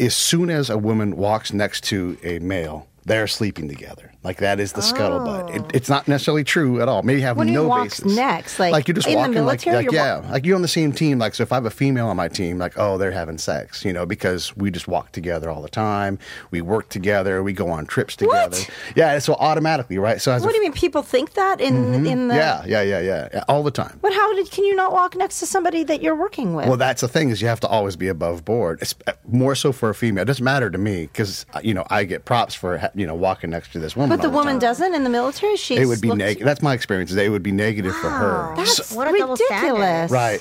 as 0.00 0.16
soon 0.16 0.50
as 0.50 0.70
a 0.70 0.78
woman 0.78 1.16
walks 1.16 1.52
next 1.52 1.84
to 1.84 2.18
a 2.22 2.38
male, 2.40 2.86
they're 3.04 3.26
sleeping 3.26 3.68
together. 3.68 4.12
Like 4.22 4.38
that 4.38 4.60
is 4.60 4.72
the 4.72 4.80
scuttlebutt. 4.80 5.56
It, 5.56 5.74
it's 5.74 5.88
not 5.88 6.06
necessarily 6.06 6.44
true 6.44 6.80
at 6.80 6.88
all. 6.88 7.02
Maybe 7.02 7.20
have 7.22 7.38
you 7.38 7.46
no 7.46 7.66
walks 7.66 7.98
basis. 7.98 8.16
next? 8.16 8.60
Like, 8.60 8.72
like 8.72 8.86
you're 8.86 8.94
just 8.94 9.12
walking 9.12 9.34
military, 9.34 9.76
like, 9.76 9.86
like 9.86 9.94
yeah, 9.94 10.18
like 10.30 10.46
you're 10.46 10.54
on 10.54 10.62
the 10.62 10.68
same 10.68 10.92
team. 10.92 11.18
Like 11.18 11.34
so, 11.34 11.42
if 11.42 11.50
I 11.50 11.56
have 11.56 11.66
a 11.66 11.70
female 11.70 12.06
on 12.06 12.16
my 12.16 12.28
team, 12.28 12.58
like 12.58 12.74
oh, 12.78 12.98
they're 12.98 13.10
having 13.10 13.38
sex, 13.38 13.84
you 13.84 13.92
know, 13.92 14.06
because 14.06 14.56
we 14.56 14.70
just 14.70 14.86
walk 14.86 15.10
together 15.10 15.50
all 15.50 15.60
the 15.60 15.68
time. 15.68 16.20
We 16.52 16.60
work 16.60 16.88
together. 16.88 17.42
We 17.42 17.52
go 17.52 17.68
on 17.70 17.86
trips 17.86 18.14
together. 18.14 18.56
What? 18.56 18.70
Yeah, 18.94 19.18
so 19.18 19.34
automatically, 19.34 19.98
right? 19.98 20.20
So 20.20 20.30
as 20.30 20.42
What 20.42 20.50
a, 20.50 20.52
do 20.52 20.56
you 20.58 20.62
mean? 20.62 20.72
People 20.72 21.02
think 21.02 21.34
that 21.34 21.60
in 21.60 22.06
in 22.06 22.28
the 22.28 22.36
yeah, 22.36 22.64
yeah, 22.64 22.82
yeah, 22.82 23.00
yeah, 23.00 23.28
yeah, 23.34 23.44
all 23.48 23.64
the 23.64 23.72
time. 23.72 23.98
But 24.00 24.12
how 24.12 24.32
did 24.34 24.52
can 24.52 24.64
you 24.64 24.76
not 24.76 24.92
walk 24.92 25.16
next 25.16 25.40
to 25.40 25.46
somebody 25.46 25.82
that 25.82 26.00
you're 26.00 26.14
working 26.14 26.54
with? 26.54 26.68
Well, 26.68 26.76
that's 26.76 27.00
the 27.00 27.08
thing 27.08 27.30
is 27.30 27.42
you 27.42 27.48
have 27.48 27.60
to 27.60 27.68
always 27.68 27.96
be 27.96 28.06
above 28.06 28.44
board. 28.44 28.78
It's 28.82 28.94
uh, 29.08 29.14
more 29.26 29.56
so 29.56 29.72
for 29.72 29.90
a 29.90 29.94
female. 29.96 30.22
It 30.22 30.26
doesn't 30.26 30.44
matter 30.44 30.70
to 30.70 30.78
me 30.78 31.06
because 31.06 31.44
you 31.60 31.74
know 31.74 31.84
I 31.90 32.04
get 32.04 32.24
props 32.24 32.54
for 32.54 32.78
ha- 32.92 32.98
you 33.00 33.06
know 33.06 33.14
walking 33.14 33.50
next 33.50 33.72
to 33.72 33.78
this 33.78 33.96
woman. 33.96 34.10
but 34.16 34.22
the 34.22 34.28
all 34.28 34.34
woman 34.34 34.54
time. 34.54 34.58
doesn't 34.60 34.94
in 34.94 35.04
the 35.04 35.10
military. 35.10 35.56
She 35.56 35.76
It 35.76 35.86
would 35.86 36.00
be 36.00 36.08
looked- 36.08 36.18
negative. 36.18 36.44
That's 36.46 36.62
my 36.62 36.74
experience. 36.74 37.12
It 37.12 37.28
would 37.30 37.42
be 37.42 37.52
negative 37.52 37.94
for 37.96 38.10
her. 38.10 38.54
That's 38.56 38.86
So- 38.86 38.96
What 38.96 39.08
a 39.08 39.16
double 39.18 39.34
ridiculous, 39.36 40.10
right, 40.10 40.40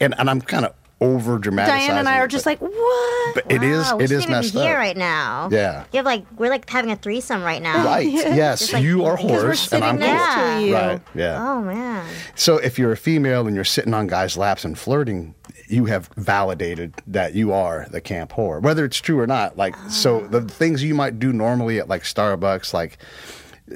and 0.00 0.14
and 0.18 0.30
I'm 0.30 0.40
kind 0.40 0.64
of 0.66 0.74
over 1.00 1.36
dramatizing. 1.36 1.88
Diane 1.88 1.98
and 1.98 2.08
I 2.08 2.18
are 2.20 2.28
just 2.28 2.44
but- 2.44 2.62
like, 2.62 2.72
what? 2.72 3.34
But 3.34 3.50
it 3.50 3.64
is 3.64 3.84
Wow, 3.90 3.96
we 3.96 4.04
it 4.04 4.12
is 4.12 4.22
shouldn't 4.22 4.22
even 4.22 4.30
messed 4.30 4.54
be 4.54 4.60
here 4.60 4.72
up. 4.74 4.78
right 4.78 4.96
now. 4.96 5.48
Yeah. 5.50 5.84
You 5.92 5.96
have 5.96 6.06
like 6.06 6.24
we're 6.36 6.48
like 6.50 6.70
having 6.70 6.92
a 6.92 6.96
threesome 6.96 7.42
right 7.42 7.60
now. 7.60 7.84
Right. 7.84 8.06
Yes. 8.12 8.72
Like- 8.72 8.84
you 8.84 9.04
are 9.04 9.16
horse 9.16 9.72
and 9.72 9.82
I'm 9.82 9.98
next 9.98 10.34
cool. 10.34 10.44
to 10.60 10.64
you. 10.66 10.74
Right. 10.74 11.00
Yeah. 11.16 11.38
Oh 11.44 11.60
man. 11.62 12.06
So 12.36 12.58
if 12.58 12.78
you're 12.78 12.92
a 12.92 12.96
female 12.96 13.46
and 13.48 13.56
you're 13.56 13.64
sitting 13.64 13.94
on 13.94 14.06
guys' 14.06 14.36
laps 14.36 14.64
and 14.64 14.78
flirting, 14.78 15.34
you 15.72 15.86
have 15.86 16.08
validated 16.16 16.94
that 17.06 17.34
you 17.34 17.52
are 17.52 17.86
the 17.90 18.00
camp 18.00 18.32
whore, 18.32 18.60
whether 18.60 18.84
it's 18.84 18.98
true 18.98 19.18
or 19.18 19.26
not. 19.26 19.56
Like, 19.56 19.74
so 19.88 20.24
ah. 20.24 20.28
the 20.28 20.42
things 20.42 20.82
you 20.82 20.94
might 20.94 21.18
do 21.18 21.32
normally 21.32 21.78
at 21.78 21.88
like 21.88 22.02
Starbucks, 22.02 22.74
like 22.74 22.98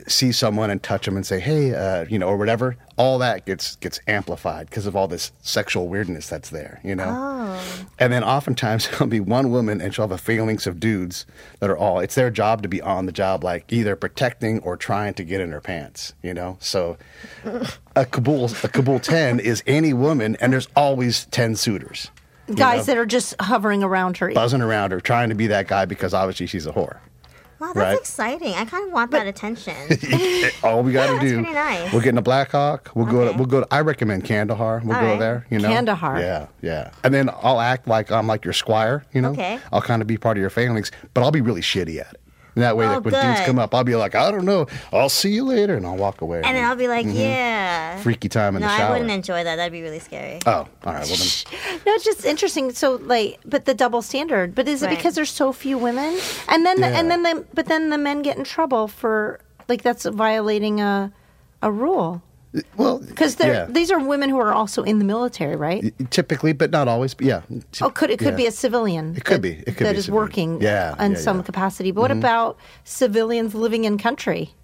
see 0.06 0.32
someone 0.32 0.70
and 0.70 0.82
touch 0.82 1.04
them 1.06 1.16
and 1.16 1.26
say, 1.26 1.40
"Hey," 1.40 1.74
uh, 1.74 2.04
you 2.09 2.18
know, 2.18 2.28
or 2.28 2.37
whatever. 2.37 2.76
All 2.96 3.18
that 3.18 3.44
gets 3.44 3.76
gets 3.76 4.00
amplified 4.06 4.68
because 4.70 4.87
of 4.87 4.96
all 4.96 5.06
this 5.09 5.32
sexual 5.42 5.88
weirdness 5.88 6.28
that's 6.28 6.50
there, 6.50 6.80
you 6.82 6.94
know. 6.94 7.59
And 7.98 8.12
then 8.12 8.24
oftentimes 8.24 8.88
there'll 8.90 9.06
be 9.06 9.20
one 9.20 9.50
woman 9.50 9.80
and 9.80 9.94
she'll 9.94 10.04
have 10.04 10.12
a 10.12 10.18
phalanx 10.18 10.66
of 10.66 10.80
dudes 10.80 11.26
that 11.61 11.68
are 11.70 11.76
all. 11.76 12.00
It's 12.00 12.14
their 12.14 12.30
job 12.30 12.62
to 12.62 12.68
be 12.68 12.80
on 12.80 13.06
the 13.06 13.12
job, 13.12 13.44
like 13.44 13.70
either 13.72 13.96
protecting 13.96 14.61
or 14.61 14.76
trying 14.76 15.14
to 15.14 15.24
get 15.24 15.40
in 15.40 15.52
her 15.52 15.61
pants, 15.61 16.14
you 16.22 16.32
know. 16.35 16.56
So 16.61 16.96
a 17.94 18.06
Kabul 18.06 18.50
a 18.62 18.68
Kabul 18.68 18.98
ten 19.00 19.40
is 19.40 19.62
any 19.66 19.92
woman, 19.92 20.37
and 20.40 20.52
there's 20.52 20.68
always 20.76 21.26
ten 21.26 21.56
suitors. 21.56 22.11
Guys 22.54 22.87
know, 22.87 22.94
that 22.94 22.98
are 22.98 23.06
just 23.06 23.35
hovering 23.40 23.82
around 23.82 24.18
her. 24.18 24.32
buzzing 24.32 24.61
around 24.62 24.92
her, 24.92 25.00
trying 25.00 25.30
to 25.30 25.35
be 25.35 25.48
that 25.48 25.66
guy 25.66 25.85
because 25.85 26.14
obviously 26.14 26.46
she's 26.46 26.64
a 26.66 26.72
whore. 26.72 26.98
Wow, 27.59 27.73
that's 27.73 27.77
Right. 27.77 27.99
exciting. 27.99 28.55
I 28.55 28.64
kind 28.66 28.87
of 28.87 28.92
want 28.92 29.11
that 29.12 29.27
attention. 29.27 29.75
All 30.62 30.83
we 30.83 30.92
got 30.92 31.07
to 31.07 31.12
That's 31.14 31.25
do, 31.25 31.37
pretty 31.38 31.53
nice. 31.53 31.92
we're 31.92 32.01
getting 32.03 32.19
a 32.19 32.23
Black 32.23 32.51
Hawk. 32.53 32.90
We'll 32.95 33.07
go. 33.07 33.31
To, 33.33 33.37
we'll 33.37 33.47
go. 33.47 33.61
To, 33.62 33.66
I 33.71 33.81
recommend 33.81 34.25
Kandahar. 34.25 34.83
We'll 34.85 34.95
All 34.97 35.03
go 35.03 35.09
right. 35.12 35.19
there. 35.19 35.47
You 35.51 35.59
know, 35.61 35.69
Kandahar. 35.69 36.21
Yeah, 36.21 36.47
yeah. 36.61 36.90
And 37.03 37.14
then 37.14 37.31
I'll 37.42 37.61
act 37.61 37.88
like 37.88 38.12
I'm 38.12 38.27
like 38.27 38.45
your 38.45 38.53
squire. 38.55 39.05
You 39.12 39.23
know, 39.23 39.31
Okay. 39.31 39.59
I'll 39.73 39.81
kind 39.83 40.03
of 40.03 40.09
be 40.09 40.19
part 40.19 40.37
of 40.37 40.40
your 40.40 40.51
phalanx, 40.51 40.90
but 41.14 41.23
I'll 41.23 41.31
be 41.31 41.40
really 41.40 41.62
shitty 41.62 41.99
at 42.01 42.12
it. 42.12 42.21
And 42.57 42.62
that 42.64 42.77
way, 42.77 42.87
Oh, 42.87 42.95
like 42.95 43.05
when 43.05 43.12
dudes 43.14 43.47
come 43.47 43.59
up, 43.59 43.75
I'll 43.75 43.85
be 43.85 43.95
like, 43.97 44.14
I 44.14 44.31
don't 44.31 44.47
know. 44.47 44.66
I'll 44.90 45.11
see 45.11 45.31
you 45.31 45.45
later, 45.45 45.75
and 45.77 45.87
I'll 45.87 45.97
walk 45.97 46.23
away. 46.23 46.40
and 46.42 46.57
then 46.57 46.64
I'll 46.64 46.75
be 46.75 46.88
like, 46.88 47.07
mm-hmm. 47.07 47.16
yeah. 47.16 48.01
freaky 48.01 48.31
time 48.31 48.57
in 48.57 48.62
no, 48.62 48.66
the 48.69 48.77
shower. 48.79 48.88
I 48.88 48.90
wouldn't 48.92 49.11
enjoy 49.11 49.45
that. 49.45 49.57
That'd 49.57 49.73
be 49.73 49.83
really 49.83 49.99
scary. 49.99 50.40
oh, 50.47 50.51
all 50.51 50.66
right. 50.85 51.07
Well 51.07 51.16
then, 51.19 51.81
No, 51.87 51.92
it's 51.92 52.05
just 52.05 52.25
interesting. 52.25 52.73
So, 52.73 52.97
like, 52.97 53.38
but 53.45 53.66
the 53.66 53.75
double 53.75 54.01
standard. 54.01 54.55
But 54.55 54.66
is 54.69 54.83
it 54.83 54.87
Right. 54.87 54.97
because 54.97 55.14
there's 55.14 55.31
so 55.31 55.53
few 55.53 55.77
women? 55.77 56.19
And 56.49 56.64
then, 56.64 56.81
the, 56.81 56.87
and 56.87 57.11
then 57.11 57.23
the, 57.23 57.45
but 57.53 57.66
then 57.66 57.90
the 57.90 57.99
men 57.99 58.23
get 58.23 58.38
in 58.38 58.45
trouble 58.45 58.88
for 58.88 59.38
like 59.69 59.83
that's 59.83 60.07
violating 60.07 60.81
a 60.81 61.12
a 61.62 61.71
rule 61.71 62.23
well, 62.76 62.98
because 63.00 63.38
yeah. 63.38 63.66
these 63.68 63.90
are 63.90 63.98
women 63.98 64.30
who 64.30 64.38
are 64.38 64.52
also 64.52 64.82
in 64.82 64.98
the 64.98 65.04
military, 65.04 65.56
right? 65.56 65.92
typically, 66.11 66.52
but 66.52 66.70
not 66.70 66.88
always. 66.88 67.12
But 67.14 67.26
yeah. 67.26 67.42
Oh, 67.82 67.90
could 67.90 68.11
it 68.11 68.18
could 68.18 68.28
Yeah. 68.28 68.37
be 68.37 68.46
a 68.46 68.50
civilian? 68.50 69.14
It 69.16 69.24
could 69.24 69.37
that- 69.37 69.42
be. 69.42 69.50
It 69.66 69.76
could 69.76 69.87
that 69.87 69.92
be 69.92 69.98
is 69.98 70.04
civilian. 70.06 70.24
working, 70.24 70.61
Yeah, 70.62 71.04
in 71.04 71.12
yeah, 71.12 71.18
some. 71.18 71.37
Mm-hmm. 71.38 71.46
capacity. 71.46 71.90
But 71.90 72.00
what 72.02 72.11
about 72.11 72.56
civilians 72.85 73.54
living 73.54 73.85
in 73.85 73.98
country? 73.98 74.54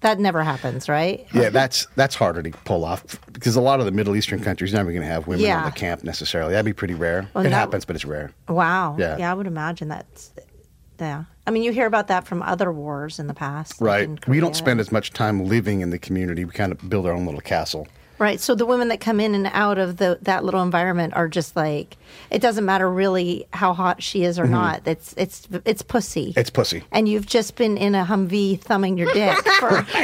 That 0.00 0.18
never 0.18 0.42
happens, 0.42 0.88
right? 0.88 1.26
Yeah, 1.32 1.50
that's 1.50 1.86
that's 1.94 2.16
harder 2.16 2.42
to 2.42 2.50
pull 2.64 2.84
off 2.84 3.04
because 3.32 3.54
a 3.54 3.60
lot 3.60 3.78
of 3.78 3.86
the 3.86 3.92
Middle 3.92 4.16
Eastern 4.16 4.40
countries 4.40 4.72
never 4.74 4.90
going 4.90 5.02
to 5.02 5.06
have 5.08 5.28
women 5.28 5.44
in 5.46 5.64
the 5.64 5.70
camp 5.70 6.02
necessarily. 6.02 6.50
That'd 6.52 6.64
be 6.66 6.72
pretty 6.72 6.94
rare. 6.94 7.28
Well, 7.34 7.46
it 7.46 7.50
that- 7.50 7.54
happens, 7.54 7.84
but 7.84 7.94
it's 7.94 8.04
rare. 8.04 8.32
Wow. 8.48 8.96
Yeah. 8.98 9.16
Yeah, 9.18 9.30
I 9.30 9.34
would 9.34 9.46
imagine 9.46 9.88
that's. 9.88 10.32
Yeah, 10.98 11.24
I 11.46 11.50
mean, 11.50 11.62
you 11.64 11.72
hear 11.72 11.86
about 11.86 12.06
that 12.08 12.26
from 12.26 12.40
other 12.42 12.70
wars 12.72 13.18
in 13.18 13.26
the 13.26 13.34
past, 13.34 13.80
Right. 13.80 14.04
in 14.04 14.18
We 14.28 14.38
don't 14.40 14.54
spend 14.56 14.78
as 14.80 14.92
much 14.92 15.12
time 15.12 15.44
living 15.44 15.80
in 15.80 15.90
the 15.90 15.98
community. 15.98 16.44
We 16.44 16.52
kind 16.52 16.70
of 16.72 16.88
build 16.88 17.04
our 17.06 17.12
own 17.12 17.24
little 17.26 17.40
castle. 17.40 17.88
Right. 18.18 18.38
So 18.38 18.54
the 18.54 18.66
women 18.66 18.86
that 18.88 19.00
come 19.00 19.18
in 19.18 19.34
and 19.34 19.48
out 19.52 19.78
of 19.78 19.96
the 19.96 20.16
that 20.22 20.44
little 20.44 20.62
environment 20.62 21.14
are 21.14 21.26
just 21.26 21.56
like 21.56 21.96
it 22.30 22.40
doesn't 22.40 22.64
matter 22.64 22.88
really 22.88 23.46
how 23.52 23.72
hot 23.72 24.00
she 24.00 24.22
is 24.22 24.38
or 24.38 24.46
not. 24.46 24.82
It's 24.86 25.12
it's 25.16 25.48
it's 25.64 25.82
pussy. 25.82 26.28
Mm-hmm. 26.30 26.38
It's 26.38 26.50
pussy. 26.50 26.84
and 26.92 27.08
you've 27.08 27.26
just 27.26 27.56
been 27.56 27.76
in 27.76 27.96
a 27.96 28.04
Humvee 28.04 28.60
thumbing 28.60 28.96
your 28.96 29.12
dick 29.12 29.36
for 29.58 29.70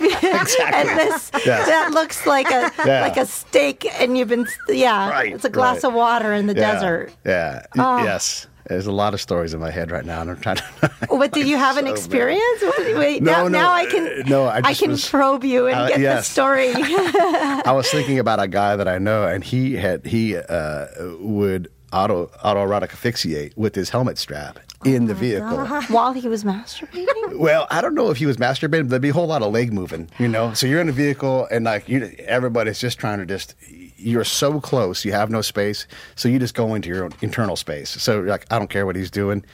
and 0.00 0.88
this 0.88 1.30
Yes. 1.44 1.66
that 1.66 1.90
looks 1.92 2.26
like 2.26 2.50
a 2.50 2.72
Yeah. 2.86 3.02
like 3.02 3.18
a 3.18 3.26
steak 3.26 3.86
and 4.00 4.16
you've 4.16 4.28
been 4.28 4.46
yeah 4.68 5.10
Right, 5.10 5.34
it's 5.34 5.44
a 5.44 5.50
glass 5.50 5.84
right. 5.84 5.90
of 5.90 5.92
water 5.94 6.32
in 6.32 6.46
the 6.46 6.54
Yeah. 6.54 6.72
desert. 6.72 7.12
Yeah. 7.26 7.66
Oh. 7.76 8.02
Yes. 8.02 8.46
There's 8.68 8.86
a 8.86 8.92
lot 8.92 9.14
of 9.14 9.20
stories 9.20 9.54
in 9.54 9.60
my 9.60 9.70
head 9.70 9.90
right 9.90 10.04
now, 10.04 10.20
and 10.20 10.30
I'm 10.30 10.40
trying 10.40 10.56
to. 10.56 10.64
But 11.18 11.32
did 11.32 11.48
you 11.48 11.56
have 11.56 11.76
an 11.76 11.84
So 11.86 11.90
bad. 11.92 11.96
experience? 11.98 12.62
Wait, 12.78 12.96
wait, 12.96 13.22
No, 13.22 13.32
now, 13.32 13.42
no, 13.44 13.48
now 13.48 13.72
I 13.72 13.84
uh, 13.84 13.90
can 13.90 14.22
no, 14.28 14.46
I 14.46 14.60
just 14.62 14.80
can 14.80 14.90
was- 14.92 15.08
probe 15.08 15.44
you 15.44 15.66
and 15.66 15.76
Uh, 15.76 15.88
get 15.88 15.98
the 16.16 16.22
story. 16.22 16.70
I 16.74 17.72
was 17.74 17.90
thinking 17.90 18.18
about 18.18 18.40
a 18.40 18.48
guy 18.48 18.76
that 18.76 18.86
I 18.88 18.98
know, 18.98 19.26
and 19.26 19.42
he 19.42 19.74
had 19.74 20.06
he 20.06 20.36
uh, 20.36 20.86
would 21.18 21.68
auto 21.92 22.26
autoerotic 22.44 22.92
asphyxiate 22.92 23.56
with 23.56 23.74
his 23.74 23.90
helmet 23.90 24.18
strap 24.18 24.58
in 24.84 25.06
the 25.06 25.14
vehicle. 25.14 25.58
While 25.88 26.12
he 26.12 26.28
was 26.28 26.44
masturbating? 26.44 27.06
Well, 27.38 27.66
I 27.70 27.80
don't 27.82 27.94
know 27.94 28.10
if 28.10 28.16
he 28.16 28.26
was 28.26 28.36
masturbating, 28.38 28.84
but 28.84 28.90
there'd 28.90 29.02
be 29.02 29.10
a 29.10 29.12
whole 29.12 29.26
lot 29.26 29.42
of 29.42 29.52
leg 29.52 29.70
moving, 29.72 30.08
you 30.18 30.28
know. 30.28 30.54
So 30.54 30.66
you're 30.66 30.80
in 30.80 30.88
a 30.88 30.92
vehicle, 30.92 31.46
and 31.50 31.64
like 31.66 31.88
you, 31.88 32.14
everybody's 32.26 32.78
just 32.78 32.98
trying 32.98 33.18
to 33.18 33.26
just. 33.26 33.54
You're 34.00 34.24
so 34.24 34.60
close, 34.60 35.04
you 35.04 35.12
have 35.12 35.28
no 35.28 35.42
space, 35.42 35.86
so 36.14 36.28
you 36.28 36.38
just 36.38 36.54
go 36.54 36.74
into 36.74 36.88
your 36.88 37.04
own 37.04 37.12
internal 37.20 37.56
space. 37.56 37.90
So 37.90 38.20
like, 38.20 38.46
I 38.50 38.58
don't 38.58 38.70
care 38.70 38.86
what 38.86 38.94
he's 38.94 39.10
doing, 39.10 39.44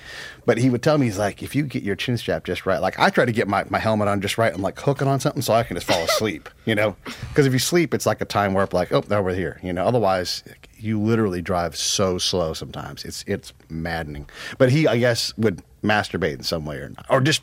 but 0.45 0.59
he 0.59 0.69
would 0.69 0.83
tell 0.83 0.99
me 0.99 1.07
he's 1.07 1.19
like, 1.19 1.43
if 1.43 1.55
you 1.55 1.63
get 1.65 1.83
your 1.83 1.97
chin 1.97 2.19
strap 2.19 2.45
just 2.45 2.67
right, 2.67 2.81
like 2.81 2.99
I 2.99 3.09
try 3.09 3.25
to 3.25 3.33
get 3.33 3.49
my, 3.49 3.65
my 3.71 3.79
helmet 3.79 4.09
on 4.09 4.21
just 4.21 4.37
right, 4.37 4.53
I'm 4.53 4.61
like 4.61 4.79
hooking 4.79 5.09
on 5.09 5.19
something 5.19 5.41
so 5.41 5.55
I 5.55 5.63
can 5.63 5.77
just 5.77 5.87
fall 5.87 6.03
asleep, 6.05 6.49
you 6.67 6.75
know, 6.75 6.95
because 7.05 7.47
if 7.47 7.53
you 7.55 7.59
sleep, 7.59 7.95
it's 7.95 8.07
like 8.07 8.21
a 8.21 8.27
time 8.27 8.53
warp, 8.53 8.75
like 8.75 8.93
oh, 8.93 9.03
now 9.09 9.23
we're 9.23 9.35
here, 9.35 9.59
you 9.63 9.73
know. 9.73 9.87
Otherwise, 9.87 10.45
you 10.79 11.01
literally 11.01 11.41
drive 11.41 11.75
so 11.77 12.19
slow 12.19 12.53
sometimes. 12.53 13.05
It's 13.05 13.25
it's 13.27 13.53
maddening. 13.71 14.29
But 14.59 14.71
he, 14.71 14.87
I 14.87 14.99
guess, 14.99 15.37
would 15.39 15.63
masturbate 15.83 16.35
in 16.35 16.43
some 16.43 16.67
way 16.67 16.77
or 16.77 16.91
not, 16.91 17.07
or 17.09 17.21
just 17.21 17.43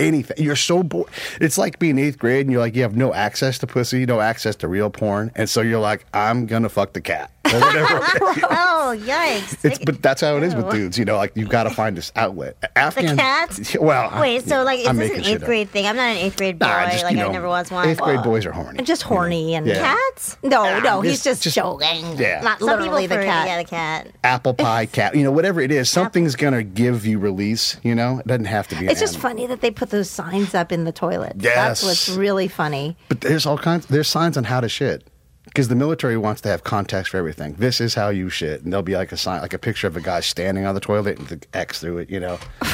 anything. 0.00 0.42
You're 0.42 0.56
so 0.56 0.82
bored. 0.82 1.08
It's 1.40 1.58
like 1.58 1.78
being 1.78 1.98
eighth 1.98 2.18
grade 2.18 2.46
and 2.46 2.52
you're 2.52 2.60
like, 2.60 2.74
you 2.74 2.82
have 2.82 2.96
no 2.96 3.12
access 3.14 3.58
to 3.58 3.66
pussy, 3.66 4.06
no 4.06 4.20
access 4.20 4.56
to 4.56 4.68
real 4.68 4.90
porn. 4.90 5.30
And 5.36 5.48
so 5.48 5.60
you're 5.60 5.80
like, 5.80 6.04
I'm 6.12 6.46
going 6.46 6.62
to 6.62 6.68
fuck 6.68 6.94
the 6.94 7.00
cat 7.00 7.30
or 7.54 7.60
whatever. 7.60 8.00
Oh, 8.52 8.96
yikes. 8.98 9.64
it's, 9.64 9.78
but 9.78 10.02
that's 10.02 10.20
how 10.22 10.36
it 10.36 10.42
is 10.42 10.54
with 10.54 10.70
dudes, 10.70 10.98
you 10.98 11.04
know, 11.04 11.16
like 11.16 11.32
you've 11.36 11.48
got 11.48 11.64
to 11.64 11.70
find 11.70 11.96
this 11.96 12.10
outlet. 12.16 12.56
Afghan, 12.76 13.16
cat? 13.16 13.76
Well, 13.80 14.08
I- 14.10 14.20
Wait, 14.20 14.44
so 14.44 14.62
like, 14.64 14.80
is 14.80 14.86
I'm 14.88 14.96
this 14.96 15.10
an 15.10 15.22
shit 15.22 15.26
eighth 15.34 15.42
up. 15.42 15.46
grade 15.46 15.70
thing? 15.70 15.86
I'm 15.86 15.96
not 15.96 16.10
an 16.10 16.16
eighth 16.16 16.36
grade 16.36 16.58
boy. 16.58 16.66
Nah, 16.66 16.90
just, 16.90 17.04
like, 17.04 17.16
you 17.16 17.22
I 17.24 17.28
never 17.32 17.48
was 17.48 17.70
one. 17.70 17.88
Eighth 17.88 18.00
grade 18.00 18.22
boys 18.22 18.46
are 18.46 18.52
horny. 18.52 18.82
just 18.82 19.02
horny 19.02 19.54
and 19.54 19.66
Yeah. 19.66 19.94
Cats? 19.96 20.36
No, 20.42 20.80
no, 20.80 21.00
he's 21.00 21.22
just- 21.22 21.42
just, 21.42 21.42
just- 21.42 21.56
joking. 21.56 22.16
Yeah. 22.18 22.40
Not 22.42 22.58
Some 22.60 22.68
literally 22.68 23.02
people 23.04 23.18
the 23.18 23.22
for- 23.22 23.28
cat. 23.28 23.46
Yeah, 23.46 23.58
the 23.58 23.68
cat. 23.68 24.08
Apple 24.24 24.54
pie, 24.54 24.86
cat, 24.92 25.14
you 25.14 25.22
know, 25.24 25.30
whatever 25.32 25.60
it 25.60 25.70
is, 25.70 25.88
something's 25.90 26.36
going 26.36 26.54
to 26.54 26.62
give 26.62 27.06
you 27.06 27.18
release, 27.18 27.76
you 27.82 27.94
know? 27.94 28.18
It 28.18 28.26
doesn't 28.26 28.44
have 28.46 28.66
to 28.68 28.74
be 28.76 28.86
an 28.86 28.90
It's 28.90 29.00
just 29.00 29.14
animal. 29.14 29.30
funny 29.30 29.46
that 29.48 29.60
they 29.60 29.70
put 29.70 29.90
those 29.90 30.10
signs 30.10 30.54
up 30.54 30.72
in 30.72 30.84
the 30.84 30.92
toilet. 30.92 31.34
Yes. 31.38 31.54
That's 31.54 31.82
what's 31.84 32.08
really 32.08 32.48
funny. 32.48 32.96
But 33.08 33.20
there's 33.20 33.46
all 33.46 33.58
kinds. 33.58 33.86
There's 33.86 34.08
signs 34.08 34.36
on 34.36 34.44
how 34.44 34.60
to 34.60 34.68
shit 34.68 35.06
because 35.44 35.68
the 35.68 35.74
military 35.74 36.16
wants 36.16 36.40
to 36.42 36.48
have 36.48 36.64
context 36.64 37.10
for 37.10 37.16
everything. 37.16 37.54
This 37.54 37.80
is 37.80 37.94
how 37.94 38.10
you 38.10 38.28
shit, 38.28 38.62
and 38.62 38.72
there'll 38.72 38.82
be 38.82 38.94
like 38.94 39.10
a 39.10 39.16
sign, 39.16 39.40
like 39.40 39.54
a 39.54 39.58
picture 39.58 39.86
of 39.86 39.96
a 39.96 40.00
guy 40.00 40.20
standing 40.20 40.66
on 40.66 40.74
the 40.74 40.80
toilet 40.80 41.18
and 41.18 41.28
the 41.28 41.40
X 41.54 41.80
through 41.80 41.98
it. 41.98 42.10
You 42.10 42.20
know. 42.20 42.38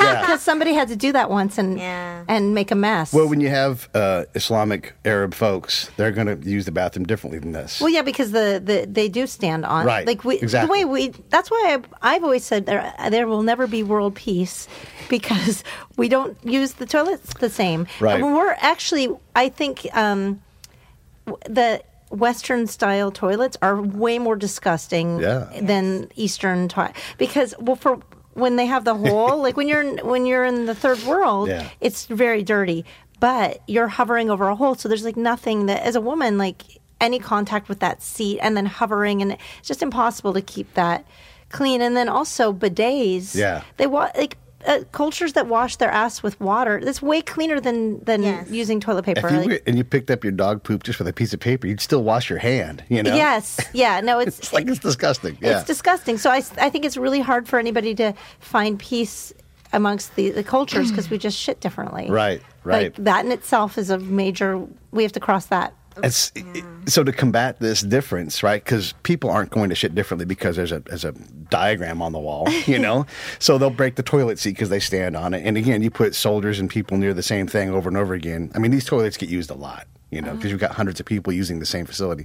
yeah. 0.00 0.20
Because 0.22 0.42
somebody 0.42 0.72
had 0.74 0.88
to 0.88 0.96
do 0.96 1.12
that 1.12 1.30
once 1.30 1.58
and 1.58 1.78
Yeah. 1.78 2.24
and 2.28 2.54
make 2.54 2.70
a 2.70 2.74
mess. 2.74 3.12
Well, 3.12 3.28
when 3.28 3.40
you 3.40 3.48
have 3.48 3.88
uh, 3.94 4.24
Islamic 4.34 4.94
Arab 5.04 5.32
folks, 5.32 5.90
they're 5.96 6.10
going 6.10 6.26
to 6.26 6.48
use 6.48 6.64
the 6.64 6.72
bathroom 6.72 7.06
differently 7.06 7.38
than 7.38 7.52
this. 7.52 7.80
Well, 7.80 7.88
yeah, 7.90 8.02
because 8.02 8.32
the, 8.32 8.60
the 8.62 8.86
they 8.90 9.08
do 9.08 9.26
stand 9.26 9.64
on 9.64 9.86
Right, 9.86 10.06
Like 10.06 10.24
we, 10.24 10.38
exactly. 10.38 10.66
the 10.82 10.86
way 10.88 10.92
we. 10.92 11.08
That's 11.30 11.50
why 11.50 11.78
I, 12.02 12.14
I've 12.16 12.24
always 12.24 12.44
said 12.44 12.66
there 12.66 12.92
there 13.10 13.26
will 13.28 13.42
never 13.42 13.66
be 13.66 13.82
world 13.82 14.16
peace 14.16 14.66
because 15.08 15.62
we 15.96 16.08
don't 16.08 16.36
use 16.44 16.74
the 16.74 16.86
toilets 16.86 17.32
the 17.34 17.48
same. 17.50 17.86
Right. 18.00 18.16
And 18.20 18.34
we're 18.34 18.56
actually, 18.58 19.08
I 19.36 19.48
think, 19.48 19.86
um, 19.96 20.42
the 21.46 21.82
Western 22.10 22.66
style 22.66 23.10
toilets 23.10 23.56
are 23.62 23.80
way 23.80 24.18
more 24.18 24.36
disgusting 24.36 25.20
Yeah. 25.20 25.48
than 25.60 26.10
Eastern 26.16 26.68
toilet 26.68 26.92
because 27.18 27.54
well 27.58 27.76
for. 27.76 28.00
When 28.34 28.54
they 28.54 28.66
have 28.66 28.84
the 28.84 28.94
hole, 29.06 29.42
like 29.42 29.56
when 29.56 29.66
you're 29.66 29.80
in, 29.82 29.98
when 30.06 30.24
you're 30.24 30.44
in 30.44 30.66
the 30.66 30.74
third 30.74 31.02
world, 31.02 31.48
Yeah. 31.48 31.68
it's 31.80 32.06
very 32.06 32.44
dirty. 32.44 32.84
But 33.18 33.60
you're 33.66 33.88
hovering 33.88 34.30
over 34.30 34.46
a 34.48 34.54
hole, 34.54 34.76
so 34.76 34.88
there's 34.88 35.04
like 35.04 35.16
nothing 35.16 35.66
that, 35.66 35.82
as 35.82 35.96
a 35.96 36.00
woman, 36.00 36.38
like 36.38 36.62
any 37.00 37.18
contact 37.18 37.68
with 37.68 37.80
that 37.80 38.00
seat, 38.00 38.38
and 38.40 38.56
then 38.56 38.66
hovering, 38.66 39.22
and 39.22 39.32
it's 39.32 39.66
just 39.66 39.82
impossible 39.82 40.32
to 40.34 40.40
keep 40.40 40.72
that 40.74 41.04
clean. 41.50 41.82
And 41.82 41.96
then 41.96 42.08
also 42.08 42.52
bidets, 42.52 43.34
Yeah. 43.34 43.62
they 43.76 43.88
want 43.88 44.16
like 44.16 44.36
uh, 44.68 44.84
cultures 44.92 45.32
that 45.32 45.46
wash 45.48 45.76
their 45.76 45.90
ass 45.90 46.22
with 46.22 46.38
water. 46.40 46.80
That's 46.84 47.02
way 47.02 47.20
cleaner 47.22 47.58
than 47.60 48.04
than 48.04 48.22
Yes. 48.22 48.50
using 48.50 48.78
toilet 48.78 49.00
if 49.08 49.16
paper. 49.16 49.28
you 49.30 49.36
like- 49.38 49.48
were- 49.48 49.60
and 49.66 49.76
you 49.78 49.82
picked 49.84 50.10
up 50.10 50.22
your 50.22 50.32
dog 50.32 50.62
poop 50.62 50.84
just 50.84 50.98
with 51.00 51.08
a 51.08 51.12
piece 51.12 51.32
of 51.32 51.40
paper, 51.40 51.66
you'd 51.66 51.80
still 51.80 52.04
wash 52.04 52.28
your 52.30 52.38
hand. 52.38 52.84
You 52.88 53.02
know. 53.02 53.14
Yes, 53.16 53.58
yeah, 53.72 54.00
no, 54.00 54.18
it's 54.24 54.38
It's 54.38 54.52
like 54.52 54.68
it's 54.68 54.78
disgusting. 54.78 55.36
Yeah. 55.40 55.58
it's 55.58 55.66
disgusting. 55.66 56.18
So 56.18 56.30
I, 56.30 56.42
I 56.58 56.70
think 56.70 56.84
it's 56.84 56.96
really 56.96 57.20
hard 57.20 57.48
for 57.48 57.58
anybody 57.58 57.94
to 57.96 58.12
find 58.40 58.78
peace 58.78 59.32
amongst 59.72 60.14
the, 60.16 60.30
the 60.30 60.44
cultures 60.44 60.90
because 60.90 61.10
we 61.10 61.18
just 61.18 61.36
shit 61.38 61.60
differently. 61.60 62.08
Right, 62.10 62.40
right. 62.64 62.84
Like 62.96 63.04
that 63.04 63.24
in 63.24 63.32
itself 63.32 63.76
is 63.78 63.90
a 63.90 63.98
major. 63.98 64.64
We 64.92 65.02
have 65.02 65.12
to 65.12 65.20
cross 65.20 65.46
that. 65.46 65.74
It's 66.02 66.32
so 66.86 67.04
to 67.04 67.12
combat 67.12 67.58
this 67.60 67.80
difference, 67.82 68.42
right? 68.42 68.62
Because 68.62 68.92
people 69.02 69.30
aren't 69.30 69.50
going 69.50 69.68
to 69.70 69.74
shit 69.74 69.94
differently 69.94 70.24
because 70.26 70.56
there's 70.56 70.72
a 70.72 70.80
there's 70.80 71.04
a 71.04 71.12
diagram 71.50 72.02
on 72.02 72.12
the 72.12 72.18
wall, 72.18 72.48
you 72.66 72.78
know. 72.86 73.06
so 73.38 73.58
they'll 73.58 73.70
break 73.70 73.96
the 73.96 74.02
toilet 74.02 74.38
seat 74.38 74.50
because 74.50 74.68
they 74.68 74.80
stand 74.80 75.16
on 75.16 75.34
it. 75.34 75.44
And 75.46 75.56
again, 75.56 75.82
you 75.82 75.90
put 75.90 76.14
soldiers 76.14 76.58
and 76.60 76.68
people 76.68 76.96
near 76.98 77.14
the 77.14 77.22
same 77.22 77.46
thing 77.46 77.70
over 77.70 77.88
and 77.88 77.96
over 77.96 78.14
again. 78.14 78.50
I 78.54 78.58
mean, 78.58 78.70
these 78.70 78.84
toilets 78.84 79.16
get 79.16 79.28
used 79.28 79.50
a 79.50 79.54
lot. 79.54 79.86
You 80.10 80.22
know, 80.22 80.34
because 80.34 80.50
you've 80.50 80.58
got 80.60 80.70
hundreds 80.70 81.00
of 81.00 81.04
people 81.04 81.34
using 81.34 81.58
the 81.58 81.66
same 81.66 81.84
facility. 81.84 82.24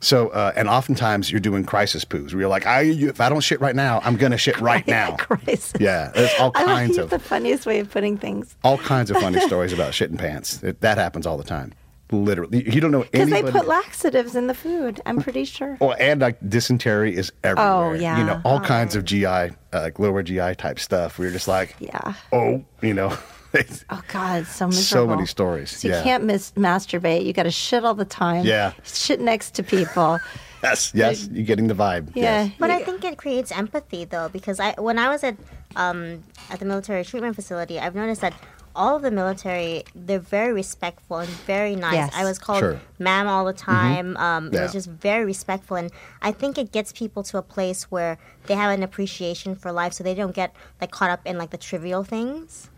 So, 0.00 0.30
uh, 0.30 0.54
and 0.56 0.66
oftentimes 0.66 1.30
you're 1.30 1.40
doing 1.40 1.62
crisis 1.62 2.02
poos 2.02 2.32
where 2.32 2.40
you're 2.40 2.48
like, 2.48 2.66
I, 2.66 2.80
you, 2.80 3.10
if 3.10 3.20
I 3.20 3.28
don't 3.28 3.42
shit 3.42 3.60
right 3.60 3.76
now, 3.76 4.00
I'm 4.02 4.16
going 4.16 4.32
to 4.32 4.38
shit 4.38 4.58
right 4.62 4.86
now. 4.86 5.14
Crisis. 5.18 5.74
Yeah, 5.78 6.10
there's 6.14 6.30
all 6.40 6.52
I 6.54 6.64
kinds 6.64 6.96
like 6.96 7.04
of 7.04 7.10
the 7.10 7.18
funniest 7.18 7.66
way 7.66 7.80
of 7.80 7.90
putting 7.90 8.16
things. 8.16 8.56
all 8.64 8.78
kinds 8.78 9.10
of 9.10 9.18
funny 9.18 9.40
stories 9.40 9.74
about 9.74 9.92
shitting 9.92 10.16
pants. 10.16 10.62
It, 10.62 10.80
that 10.80 10.96
happens 10.96 11.26
all 11.26 11.36
the 11.36 11.44
time. 11.44 11.74
Literally, 12.10 12.68
you 12.72 12.80
don't 12.80 12.90
know 12.90 13.02
Because 13.02 13.28
they 13.28 13.42
put 13.42 13.66
laxatives 13.66 14.34
in 14.34 14.46
the 14.46 14.54
food. 14.54 15.00
I'm 15.04 15.20
pretty 15.20 15.44
sure. 15.44 15.76
well, 15.80 15.94
and 16.00 16.20
like 16.20 16.38
dysentery 16.48 17.14
is 17.14 17.30
everywhere. 17.44 17.72
Oh, 17.72 17.92
yeah. 17.92 18.18
you 18.18 18.24
know 18.24 18.40
all 18.44 18.60
kinds 18.60 18.96
of 18.96 19.04
GI, 19.04 19.26
uh, 19.26 19.50
like 19.72 19.98
lower 19.98 20.22
GI 20.22 20.54
type 20.56 20.78
stuff. 20.78 21.18
Where 21.18 21.28
you're 21.28 21.34
just 21.34 21.48
like, 21.48 21.76
Yeah. 21.78 22.14
oh, 22.32 22.64
you 22.80 22.94
know, 22.94 23.16
Oh 23.90 24.02
God, 24.08 24.46
so 24.46 24.66
miserable. 24.66 24.72
So 24.72 25.06
many 25.06 25.26
stories, 25.26 25.70
So 25.70 25.88
you 25.88 25.94
yeah. 25.94 26.02
can't 26.02 26.24
mis- 26.24 26.52
masturbate. 26.52 27.24
You 27.24 27.32
got 27.32 27.42
to 27.44 27.50
shit 27.50 27.84
all 27.84 27.94
the 27.94 28.04
time. 28.04 28.44
Yeah. 28.44 28.72
Shit 28.84 29.20
next 29.20 29.52
to 29.56 29.62
people. 29.62 30.18
yes, 30.62 30.92
yes, 30.94 31.28
you're 31.32 31.44
getting 31.46 31.66
the 31.68 31.74
vibe. 31.74 32.12
Yeah. 32.14 32.44
Yes. 32.44 32.52
But 32.58 32.70
I 32.70 32.82
think 32.84 33.04
it 33.04 33.16
creates 33.18 33.50
empathy 33.52 34.04
though, 34.04 34.28
because 34.28 34.60
I 34.60 34.74
when 34.78 34.98
I 34.98 35.08
was 35.08 35.24
at 35.24 35.36
um, 35.76 36.22
at 36.50 36.58
the 36.58 36.64
military 36.64 37.04
treatment 37.04 37.36
facility, 37.36 37.78
I've 37.78 37.94
noticed 37.94 38.20
that 38.22 38.34
all 38.78 38.94
of 38.96 39.02
the 39.02 39.10
military 39.10 39.82
they're 40.06 40.18
very 40.38 40.52
respectful 40.52 41.16
and 41.18 41.28
very 41.52 41.74
nice. 41.76 41.94
Yes. 41.94 42.12
I 42.14 42.24
was 42.30 42.38
called 42.38 42.60
Sure. 42.60 42.74
Mm-hmm. 42.74 43.04
ma'am 43.08 43.26
all 43.32 43.44
the 43.44 43.58
time. 43.74 44.16
Um, 44.16 44.42
It 44.54 44.60
was 44.66 44.72
just 44.72 44.88
very 45.08 45.24
respectful, 45.34 45.76
and 45.76 45.90
I 46.22 46.30
think 46.40 46.56
it 46.62 46.68
gets 46.72 46.90
people 46.92 47.22
to 47.30 47.34
a 47.38 47.42
place 47.56 47.80
where 47.94 48.16
they 48.46 48.54
have 48.54 48.70
an 48.78 48.82
appreciation 48.88 49.50
for 49.56 49.68
life, 49.72 49.92
so 49.96 50.00
they 50.04 50.14
don't 50.14 50.34
get 50.42 50.50
like 50.80 50.90
caught 50.90 51.10
up 51.10 51.20
in 51.26 51.36
like 51.42 51.50
the 51.50 51.58
trivial 51.58 52.02
things. 52.04 52.70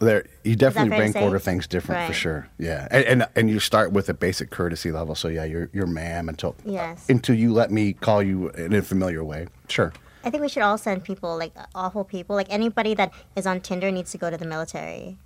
There, 0.00 0.22
you 0.44 0.54
definitely 0.54 0.96
rank 0.96 1.16
order 1.16 1.40
things 1.40 1.66
different 1.66 2.06
for 2.06 2.12
sure. 2.24 2.40
Yeah, 2.58 2.86
and, 2.94 3.04
and 3.10 3.18
and 3.34 3.50
you 3.50 3.58
start 3.58 3.90
with 3.92 4.08
a 4.08 4.14
basic 4.14 4.48
courtesy 4.50 4.92
level. 4.92 5.14
So 5.16 5.26
yeah, 5.26 5.44
you're 5.52 5.68
you're 5.76 5.90
ma'am 6.00 6.28
until 6.28 6.54
Yes. 6.64 7.04
until 7.08 7.34
you 7.34 7.52
let 7.52 7.70
me 7.78 7.84
call 7.94 8.22
you 8.22 8.50
in 8.50 8.72
a 8.74 8.82
familiar 8.82 9.24
way. 9.24 9.48
Sure. 9.68 9.92
I 10.24 10.30
think 10.30 10.40
we 10.42 10.48
should 10.48 10.62
all 10.62 10.78
send 10.78 11.02
people 11.02 11.36
like 11.36 11.52
awful 11.74 12.04
people, 12.04 12.36
like 12.36 12.46
anybody 12.50 12.94
that 12.94 13.10
is 13.34 13.44
on 13.46 13.60
Tinder 13.60 13.90
needs 13.90 14.10
to 14.12 14.18
go 14.18 14.30
to 14.30 14.36
the 14.36 14.46
military. 14.46 15.18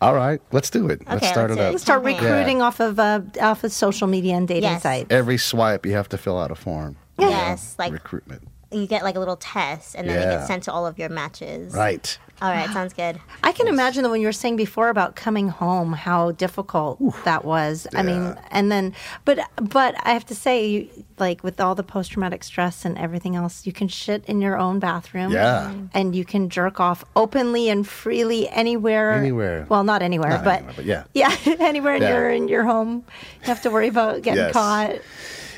All 0.00 0.14
right, 0.14 0.40
let's 0.52 0.70
do 0.70 0.88
it. 0.88 1.02
let's 1.08 1.26
start 1.28 1.50
let's 1.50 1.60
it 1.60 1.62
do 1.62 1.68
up. 1.68 1.74
it. 1.74 1.78
Start 1.78 2.02
Yeah. 2.04 2.08
recruiting 2.14 2.62
off 2.62 2.80
of 2.80 2.98
uh, 2.98 3.20
off 3.40 3.64
of 3.64 3.72
social 3.72 4.06
media 4.08 4.34
and 4.34 4.48
dating 4.48 4.62
Yes. 4.64 4.82
sites. 4.82 5.06
Every 5.10 5.38
swipe, 5.38 5.84
you 5.86 5.92
have 5.92 6.08
to 6.10 6.18
fill 6.18 6.38
out 6.38 6.50
a 6.50 6.54
form. 6.54 6.96
Yes, 7.18 7.76
like 7.78 7.92
recruitment. 7.92 8.48
You 8.74 8.86
get 8.86 9.02
like 9.04 9.16
a 9.16 9.18
little 9.18 9.36
test, 9.36 9.94
and 9.94 10.08
then 10.08 10.16
it 10.18 10.20
Yeah. 10.22 10.34
gets 10.36 10.46
sent 10.46 10.62
to 10.64 10.72
all 10.72 10.86
of 10.86 10.98
your 10.98 11.08
matches. 11.08 11.74
Right. 11.74 12.18
All 12.42 12.50
right, 12.50 12.68
sounds 12.70 12.92
good. 12.92 13.20
I 13.44 13.52
can 13.52 13.68
imagine 13.68 14.02
that 14.02 14.10
when 14.10 14.20
you 14.20 14.26
were 14.26 14.32
saying 14.32 14.56
before 14.56 14.88
about 14.88 15.14
coming 15.14 15.48
home, 15.48 15.92
how 15.92 16.32
difficult 16.32 16.98
that 17.24 17.44
was. 17.44 17.86
I 17.94 18.02
mean, 18.02 18.36
and 18.50 18.72
then, 18.72 18.92
but 19.24 19.38
but 19.62 19.94
I 20.04 20.12
have 20.12 20.26
to 20.26 20.34
say, 20.34 20.66
you, 20.66 20.88
like 21.18 21.44
with 21.44 21.60
all 21.60 21.76
the 21.76 21.84
post 21.84 22.10
traumatic 22.10 22.42
stress 22.42 22.84
and 22.84 22.98
everything 22.98 23.36
else, 23.36 23.64
you 23.66 23.72
can 23.72 23.86
shit 23.86 24.24
in 24.26 24.42
your 24.42 24.58
own 24.58 24.80
bathroom. 24.80 25.30
Yeah. 25.32 25.72
and 25.94 26.14
you 26.16 26.24
can 26.24 26.50
jerk 26.50 26.80
off 26.80 27.04
openly 27.14 27.68
and 27.68 27.86
freely 27.86 28.48
anywhere. 28.48 29.12
Anywhere. 29.12 29.66
Well, 29.68 29.84
not 29.84 30.02
anywhere, 30.02 30.30
Not 30.30 30.44
but, 30.44 30.56
anywhere, 30.56 30.74
but 30.76 30.84
yeah. 30.84 31.04
yeah, 31.14 31.34
anywhere 31.60 31.94
in 31.94 32.02
Yeah. 32.02 32.08
your 32.18 32.30
in 32.30 32.48
your 32.48 32.64
home. 32.64 33.04
You 33.42 33.46
have 33.46 33.62
to 33.62 33.70
worry 33.70 33.88
about 33.88 34.22
getting 34.22 34.42
Yes. 34.42 34.52
caught. 34.52 34.96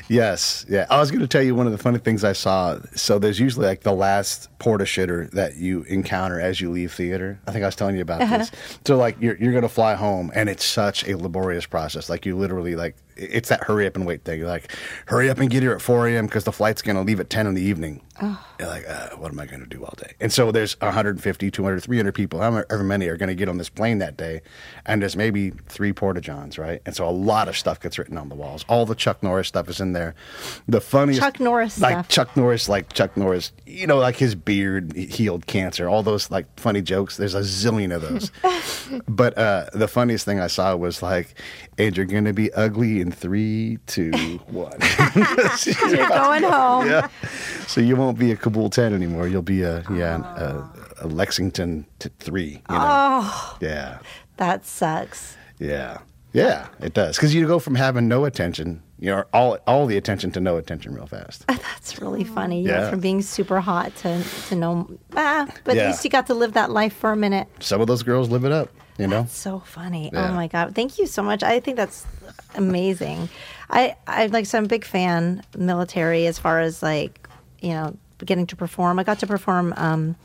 Yes, 0.09 0.65
yeah. 0.69 0.85
I 0.89 0.99
was 0.99 1.11
going 1.11 1.21
to 1.21 1.27
tell 1.27 1.41
you 1.41 1.55
one 1.55 1.65
of 1.65 1.71
the 1.71 1.77
funny 1.77 1.99
things 1.99 2.23
I 2.23 2.33
saw. 2.33 2.79
So 2.95 3.19
there's 3.19 3.39
usually 3.39 3.65
like 3.65 3.81
the 3.81 3.93
last 3.93 4.49
porta 4.59 4.85
shitter 4.85 5.29
that 5.31 5.57
you 5.57 5.83
encounter 5.83 6.39
as 6.39 6.61
you 6.61 6.71
leave 6.71 6.93
theater. 6.93 7.39
I 7.47 7.51
think 7.51 7.63
I 7.63 7.67
was 7.67 7.75
telling 7.75 7.95
you 7.95 8.01
about 8.01 8.21
uh-huh. 8.21 8.37
this. 8.37 8.51
So 8.85 8.97
like 8.97 9.17
you're 9.19 9.35
you're 9.37 9.51
going 9.51 9.63
to 9.63 9.69
fly 9.69 9.95
home, 9.95 10.31
and 10.33 10.49
it's 10.49 10.65
such 10.65 11.07
a 11.07 11.17
laborious 11.17 11.65
process. 11.65 12.09
Like 12.09 12.25
you 12.25 12.37
literally 12.37 12.75
like 12.75 12.95
it's 13.17 13.49
that 13.49 13.63
hurry 13.63 13.87
up 13.87 13.95
and 13.95 14.05
wait 14.05 14.23
thing. 14.23 14.39
You're 14.39 14.47
like, 14.47 14.71
hurry 15.07 15.29
up 15.29 15.39
and 15.39 15.49
get 15.49 15.63
here 15.63 15.73
at 15.73 15.81
4 15.81 16.07
a.m. 16.07 16.27
because 16.27 16.43
the 16.43 16.51
flight's 16.51 16.81
going 16.81 16.95
to 16.95 17.01
leave 17.01 17.19
at 17.19 17.29
10 17.29 17.47
in 17.47 17.53
the 17.55 17.61
evening. 17.61 18.01
You're 18.21 18.67
like, 18.67 18.87
uh, 18.87 19.09
what 19.17 19.31
am 19.31 19.39
I 19.39 19.45
going 19.45 19.61
to 19.61 19.67
do 19.67 19.83
all 19.83 19.93
day? 19.97 20.13
And 20.19 20.31
so 20.31 20.51
there's 20.51 20.79
150, 20.81 21.51
200, 21.51 21.83
300 21.83 22.11
people, 22.13 22.39
however 22.41 22.83
many 22.83 23.07
are 23.07 23.17
going 23.17 23.29
to 23.29 23.35
get 23.35 23.49
on 23.49 23.57
this 23.57 23.69
plane 23.69 23.99
that 23.99 24.17
day. 24.17 24.41
And 24.85 25.01
there's 25.01 25.15
maybe 25.15 25.51
three 25.67 25.93
porta 25.93 26.21
johns, 26.21 26.57
right? 26.57 26.81
And 26.85 26.95
so 26.95 27.07
a 27.07 27.11
lot 27.11 27.47
of 27.47 27.57
stuff 27.57 27.79
gets 27.79 27.97
written 27.97 28.17
on 28.17 28.29
the 28.29 28.35
walls. 28.35 28.65
All 28.67 28.85
the 28.85 28.95
Chuck 28.95 29.21
Norris 29.21 29.47
stuff 29.47 29.69
is 29.69 29.79
in 29.79 29.93
there. 29.93 30.15
The 30.67 30.81
funniest 30.81 31.21
Chuck 31.21 31.39
Norris 31.39 31.79
like 31.79 31.93
stuff. 31.93 32.07
Chuck 32.07 32.37
Norris, 32.37 32.69
like 32.69 32.93
Chuck 32.93 33.15
Norris, 33.17 33.51
you 33.65 33.87
know, 33.87 33.97
like 33.97 34.15
his 34.15 34.35
beard 34.35 34.93
healed 34.95 35.45
cancer. 35.45 35.87
All 35.87 36.03
those 36.03 36.31
like 36.31 36.47
funny 36.59 36.81
jokes. 36.81 37.17
There's 37.17 37.35
a 37.35 37.41
zillion 37.41 37.95
of 37.95 38.01
those. 38.01 38.31
but 39.07 39.37
uh, 39.37 39.67
the 39.73 39.87
funniest 39.87 40.25
thing 40.25 40.39
I 40.39 40.47
saw 40.47 40.75
was 40.75 41.01
like, 41.01 41.35
and 41.77 41.95
you're 41.95 42.05
gonna 42.05 42.33
be 42.33 42.51
ugly 42.53 43.01
in 43.01 43.11
three, 43.11 43.77
two, 43.85 44.11
one. 44.47 44.77
You're 45.65 46.07
going 46.07 46.43
home. 46.43 46.87
yeah. 46.89 47.07
So 47.67 47.81
you 47.81 47.95
won't 47.95 48.06
be 48.13 48.31
a 48.31 48.35
Kabul 48.35 48.69
ten 48.69 48.93
anymore. 48.93 49.27
You'll 49.27 49.41
be 49.41 49.61
a 49.63 49.83
yeah 49.91 50.17
a, 50.35 51.05
a 51.05 51.07
Lexington 51.07 51.85
t- 51.99 52.09
three. 52.19 52.61
You 52.69 52.75
know? 52.75 52.87
Oh, 53.21 53.57
Yeah. 53.61 53.99
that 54.37 54.65
sucks. 54.65 55.35
Yeah. 55.59 55.99
Yeah, 56.33 56.67
it 56.81 56.93
does. 56.93 57.15
Because 57.15 57.33
you 57.33 57.47
go 57.47 57.57
from 57.57 57.73
having 57.75 58.07
no 58.07 58.25
attention, 58.25 58.83
you 58.99 59.09
know, 59.09 59.23
all 59.33 59.57
all 59.65 59.85
the 59.87 59.97
attention 59.97 60.29
to 60.33 60.39
no 60.39 60.57
attention 60.57 60.93
real 60.93 61.07
fast. 61.07 61.45
That's 61.47 61.99
really 61.99 62.23
funny. 62.23 62.61
You 62.61 62.69
Yeah. 62.69 62.89
from 62.91 62.99
being 62.99 63.21
super 63.23 63.59
hot 63.59 63.95
to 63.97 64.23
to 64.49 64.55
no, 64.55 64.87
ah, 65.15 65.47
but 65.63 65.75
Yeah. 65.75 65.83
at 65.83 65.87
least 65.87 66.03
you 66.03 66.11
got 66.11 66.27
to 66.27 66.33
live 66.35 66.53
that 66.53 66.69
life 66.69 66.93
for 66.93 67.11
a 67.11 67.15
minute. 67.15 67.47
Some 67.59 67.81
of 67.81 67.87
those 67.87 68.03
girls 68.03 68.29
live 68.29 68.43
it 68.45 68.51
up, 68.51 68.69
you 68.99 69.07
know. 69.07 69.25
So 69.29 69.59
funny. 69.65 70.11
Yeah. 70.13 70.29
Oh 70.29 70.33
my 70.33 70.47
god. 70.47 70.75
Thank 70.75 70.99
you 70.99 71.07
so 71.07 71.23
much. 71.23 71.41
I 71.43 71.59
think 71.59 71.77
that's 71.77 72.05
amazing. 72.55 73.29
I 73.69 73.95
I 74.05 74.27
like 74.27 74.45
so 74.45 74.57
I'm 74.57 74.65
a 74.65 74.67
big 74.67 74.85
fan 74.85 75.43
military 75.57 76.27
as 76.27 76.37
far 76.37 76.59
as 76.59 76.83
like, 76.83 77.26
you 77.61 77.69
know, 77.69 77.97
getting 78.25 78.47
to 78.47 78.55
perform. 78.55 78.99
I 78.99 79.03
got 79.03 79.19
to 79.19 79.27
perform 79.27 79.73
um 79.77 80.15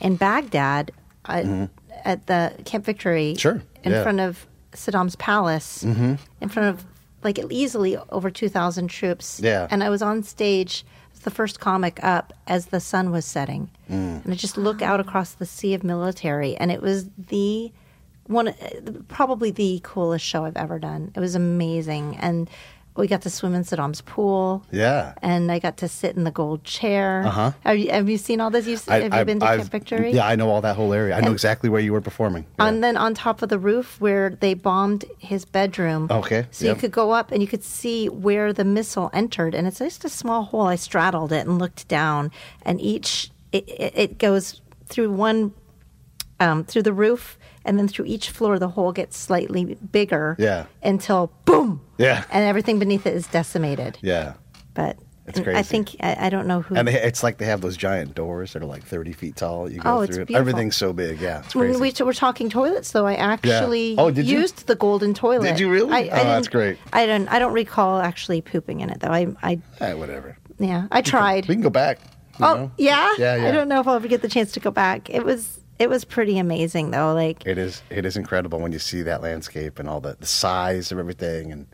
in 0.00 0.16
Baghdad 0.16 0.90
uh, 1.26 1.66
at 2.04 2.26
the 2.26 2.52
Camp 2.64 2.84
Victory 2.84 3.32
Mm-hmm. 3.32 3.38
Sure, 3.38 3.62
in 3.84 3.92
yeah. 3.92 4.02
front 4.02 4.20
of 4.20 4.46
Saddam's 4.72 5.16
palace. 5.16 5.84
Mm-hmm. 5.84 6.14
In 6.40 6.48
front 6.48 6.68
of 6.68 6.84
like 7.22 7.38
easily 7.50 7.96
over 8.10 8.30
2000 8.30 8.88
troops. 8.88 9.40
Yeah. 9.40 9.68
And 9.70 9.84
I 9.84 9.90
was 9.90 10.02
on 10.02 10.24
stage 10.24 10.84
the 11.22 11.30
first 11.30 11.60
comic 11.60 12.02
up 12.02 12.32
as 12.48 12.66
the 12.66 12.80
sun 12.80 13.12
was 13.12 13.24
setting. 13.24 13.70
Mm. 13.88 14.24
And 14.24 14.32
I 14.32 14.36
just 14.36 14.56
look 14.56 14.82
out 14.82 14.98
across 14.98 15.34
the 15.34 15.46
sea 15.46 15.74
of 15.74 15.84
military 15.84 16.56
and 16.56 16.72
it 16.72 16.82
was 16.82 17.08
the 17.16 17.70
one 18.26 18.54
probably 19.08 19.50
the 19.50 19.80
coolest 19.82 20.24
show 20.24 20.44
I've 20.44 20.56
ever 20.56 20.78
done. 20.78 21.12
It 21.14 21.20
was 21.20 21.34
amazing, 21.34 22.16
and 22.18 22.48
we 22.96 23.06
got 23.06 23.22
to 23.22 23.30
swim 23.30 23.54
in 23.54 23.62
Saddam's 23.62 24.02
pool. 24.02 24.64
Yeah. 24.70 25.14
and 25.22 25.50
I 25.50 25.58
got 25.58 25.78
to 25.78 25.88
sit 25.88 26.14
in 26.16 26.24
the 26.24 26.30
gold 26.30 26.64
chair. 26.64 27.24
Uh-huh. 27.26 27.52
Have 27.60 27.78
you, 27.78 27.90
have 27.90 28.08
you 28.08 28.18
seen 28.18 28.40
all 28.40 28.50
this? 28.50 28.66
You've, 28.66 28.84
have 28.84 29.14
you 29.14 29.24
been 29.24 29.40
to 29.40 29.46
Camp 29.46 29.70
Victory? 29.70 30.12
Yeah, 30.12 30.26
I 30.26 30.36
know 30.36 30.50
all 30.50 30.60
that 30.60 30.76
whole 30.76 30.92
area. 30.92 31.16
I 31.16 31.20
know 31.20 31.32
exactly 31.32 31.70
where 31.70 31.80
you 31.80 31.92
were 31.92 32.00
performing. 32.02 32.44
Yeah. 32.58 32.66
And 32.66 32.84
then 32.84 32.96
on 32.96 33.14
top 33.14 33.40
of 33.42 33.48
the 33.48 33.58
roof 33.58 34.00
where 34.00 34.30
they 34.30 34.54
bombed 34.54 35.04
his 35.18 35.44
bedroom. 35.44 36.08
Okay, 36.10 36.46
So 36.50 36.66
yep. 36.66 36.76
you 36.76 36.80
could 36.80 36.92
go 36.92 37.12
up 37.12 37.32
and 37.32 37.40
you 37.40 37.48
could 37.48 37.64
see 37.64 38.08
where 38.08 38.52
the 38.52 38.64
missile 38.64 39.10
entered. 39.14 39.54
And 39.54 39.66
it's 39.66 39.78
just 39.78 40.04
a 40.04 40.10
small 40.10 40.42
hole. 40.42 40.66
I 40.66 40.76
straddled 40.76 41.32
it 41.32 41.46
and 41.46 41.58
looked 41.58 41.88
down. 41.88 42.30
And 42.62 42.80
each, 42.80 43.30
it, 43.52 43.68
it, 43.68 43.92
it 43.96 44.18
goes 44.18 44.60
through 44.86 45.12
one, 45.12 45.54
um, 46.40 46.64
through 46.64 46.82
the 46.82 46.92
roof. 46.92 47.38
And 47.64 47.78
then 47.78 47.86
through 47.86 48.06
each 48.06 48.30
floor, 48.30 48.58
the 48.58 48.68
hole 48.68 48.90
gets 48.92 49.16
slightly 49.16 49.76
bigger. 49.76 50.34
Yeah. 50.38 50.66
Until 50.82 51.32
boom. 51.44 51.80
Yeah. 52.02 52.24
And 52.30 52.44
everything 52.44 52.78
beneath 52.78 53.06
it 53.06 53.14
is 53.14 53.26
decimated. 53.26 53.98
yeah. 54.02 54.34
But 54.74 54.96
It's 55.26 55.38
I 55.38 55.62
think, 55.62 55.94
I, 56.00 56.26
I 56.26 56.30
don't 56.30 56.46
know 56.46 56.62
who. 56.62 56.74
And 56.74 56.88
they, 56.88 56.94
it's 57.00 57.22
like 57.22 57.38
they 57.38 57.44
have 57.44 57.60
those 57.60 57.76
giant 57.76 58.14
doors 58.14 58.54
that 58.54 58.62
are 58.62 58.66
like 58.66 58.82
30 58.84 59.12
feet 59.12 59.36
tall. 59.36 59.70
You 59.70 59.80
go 59.80 59.88
Oh, 59.90 59.96
through 59.98 60.04
it's 60.04 60.16
it. 60.16 60.26
beautiful. 60.28 60.36
Everything's 60.48 60.76
so 60.76 60.92
big. 60.92 61.20
Yeah. 61.20 61.40
It's 61.44 61.52
crazy. 61.52 61.72
When 61.72 61.80
we 61.80 61.92
were 62.04 62.12
talking 62.14 62.48
toilets, 62.50 62.90
though, 62.92 63.06
I 63.06 63.14
actually 63.14 63.94
Oh, 63.98 64.10
did 64.10 64.26
you? 64.26 64.40
used 64.40 64.66
the 64.66 64.74
golden 64.74 65.14
toilet. 65.14 65.44
Did 65.46 65.60
you 65.60 65.70
really? 65.70 65.92
I, 65.92 65.98
I 66.16 66.20
Oh, 66.20 66.24
that's 66.24 66.48
great. 66.48 66.78
I 66.92 67.06
don't. 67.06 67.28
I 67.28 67.38
don't 67.38 67.52
recall 67.52 68.00
actually 68.00 68.40
pooping 68.40 68.80
in 68.80 68.90
it, 68.90 69.00
though. 69.00 69.08
I, 69.12 69.28
I, 69.42 69.60
Eh, 69.80 69.92
whatever. 69.94 70.36
yeah, 70.58 70.86
I 70.90 71.02
tried. 71.02 71.46
We 71.46 71.54
can 71.54 71.62
go 71.62 71.70
back. 71.70 72.00
you 72.40 72.46
oh, 72.46 72.54
know? 72.56 72.72
yeah? 72.78 73.14
Yeah, 73.18 73.36
yeah. 73.36 73.48
I 73.48 73.52
don't 73.52 73.68
know 73.68 73.78
if 73.80 73.86
I'll 73.86 73.96
ever 73.96 74.08
get 74.08 74.22
the 74.22 74.28
chance 74.28 74.52
to 74.52 74.60
go 74.60 74.70
back. 74.72 75.08
It 75.10 75.24
was, 75.24 75.60
it 75.78 75.88
was 75.90 76.04
pretty 76.04 76.38
amazing, 76.38 76.90
though. 76.90 77.12
Like, 77.14 77.46
It 77.46 77.58
is. 77.58 77.82
It 77.90 78.04
is 78.06 78.16
incredible 78.16 78.58
when 78.58 78.72
you 78.72 78.78
see 78.80 79.02
that 79.02 79.20
landscape 79.22 79.78
and 79.78 79.88
all 79.88 80.00
the, 80.00 80.16
the 80.18 80.26
size 80.26 80.90
of 80.90 80.98
everything 80.98 81.52
and 81.52 81.66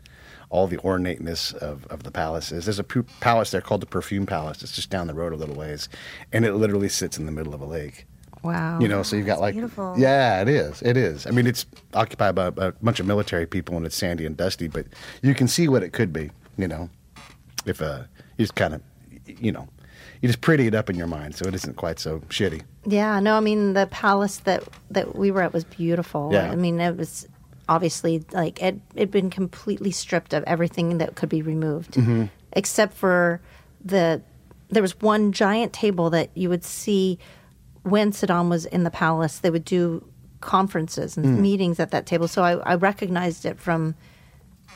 all 0.49 0.67
the 0.67 0.79
ornateness 0.79 1.53
of, 1.53 1.85
of 1.87 2.03
the 2.03 2.11
palaces. 2.11 2.65
There's 2.65 2.79
a 2.79 2.83
palace 2.83 3.51
there 3.51 3.61
called 3.61 3.81
the 3.81 3.85
Perfume 3.87 4.25
Palace. 4.25 4.63
It's 4.63 4.75
just 4.75 4.89
down 4.89 5.07
the 5.07 5.13
road 5.13 5.33
a 5.33 5.35
little 5.35 5.55
ways, 5.55 5.89
and 6.33 6.45
it 6.45 6.53
literally 6.53 6.89
sits 6.89 7.17
in 7.17 7.25
the 7.25 7.31
middle 7.31 7.53
of 7.53 7.61
a 7.61 7.65
lake. 7.65 8.05
wow. 8.43 8.79
You 8.79 8.87
know, 8.87 9.03
so 9.03 9.15
you've 9.15 9.27
got 9.27 9.39
like, 9.39 9.53
beautiful. 9.53 9.93
yeah, 9.97 10.41
it 10.41 10.49
is. 10.49 10.81
It 10.81 10.97
is. 10.97 11.27
I 11.27 11.31
mean, 11.31 11.45
it's 11.45 11.65
occupied 11.93 12.35
by 12.35 12.47
a 12.47 12.71
bunch 12.71 12.99
of 12.99 13.05
military 13.05 13.45
people 13.45 13.77
and 13.77 13.85
it's 13.85 13.95
sandy 13.95 14.25
and 14.25 14.35
dusty, 14.35 14.67
but 14.67 14.87
you 15.21 15.35
can 15.35 15.47
see 15.47 15.67
what 15.67 15.83
it 15.83 15.93
could 15.93 16.11
be. 16.11 16.31
You 16.57 16.67
know, 16.67 16.89
if 17.65 17.81
uh, 17.81 18.03
you 18.37 18.43
just 18.43 18.55
kind 18.55 18.73
of, 18.73 18.81
you 19.25 19.51
know, 19.51 19.67
you 20.21 20.27
just 20.27 20.41
pretty 20.41 20.67
it 20.67 20.75
up 20.75 20.89
in 20.89 20.97
your 20.97 21.07
mind, 21.07 21.35
so 21.35 21.45
it 21.45 21.55
isn't 21.55 21.77
quite 21.77 21.99
so 21.99 22.19
shitty. 22.27 22.63
Yeah, 22.85 23.19
no, 23.19 23.35
I 23.37 23.39
mean 23.39 23.73
the 23.73 23.87
palace 23.87 24.37
that 24.39 24.63
that 24.91 25.15
we 25.15 25.31
were 25.31 25.41
at 25.41 25.53
was 25.53 25.63
beautiful. 25.63 26.29
Yeah. 26.33 26.51
I 26.51 26.55
mean 26.55 26.79
it 26.81 26.97
was 26.97 27.27
obviously 27.69 28.25
like 28.33 28.61
it 28.61 28.79
had 28.97 29.11
been 29.11 29.29
completely 29.29 29.91
stripped 29.91 30.33
of 30.33 30.43
everything 30.45 30.97
that 30.97 31.15
could 31.15 31.29
be 31.29 31.41
removed, 31.41 31.93
Mm-hmm. 31.93 32.25
except 32.53 32.93
for 32.93 33.39
the 33.85 34.21
there 34.69 34.81
was 34.83 34.99
one 35.01 35.31
giant 35.31 35.71
table 35.73 36.09
that 36.09 36.29
you 36.35 36.49
would 36.49 36.63
see 36.65 37.17
when 37.83 38.11
Saddam 38.11 38.49
was 38.49 38.65
in 38.65 38.83
the 38.83 38.91
palace. 38.91 39.39
They 39.39 39.49
would 39.49 39.65
do 39.65 40.03
conferences 40.41 41.15
and 41.17 41.25
Mm. 41.25 41.39
meetings 41.39 41.79
at 41.79 41.91
that 41.91 42.05
table, 42.05 42.27
so 42.27 42.43
I, 42.43 42.53
I 42.57 42.75
recognized 42.75 43.45
it 43.45 43.59
from 43.59 43.95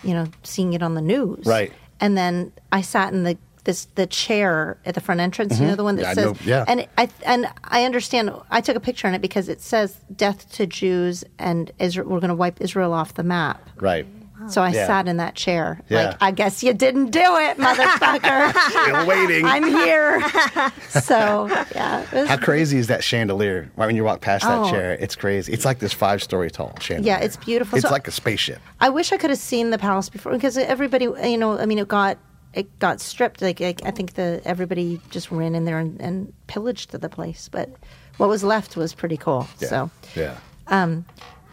you 0.03 0.13
know 0.13 0.25
seeing 0.43 0.73
it 0.73 0.81
on 0.83 0.93
the 0.93 1.01
news, 1.01 1.45
Right. 1.45 1.71
And 1.99 2.17
then 2.17 2.51
I 2.71 2.81
sat 2.81 3.13
in 3.13 3.23
the 3.23 3.37
this 3.65 3.85
the 3.95 4.05
chair 4.07 4.77
at 4.85 4.93
the 4.95 5.01
front 5.01 5.21
entrance. 5.21 5.59
You 5.59 5.67
know 5.67 5.75
the 5.75 5.83
one 5.83 5.95
that 5.97 6.15
Mm-hmm. 6.17 6.19
Yeah, 6.19 6.23
I 6.29 6.33
says 6.33 6.45
know. 6.45 6.47
Yeah. 6.47 6.65
and 6.67 6.87
I 6.97 7.09
and 7.25 7.47
I 7.63 7.85
understand. 7.85 8.31
I 8.51 8.61
took 8.61 8.75
a 8.75 8.79
picture 8.81 9.07
on 9.07 9.13
it 9.13 9.21
because 9.21 9.47
it 9.49 9.61
says 9.61 9.95
"Death 10.15 10.51
to 10.53 10.67
Jews" 10.67 11.23
and 11.39 11.71
Israel. 11.79 12.07
We're 12.09 12.19
going 12.19 12.29
to 12.29 12.35
wipe 12.35 12.59
Israel 12.61 12.93
off 12.93 13.13
the 13.13 13.23
map. 13.23 13.69
Right. 13.79 14.05
So 14.49 14.61
I 14.61 14.69
Yeah. 14.71 14.87
sat 14.87 15.07
in 15.07 15.15
that 15.17 15.35
chair. 15.35 15.79
Yeah. 15.87 16.07
Like 16.07 16.17
I 16.19 16.31
guess 16.31 16.61
you 16.63 16.73
didn't 16.73 17.11
do 17.11 17.21
it, 17.21 17.57
motherfucker. 17.57 18.53
Still 18.83 19.07
waiting. 19.07 19.45
I'm 19.45 19.63
here. 19.63 20.19
so 20.89 21.47
yeah, 21.73 22.03
was- 22.13 22.27
How 22.27 22.37
crazy 22.37 22.77
is 22.77 22.87
that 22.87 23.03
chandelier? 23.05 23.71
Right 23.77 23.85
when 23.85 23.95
you 23.95 24.03
walk 24.03 24.19
past 24.19 24.43
that 24.43 24.57
Oh. 24.59 24.69
chair, 24.69 24.97
it's 24.99 25.15
crazy. 25.15 25.53
It's 25.53 25.63
like 25.63 25.79
this 25.79 25.93
five 25.93 26.21
story 26.21 26.51
tall 26.51 26.75
chandelier. 26.81 27.13
Yeah, 27.13 27.23
it's 27.23 27.37
beautiful. 27.37 27.77
It's 27.77 27.87
So- 27.87 27.93
like 27.93 28.07
a 28.07 28.11
spaceship. 28.11 28.59
I 28.81 28.89
wish 28.89 29.13
I 29.13 29.17
could 29.17 29.29
have 29.29 29.39
seen 29.39 29.69
the 29.69 29.77
palace 29.77 30.09
before 30.09 30.33
because 30.33 30.57
everybody, 30.57 31.05
you 31.05 31.37
know, 31.37 31.57
I 31.57 31.65
mean, 31.65 31.79
it 31.79 31.87
got 31.87 32.17
it 32.53 32.79
got 32.79 33.01
stripped. 33.01 33.41
Like, 33.41 33.59
like 33.59 33.81
I 33.85 33.91
think 33.91 34.13
the 34.13 34.41
everybody 34.45 34.99
just 35.09 35.31
ran 35.31 35.55
in 35.55 35.65
there 35.65 35.79
and, 35.79 35.99
and 36.01 36.33
pillaged 36.47 36.91
the 36.91 37.09
place, 37.09 37.49
but 37.51 37.69
what 38.17 38.29
was 38.29 38.43
left 38.43 38.77
was 38.77 38.93
pretty 38.93 39.17
cool. 39.17 39.47
Yeah. 39.59 39.67
So. 39.67 39.91
yeah. 40.15 40.37
Um, 40.67 41.05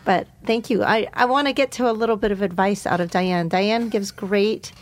but 0.05 0.27
thank 0.45 0.71
you. 0.71 0.83
I, 0.83 1.09
I 1.13 1.27
want 1.27 1.47
to 1.47 1.53
get 1.53 1.73
to 1.73 1.91
a 1.91 1.93
little 1.93 2.17
bit 2.17 2.33
of 2.33 2.43
advice 2.43 2.87
out 2.87 3.01
of 3.01 3.11
Diane. 3.11 3.49
Diane 3.49 3.89
gives 3.89 4.11
great 4.11 4.73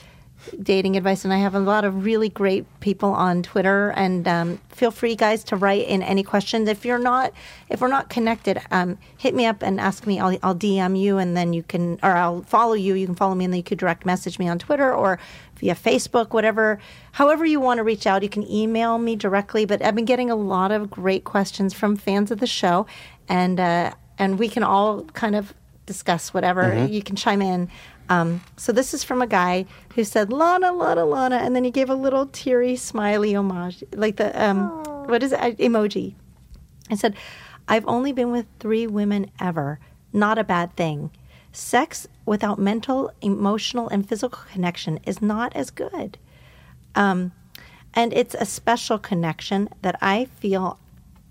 dating 0.62 0.96
advice, 0.96 1.24
and 1.24 1.32
I 1.32 1.38
have 1.38 1.54
a 1.54 1.60
lot 1.60 1.84
of 1.84 2.04
really 2.04 2.28
great 2.28 2.66
people 2.80 3.10
on 3.10 3.42
Twitter. 3.42 3.90
And 3.96 4.26
um, 4.26 4.60
feel 4.70 4.90
free, 4.90 5.14
guys, 5.14 5.44
to 5.44 5.56
write 5.56 5.86
in 5.86 6.02
any 6.02 6.22
questions. 6.22 6.68
If 6.68 6.84
you're 6.84 6.98
not, 6.98 7.32
if 7.68 7.80
we're 7.80 7.88
not 7.88 8.10
connected, 8.10 8.60
um, 8.70 8.98
hit 9.16 9.34
me 9.34 9.46
up 9.46 9.62
and 9.62 9.80
ask 9.80 10.06
me. 10.06 10.18
I'll, 10.18 10.38
I'll 10.42 10.54
DM 10.54 10.98
you, 10.98 11.18
and 11.18 11.36
then 11.36 11.52
you 11.52 11.62
can, 11.62 11.98
or 12.02 12.12
I'll 12.12 12.42
follow 12.42 12.74
you. 12.74 12.94
You 12.94 13.06
can 13.06 13.14
follow 13.14 13.34
me, 13.34 13.44
and 13.44 13.52
then 13.52 13.58
you 13.58 13.64
could 13.64 13.78
direct 13.78 14.06
message 14.06 14.38
me 14.38 14.48
on 14.48 14.58
Twitter 14.58 14.92
or 14.92 15.18
via 15.56 15.74
Facebook, 15.74 16.32
whatever. 16.32 16.78
However 17.12 17.44
you 17.44 17.60
want 17.60 17.78
to 17.78 17.84
reach 17.84 18.06
out, 18.06 18.22
you 18.22 18.28
can 18.28 18.48
email 18.50 18.98
me 18.98 19.16
directly. 19.16 19.64
But 19.64 19.82
I've 19.82 19.94
been 19.94 20.04
getting 20.04 20.30
a 20.30 20.36
lot 20.36 20.72
of 20.72 20.90
great 20.90 21.24
questions 21.24 21.74
from 21.74 21.96
fans 21.96 22.30
of 22.30 22.38
the 22.38 22.46
show, 22.46 22.86
and 23.28 23.58
uh, 23.60 23.92
and 24.18 24.38
we 24.38 24.48
can 24.48 24.62
all 24.62 25.04
kind 25.04 25.36
of 25.36 25.54
discuss 25.86 26.34
whatever. 26.34 26.86
You 26.86 27.02
can 27.02 27.16
chime 27.16 27.42
in. 27.42 27.68
Um, 28.08 28.40
so 28.56 28.72
this 28.72 28.94
is 28.94 29.04
from 29.04 29.20
a 29.20 29.26
guy 29.26 29.66
who 29.94 30.04
said 30.04 30.30
Lahna, 30.30 30.72
Lahna, 30.72 31.06
Lahna, 31.06 31.40
and 31.40 31.54
then 31.54 31.64
he 31.64 31.70
gave 31.70 31.90
a 31.90 31.94
little 31.94 32.26
teary, 32.26 32.76
smiley 32.76 33.34
homage, 33.34 33.84
like 33.92 34.16
the 34.16 34.30
um, 34.42 34.68
what 35.06 35.22
is 35.22 35.32
it 35.32 35.58
emoji. 35.58 36.14
I 36.90 36.94
said, 36.94 37.14
I've 37.68 37.86
only 37.86 38.12
been 38.12 38.30
with 38.30 38.46
three 38.60 38.86
women 38.86 39.30
ever. 39.38 39.78
Not 40.12 40.38
a 40.38 40.44
bad 40.44 40.74
thing. 40.74 41.10
Sex 41.52 42.08
without 42.24 42.58
mental, 42.58 43.12
emotional, 43.20 43.88
and 43.88 44.08
physical 44.08 44.42
connection 44.50 45.00
is 45.04 45.20
not 45.20 45.54
as 45.54 45.70
good. 45.70 46.16
Um, 46.94 47.32
and 47.94 48.12
it's 48.12 48.34
a 48.34 48.46
special 48.46 48.98
connection 48.98 49.68
that 49.82 49.98
I 50.00 50.26
feel 50.26 50.78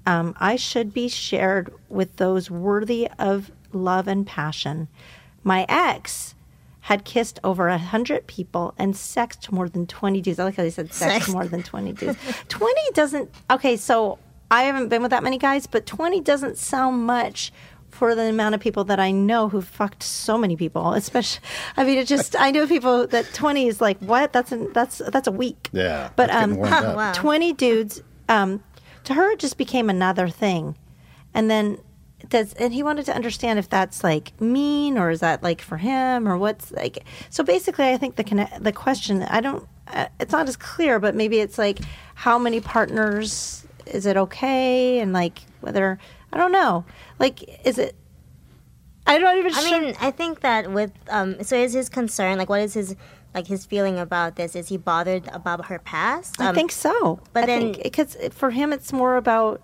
um, 0.05 0.35
I 0.39 0.55
should 0.55 0.93
be 0.93 1.07
shared 1.07 1.73
with 1.89 2.15
those 2.15 2.49
worthy 2.49 3.09
of 3.19 3.51
love 3.73 4.07
and 4.07 4.25
passion. 4.25 4.87
My 5.43 5.65
ex 5.67 6.35
had 6.87 7.03
kissed 7.03 7.37
over 7.43 7.67
a 7.67 7.77
hundred 7.77 8.25
people 8.27 8.73
and 8.77 8.95
sexed 8.95 9.51
more 9.51 9.67
than 9.67 9.85
twenty 9.85 10.21
dudes. 10.21 10.39
I 10.39 10.45
like 10.45 10.55
how 10.55 10.63
he 10.63 10.69
said 10.69 10.93
sex 10.93 11.25
Sex. 11.25 11.29
more 11.29 11.45
than 11.45 11.61
twenty 11.61 11.91
dudes. 11.91 12.17
twenty 12.47 12.81
doesn't. 12.93 13.29
Okay, 13.51 13.75
so 13.75 14.19
I 14.49 14.63
haven't 14.63 14.87
been 14.87 15.01
with 15.01 15.11
that 15.11 15.21
many 15.21 15.37
guys, 15.37 15.67
but 15.67 15.85
twenty 15.85 16.21
doesn't 16.21 16.57
sound 16.57 17.05
much 17.05 17.51
for 17.89 18.15
the 18.15 18.21
amount 18.29 18.55
of 18.55 18.61
people 18.61 18.85
that 18.85 19.01
I 19.01 19.11
know 19.11 19.49
who 19.49 19.61
fucked 19.61 20.01
so 20.01 20.37
many 20.37 20.55
people. 20.55 20.93
Especially, 20.93 21.43
I 21.75 21.83
mean, 21.83 21.97
it 21.97 22.07
just 22.07 22.37
I 22.39 22.51
know 22.51 22.65
people 22.65 23.05
that 23.07 23.33
twenty 23.33 23.67
is 23.67 23.81
like 23.81 23.99
what? 23.99 24.31
That's 24.31 24.53
a, 24.53 24.67
that's 24.73 24.99
that's 25.11 25.27
a 25.27 25.31
week. 25.33 25.67
Yeah, 25.73 26.11
but 26.15 26.29
um, 26.29 26.55
warmed. 26.55 26.71
Wow. 26.71 27.11
20 27.11 27.51
dudes 27.51 28.01
um, 28.29 28.63
to 29.03 29.13
her 29.13 29.31
it 29.31 29.39
just 29.39 29.57
became 29.57 29.89
another 29.89 30.29
thing 30.29 30.77
and 31.33 31.51
then 31.51 31.79
does 32.29 32.53
and 32.53 32.73
he 32.73 32.83
wanted 32.83 33.05
to 33.05 33.15
understand 33.15 33.57
if 33.59 33.69
that's 33.69 34.03
like 34.03 34.39
mean 34.41 34.97
or 34.97 35.09
is 35.09 35.19
that 35.21 35.41
like 35.43 35.61
for 35.61 35.77
him 35.77 36.27
or 36.27 36.37
what's 36.37 36.71
like 36.71 37.05
so 37.29 37.43
basically 37.43 37.87
i 37.89 37.97
think 37.97 38.15
the 38.15 38.23
conne- 38.23 38.49
the 38.59 38.71
question 38.71 39.23
i 39.23 39.39
don't 39.41 39.67
uh, 39.87 40.07
it's 40.19 40.31
not 40.31 40.47
as 40.47 40.55
clear 40.57 40.99
but 40.99 41.15
maybe 41.15 41.39
it's 41.39 41.57
like 41.57 41.79
how 42.15 42.37
many 42.37 42.59
partners 42.59 43.65
is 43.85 44.05
it 44.05 44.17
okay 44.17 44.99
and 44.99 45.13
like 45.13 45.39
whether 45.61 45.97
i 46.33 46.37
don't 46.37 46.51
know 46.51 46.83
like 47.19 47.65
is 47.65 47.77
it 47.77 47.95
i 49.05 49.17
don't 49.17 49.37
even 49.37 49.53
I 49.55 49.79
mean, 49.81 49.95
I 50.01 50.11
think 50.11 50.41
that 50.41 50.71
with 50.71 50.91
um, 51.09 51.41
so 51.43 51.55
is 51.55 51.73
his 51.73 51.87
concern 51.89 52.37
like 52.37 52.49
what 52.49 52.61
is 52.61 52.73
his 52.73 52.95
like 53.35 53.45
his 53.47 53.65
feeling 53.67 53.99
about 53.99 54.35
this? 54.35 54.55
Is 54.55 54.69
he 54.69 54.77
bothered 54.77 55.27
about 55.31 55.65
her 55.67 55.77
past? 55.77 56.41
I 56.41 56.47
Um, 56.47 56.55
think 56.55 56.71
so. 56.71 57.19
but 57.33 57.43
I 57.43 57.45
then- 57.45 57.71
because 57.83 58.17
for 58.31 58.49
him, 58.49 58.73
it's 58.73 58.91
more 58.91 59.15
about 59.15 59.61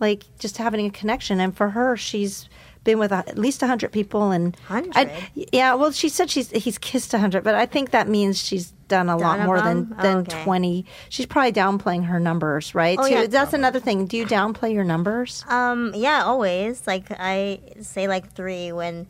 like 0.00 0.24
just 0.38 0.56
having 0.58 0.86
a 0.86 0.90
connection, 0.90 1.40
and 1.40 1.56
for 1.56 1.70
her, 1.70 1.96
she's 1.96 2.48
been 2.84 2.98
with 3.00 3.10
at 3.12 3.36
least 3.36 3.60
hundred 3.62 3.90
people, 3.92 4.30
and 4.30 4.56
I- 4.70 4.80
100? 4.80 5.10
yeah. 5.52 5.74
Well, 5.74 5.90
she 5.92 6.08
said 6.08 6.30
she's 6.30 6.50
he's 6.50 6.78
kissed 6.78 7.12
hundred, 7.12 7.42
but 7.44 7.54
I 7.54 7.66
think 7.66 7.90
that 7.90 8.08
means 8.08 8.38
she's 8.38 8.72
done 8.88 9.08
a 9.08 9.16
lot 9.16 9.38
Done 9.38 9.46
more 9.46 9.56
of 9.56 9.64
than 9.64 9.88
them? 9.88 9.98
than 10.02 10.16
Okay. 10.18 10.42
twenty. 10.44 10.86
She's 11.08 11.26
probably 11.26 11.52
downplaying 11.52 12.04
her 12.06 12.20
numbers, 12.20 12.74
right? 12.74 12.96
Oh, 13.00 13.06
yeah. 13.06 13.26
That's 13.26 13.52
another 13.52 13.80
thing. 13.80 14.06
Do 14.06 14.16
you 14.16 14.24
downplay 14.24 14.72
your 14.72 14.84
numbers? 14.84 15.44
Um, 15.48 15.92
yeah, 15.96 16.22
always. 16.24 16.86
Like 16.86 17.06
I 17.10 17.60
say, 17.80 18.06
like 18.06 18.32
three 18.34 18.70
when. 18.72 19.08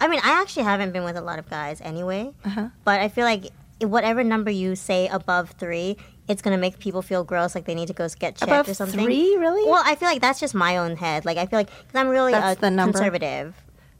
I 0.00 0.06
mean, 0.08 0.20
I 0.22 0.40
actually 0.40 0.62
haven't 0.62 0.92
been 0.92 1.02
with 1.04 1.16
a 1.16 1.20
lot 1.20 1.38
of 1.40 1.50
guys 1.50 1.80
anyway. 1.82 2.30
Uh-huh. 2.44 2.68
But 2.84 3.00
I 3.00 3.08
feel 3.08 3.24
like 3.24 3.50
whatever 3.82 4.22
number 4.24 4.50
you 4.50 4.76
say 4.76 5.08
above 5.08 5.50
three, 5.58 5.96
it's 6.28 6.42
gonna 6.42 6.58
make 6.58 6.78
people 6.78 7.02
feel 7.02 7.24
gross, 7.24 7.54
like 7.54 7.64
they 7.64 7.74
need 7.74 7.88
to 7.88 7.94
go 7.94 8.06
get 8.08 8.36
checked 8.36 8.42
Above 8.42 8.68
or 8.68 8.74
something. 8.74 9.02
three, 9.02 9.36
really? 9.36 9.68
Well, 9.68 9.82
I 9.84 9.94
feel 9.94 10.08
like 10.08 10.20
that's 10.20 10.40
just 10.40 10.54
my 10.54 10.76
own 10.76 10.96
head. 10.96 11.24
Like 11.24 11.38
I 11.38 11.46
feel 11.46 11.58
like 11.58 11.68
because 11.68 11.94
I'm 11.94 12.08
really 12.08 12.32
That's 12.32 12.62
a 12.62 12.70
conservative. 12.70 13.54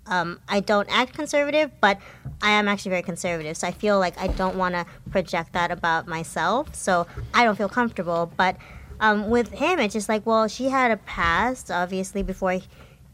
Um, 0.07 0.41
I 0.49 0.61
don't 0.61 0.89
act 0.91 1.15
conservative, 1.15 1.71
but 1.81 1.99
I 2.41 2.53
am 2.53 2.67
actually 2.69 2.91
very 2.91 3.03
conservative. 3.03 3.57
So 3.57 3.67
I 3.67 3.73
feel 3.73 3.99
like 3.99 4.19
I 4.19 4.29
don't 4.29 4.57
want 4.57 4.75
to 4.75 4.87
project 5.11 5.53
that 5.53 5.71
about 5.71 6.07
myself. 6.07 6.75
So 6.75 7.07
I 7.35 7.45
don't 7.45 7.57
feel 7.57 7.69
comfortable. 7.69 8.33
But 8.37 8.57
um, 9.01 9.29
with 9.29 9.51
him, 9.53 9.79
it's 9.79 9.93
just 9.93 10.09
like, 10.09 10.25
well, 10.25 10.49
she 10.49 10.71
had 10.71 10.91
a 10.91 10.97
past, 10.97 11.71
obviously, 11.71 12.23
before 12.23 12.61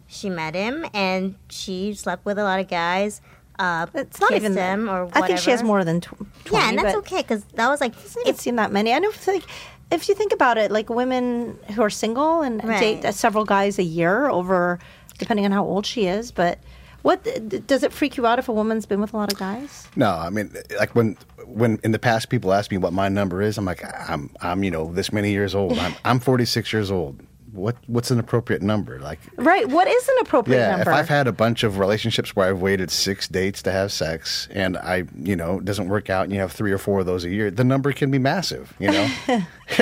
she 0.06 0.30
met 0.30 0.54
him, 0.54 0.86
and 0.94 1.34
she 1.48 1.94
slept 1.94 2.24
with 2.24 2.38
a 2.38 2.44
lot 2.44 2.60
of 2.60 2.68
guys. 2.68 3.20
Uh, 3.58 3.86
It's 3.94 4.20
not 4.20 4.32
even 4.32 4.54
them 4.54 4.88
or 4.90 5.04
whatever. 5.06 5.24
I 5.24 5.26
think 5.28 5.38
she 5.38 5.50
has 5.50 5.62
more 5.62 5.84
than 5.84 6.00
tw- 6.00 6.08
twenty. 6.44 6.64
Yeah, 6.64 6.68
and 6.70 6.78
that's 6.78 6.96
okay 6.96 7.18
because 7.18 7.44
that 7.54 7.68
was 7.68 7.80
like 7.80 7.94
I 7.96 8.00
haven't 8.26 8.40
seen 8.40 8.56
that 8.56 8.72
many. 8.72 8.92
I 8.92 8.98
know, 8.98 9.12
like, 9.26 9.44
if 9.92 10.08
you 10.08 10.14
think 10.14 10.32
about 10.32 10.58
it, 10.58 10.70
like 10.72 10.88
women 10.90 11.56
who 11.74 11.82
are 11.82 11.90
single 11.90 12.42
and 12.42 12.62
Right. 12.64 13.00
date 13.00 13.14
several 13.14 13.44
guys 13.44 13.78
a 13.78 13.82
year 13.84 14.28
over, 14.28 14.78
depending 15.18 15.44
on 15.44 15.52
how 15.52 15.64
old 15.64 15.86
she 15.86 16.06
is. 16.06 16.32
But 16.32 16.58
what 17.02 17.22
does 17.66 17.82
it 17.82 17.92
freak 17.92 18.16
you 18.16 18.26
out 18.26 18.38
if 18.38 18.48
a 18.48 18.52
woman's 18.52 18.86
been 18.86 19.00
with 19.00 19.12
a 19.12 19.16
lot 19.16 19.30
of 19.32 19.38
guys? 19.38 19.86
No, 19.94 20.10
I 20.10 20.30
mean, 20.30 20.50
like 20.78 20.94
when 20.96 21.16
when 21.46 21.78
in 21.84 21.92
the 21.92 21.98
past 21.98 22.30
people 22.30 22.52
ask 22.52 22.70
me 22.70 22.78
what 22.78 22.92
my 22.92 23.08
number 23.08 23.40
is, 23.42 23.56
I'm 23.58 23.64
like, 23.66 23.84
I'm 24.10 24.30
I'm 24.40 24.64
you 24.64 24.70
know 24.70 24.90
this 24.92 25.12
many 25.12 25.30
years 25.30 25.54
old. 25.54 25.78
I'm 25.78 25.94
I'm 26.04 26.18
46 26.18 26.72
years 26.72 26.90
old. 26.90 27.20
What 27.54 27.76
what's 27.86 28.10
an 28.10 28.18
appropriate 28.18 28.62
number? 28.62 28.98
Like, 28.98 29.20
Right. 29.36 29.68
What 29.68 29.86
is 29.86 30.08
an 30.08 30.14
appropriate 30.20 30.58
yeah, 30.58 30.76
number? 30.76 30.90
if 30.90 30.96
I've 30.96 31.08
had 31.08 31.26
a 31.26 31.32
bunch 31.32 31.62
of 31.62 31.78
relationships 31.78 32.34
where 32.34 32.48
I've 32.48 32.60
waited 32.60 32.90
six 32.90 33.28
dates 33.28 33.62
to 33.62 33.72
have 33.72 33.92
sex, 33.92 34.48
and 34.50 34.76
I 34.76 35.04
you 35.22 35.36
know 35.36 35.58
it 35.58 35.64
doesn't 35.64 35.88
work 35.88 36.10
out, 36.10 36.24
and 36.24 36.32
you 36.32 36.40
have 36.40 36.52
three 36.52 36.72
or 36.72 36.78
four 36.78 37.00
of 37.00 37.06
those 37.06 37.24
a 37.24 37.30
year, 37.30 37.50
the 37.50 37.64
number 37.64 37.92
can 37.92 38.10
be 38.10 38.18
massive, 38.18 38.74
you 38.78 38.90
know. 38.90 39.08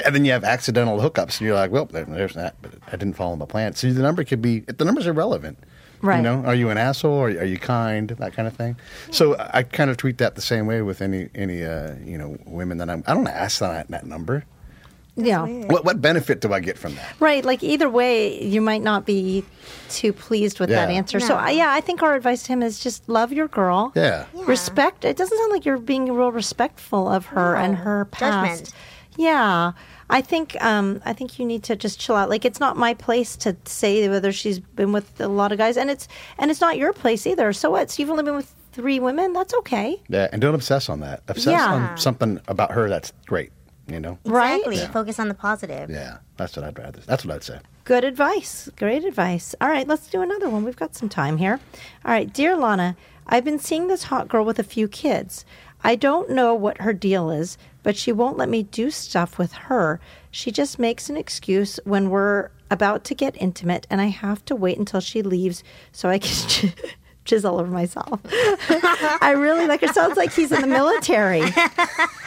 and 0.05 0.15
then 0.15 0.25
you 0.25 0.33
have 0.33 0.45
accidental 0.45 0.99
hookups, 0.99 1.39
and 1.39 1.47
you're 1.47 1.55
like, 1.55 1.71
well, 1.71 1.87
there's 1.87 2.35
that, 2.35 2.57
but 2.63 2.73
I 2.89 2.93
didn't 2.93 3.15
follow 3.15 3.37
my 3.37 3.47
plan. 3.47 3.75
So 3.75 3.91
the 3.93 4.03
number 4.03 4.23
could 4.25 4.43
be 4.43 4.61
the 4.61 4.85
numbers 4.85 5.07
are 5.07 5.13
relevant. 5.13 5.59
Right. 6.03 6.17
You 6.17 6.23
know, 6.23 6.45
are 6.45 6.55
you 6.55 6.69
an 6.69 6.79
asshole? 6.79 7.13
Or 7.13 7.27
are 7.27 7.45
you 7.45 7.59
kind? 7.59 8.11
That 8.11 8.33
kind 8.33 8.49
of 8.49 8.57
thing. 8.57 8.77
So 9.13 9.37
I 9.39 9.63
kind 9.63 9.89
of 9.89 9.97
treat 9.97 10.19
that 10.19 10.35
the 10.35 10.43
same 10.43 10.67
way 10.67 10.83
with 10.83 11.01
any 11.01 11.29
any 11.35 11.65
uh, 11.65 11.95
you 12.05 12.19
know 12.19 12.37
women 12.45 12.79
that 12.79 12.91
I'm. 12.91 13.05
I 13.07 13.15
don't 13.15 13.29
ask 13.29 13.61
that 13.61 13.89
that 13.89 14.05
number. 14.05 14.45
Yeah. 15.17 15.45
What 15.45 15.85
what 15.85 16.01
benefit 16.01 16.41
do 16.41 16.53
I 16.53 16.61
get 16.61 16.79
from 16.79 16.95
that? 16.95 17.15
Right. 17.21 17.45
Like 17.45 17.63
either 17.63 17.89
way, 17.89 18.43
you 18.43 18.61
might 18.61 18.83
not 18.83 19.05
be 19.07 19.45
too 19.91 20.13
pleased 20.13 20.59
with 20.61 20.71
that 20.71 20.89
Yeah. 20.91 20.97
answer. 20.97 21.21
So 21.21 21.35
No. 21.35 21.37
I 21.37 21.51
yeah, 21.51 21.73
I 21.73 21.81
think 21.81 22.03
our 22.03 22.15
advice 22.15 22.43
to 22.45 22.53
him 22.53 22.63
is 22.63 22.79
just 22.81 23.09
love 23.09 23.33
your 23.33 23.49
girl. 23.49 23.93
Yeah. 23.95 24.25
Yeah. 24.35 24.45
Respect. 24.47 25.05
It 25.05 25.17
doesn't 25.17 25.37
sound 25.37 25.53
like 25.53 25.65
you're 25.65 25.79
being 25.79 26.11
real 26.13 26.33
respectful 26.33 27.09
of 27.09 27.27
her 27.27 27.57
and 27.57 27.77
her 27.77 28.07
past. 28.07 28.49
Judgment. 28.65 28.73
Yeah. 29.19 29.73
I 30.09 30.21
think 30.21 30.57
um, 30.63 31.01
I 31.07 31.13
think 31.15 31.39
you 31.39 31.45
need 31.47 31.63
to 31.65 31.77
just 31.77 31.99
chill 32.01 32.17
out. 32.17 32.29
Like 32.29 32.45
it's 32.45 32.61
not 32.61 32.77
my 32.77 32.93
place 32.95 33.37
to 33.39 33.57
say 33.65 34.09
whether 34.09 34.31
she's 34.33 34.59
been 34.59 34.93
with 34.93 35.21
a 35.21 35.29
lot 35.29 35.53
of 35.53 35.59
guys, 35.59 35.77
and 35.79 35.91
it's 35.91 36.07
and 36.39 36.51
it's 36.51 36.61
not 36.61 36.77
your 36.77 36.93
place 36.93 37.27
either. 37.27 37.53
So 37.55 37.71
what? 37.71 37.91
So 37.91 38.03
you've 38.03 38.11
only 38.11 38.23
been 38.25 38.37
with 38.37 38.53
three 38.73 39.01
women. 39.01 39.33
That's 39.35 39.53
okay, 39.55 40.01
Yeah, 40.09 40.29
and 40.33 40.41
don't 40.43 40.55
obsess 40.55 40.89
on 40.91 41.01
that. 41.01 41.23
Obsess 41.29 41.53
Yeah. 41.53 41.67
on 41.73 41.97
something 41.99 42.41
about 42.49 42.73
her 42.73 42.89
that's 42.91 43.13
great. 43.27 43.53
You 43.89 44.01
know. 44.01 44.19
right? 44.25 44.65
Exactly. 44.65 44.93
Focus 44.93 45.19
on 45.19 45.29
the 45.29 45.35
positive. 45.35 45.91
Yeah, 45.91 46.19
that's 46.37 46.57
what 46.57 46.65
I'd 46.65 46.79
rather. 46.79 47.01
That's 47.01 47.25
what 47.25 47.35
I'd 47.35 47.43
say. 47.43 47.59
Good 47.85 48.05
advice. 48.05 48.71
Great 48.77 49.05
advice. 49.05 49.55
All 49.61 49.69
right, 49.69 49.87
let's 49.89 50.09
do 50.09 50.23
another 50.23 50.49
one. 50.49 50.65
We've 50.65 50.77
got 50.77 50.95
some 50.95 51.09
time 51.09 51.37
here. 51.37 51.59
All 52.05 52.13
right, 52.13 52.33
dear 52.33 52.55
Lahna, 52.57 52.95
I've 53.27 53.45
been 53.45 53.59
seeing 53.59 53.89
this 53.89 54.05
hot 54.05 54.29
girl 54.29 54.45
with 54.45 54.59
a 54.59 54.65
few 54.65 54.87
kids. 54.87 55.45
I 55.85 55.97
don't 55.97 56.31
know 56.31 56.55
what 56.55 56.81
her 56.81 56.93
deal 56.93 57.31
is, 57.31 57.59
but 57.83 57.97
she 57.97 58.13
won't 58.13 58.39
let 58.39 58.49
me 58.49 58.63
do 58.63 58.91
stuff 58.93 59.37
with 59.37 59.53
her. 59.53 59.99
She 60.31 60.53
just 60.53 60.79
makes 60.79 61.11
an 61.11 61.17
excuse 61.17 61.81
when 61.85 62.09
we're 62.09 62.51
about 62.71 63.03
to 63.05 63.15
get 63.17 63.37
intimate, 63.43 63.87
and 63.91 64.01
I 64.01 64.07
have 64.07 64.45
to 64.47 64.55
wait 64.55 64.79
until 64.79 65.01
she 65.01 65.23
leaves 65.23 65.65
so 65.91 66.09
I 66.09 66.19
can 66.21 66.73
jizz 67.25 67.45
all 67.49 67.59
over 67.61 67.71
myself. 67.71 68.21
I 69.21 69.35
really 69.37 69.67
like 69.67 69.81
her. 69.83 69.89
Sounds 69.89 70.17
like 70.17 70.33
he's 70.33 70.53
in 70.53 70.61
the 70.61 70.67
military. 70.67 71.43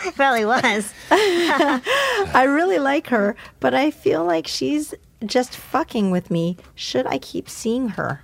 It 0.05 0.13
probably 0.15 0.45
was. 0.45 0.93
I 1.11 2.43
really 2.47 2.77
like 2.77 3.07
her, 3.07 3.35
but 3.59 3.73
I 3.73 3.89
feel 3.89 4.23
like 4.23 4.45
she's 4.45 4.93
just 5.25 5.55
fucking 5.57 6.11
with 6.11 6.29
me. 6.29 6.57
Should 6.75 7.07
I 7.07 7.17
keep 7.17 7.49
seeing 7.49 7.89
her? 7.89 8.21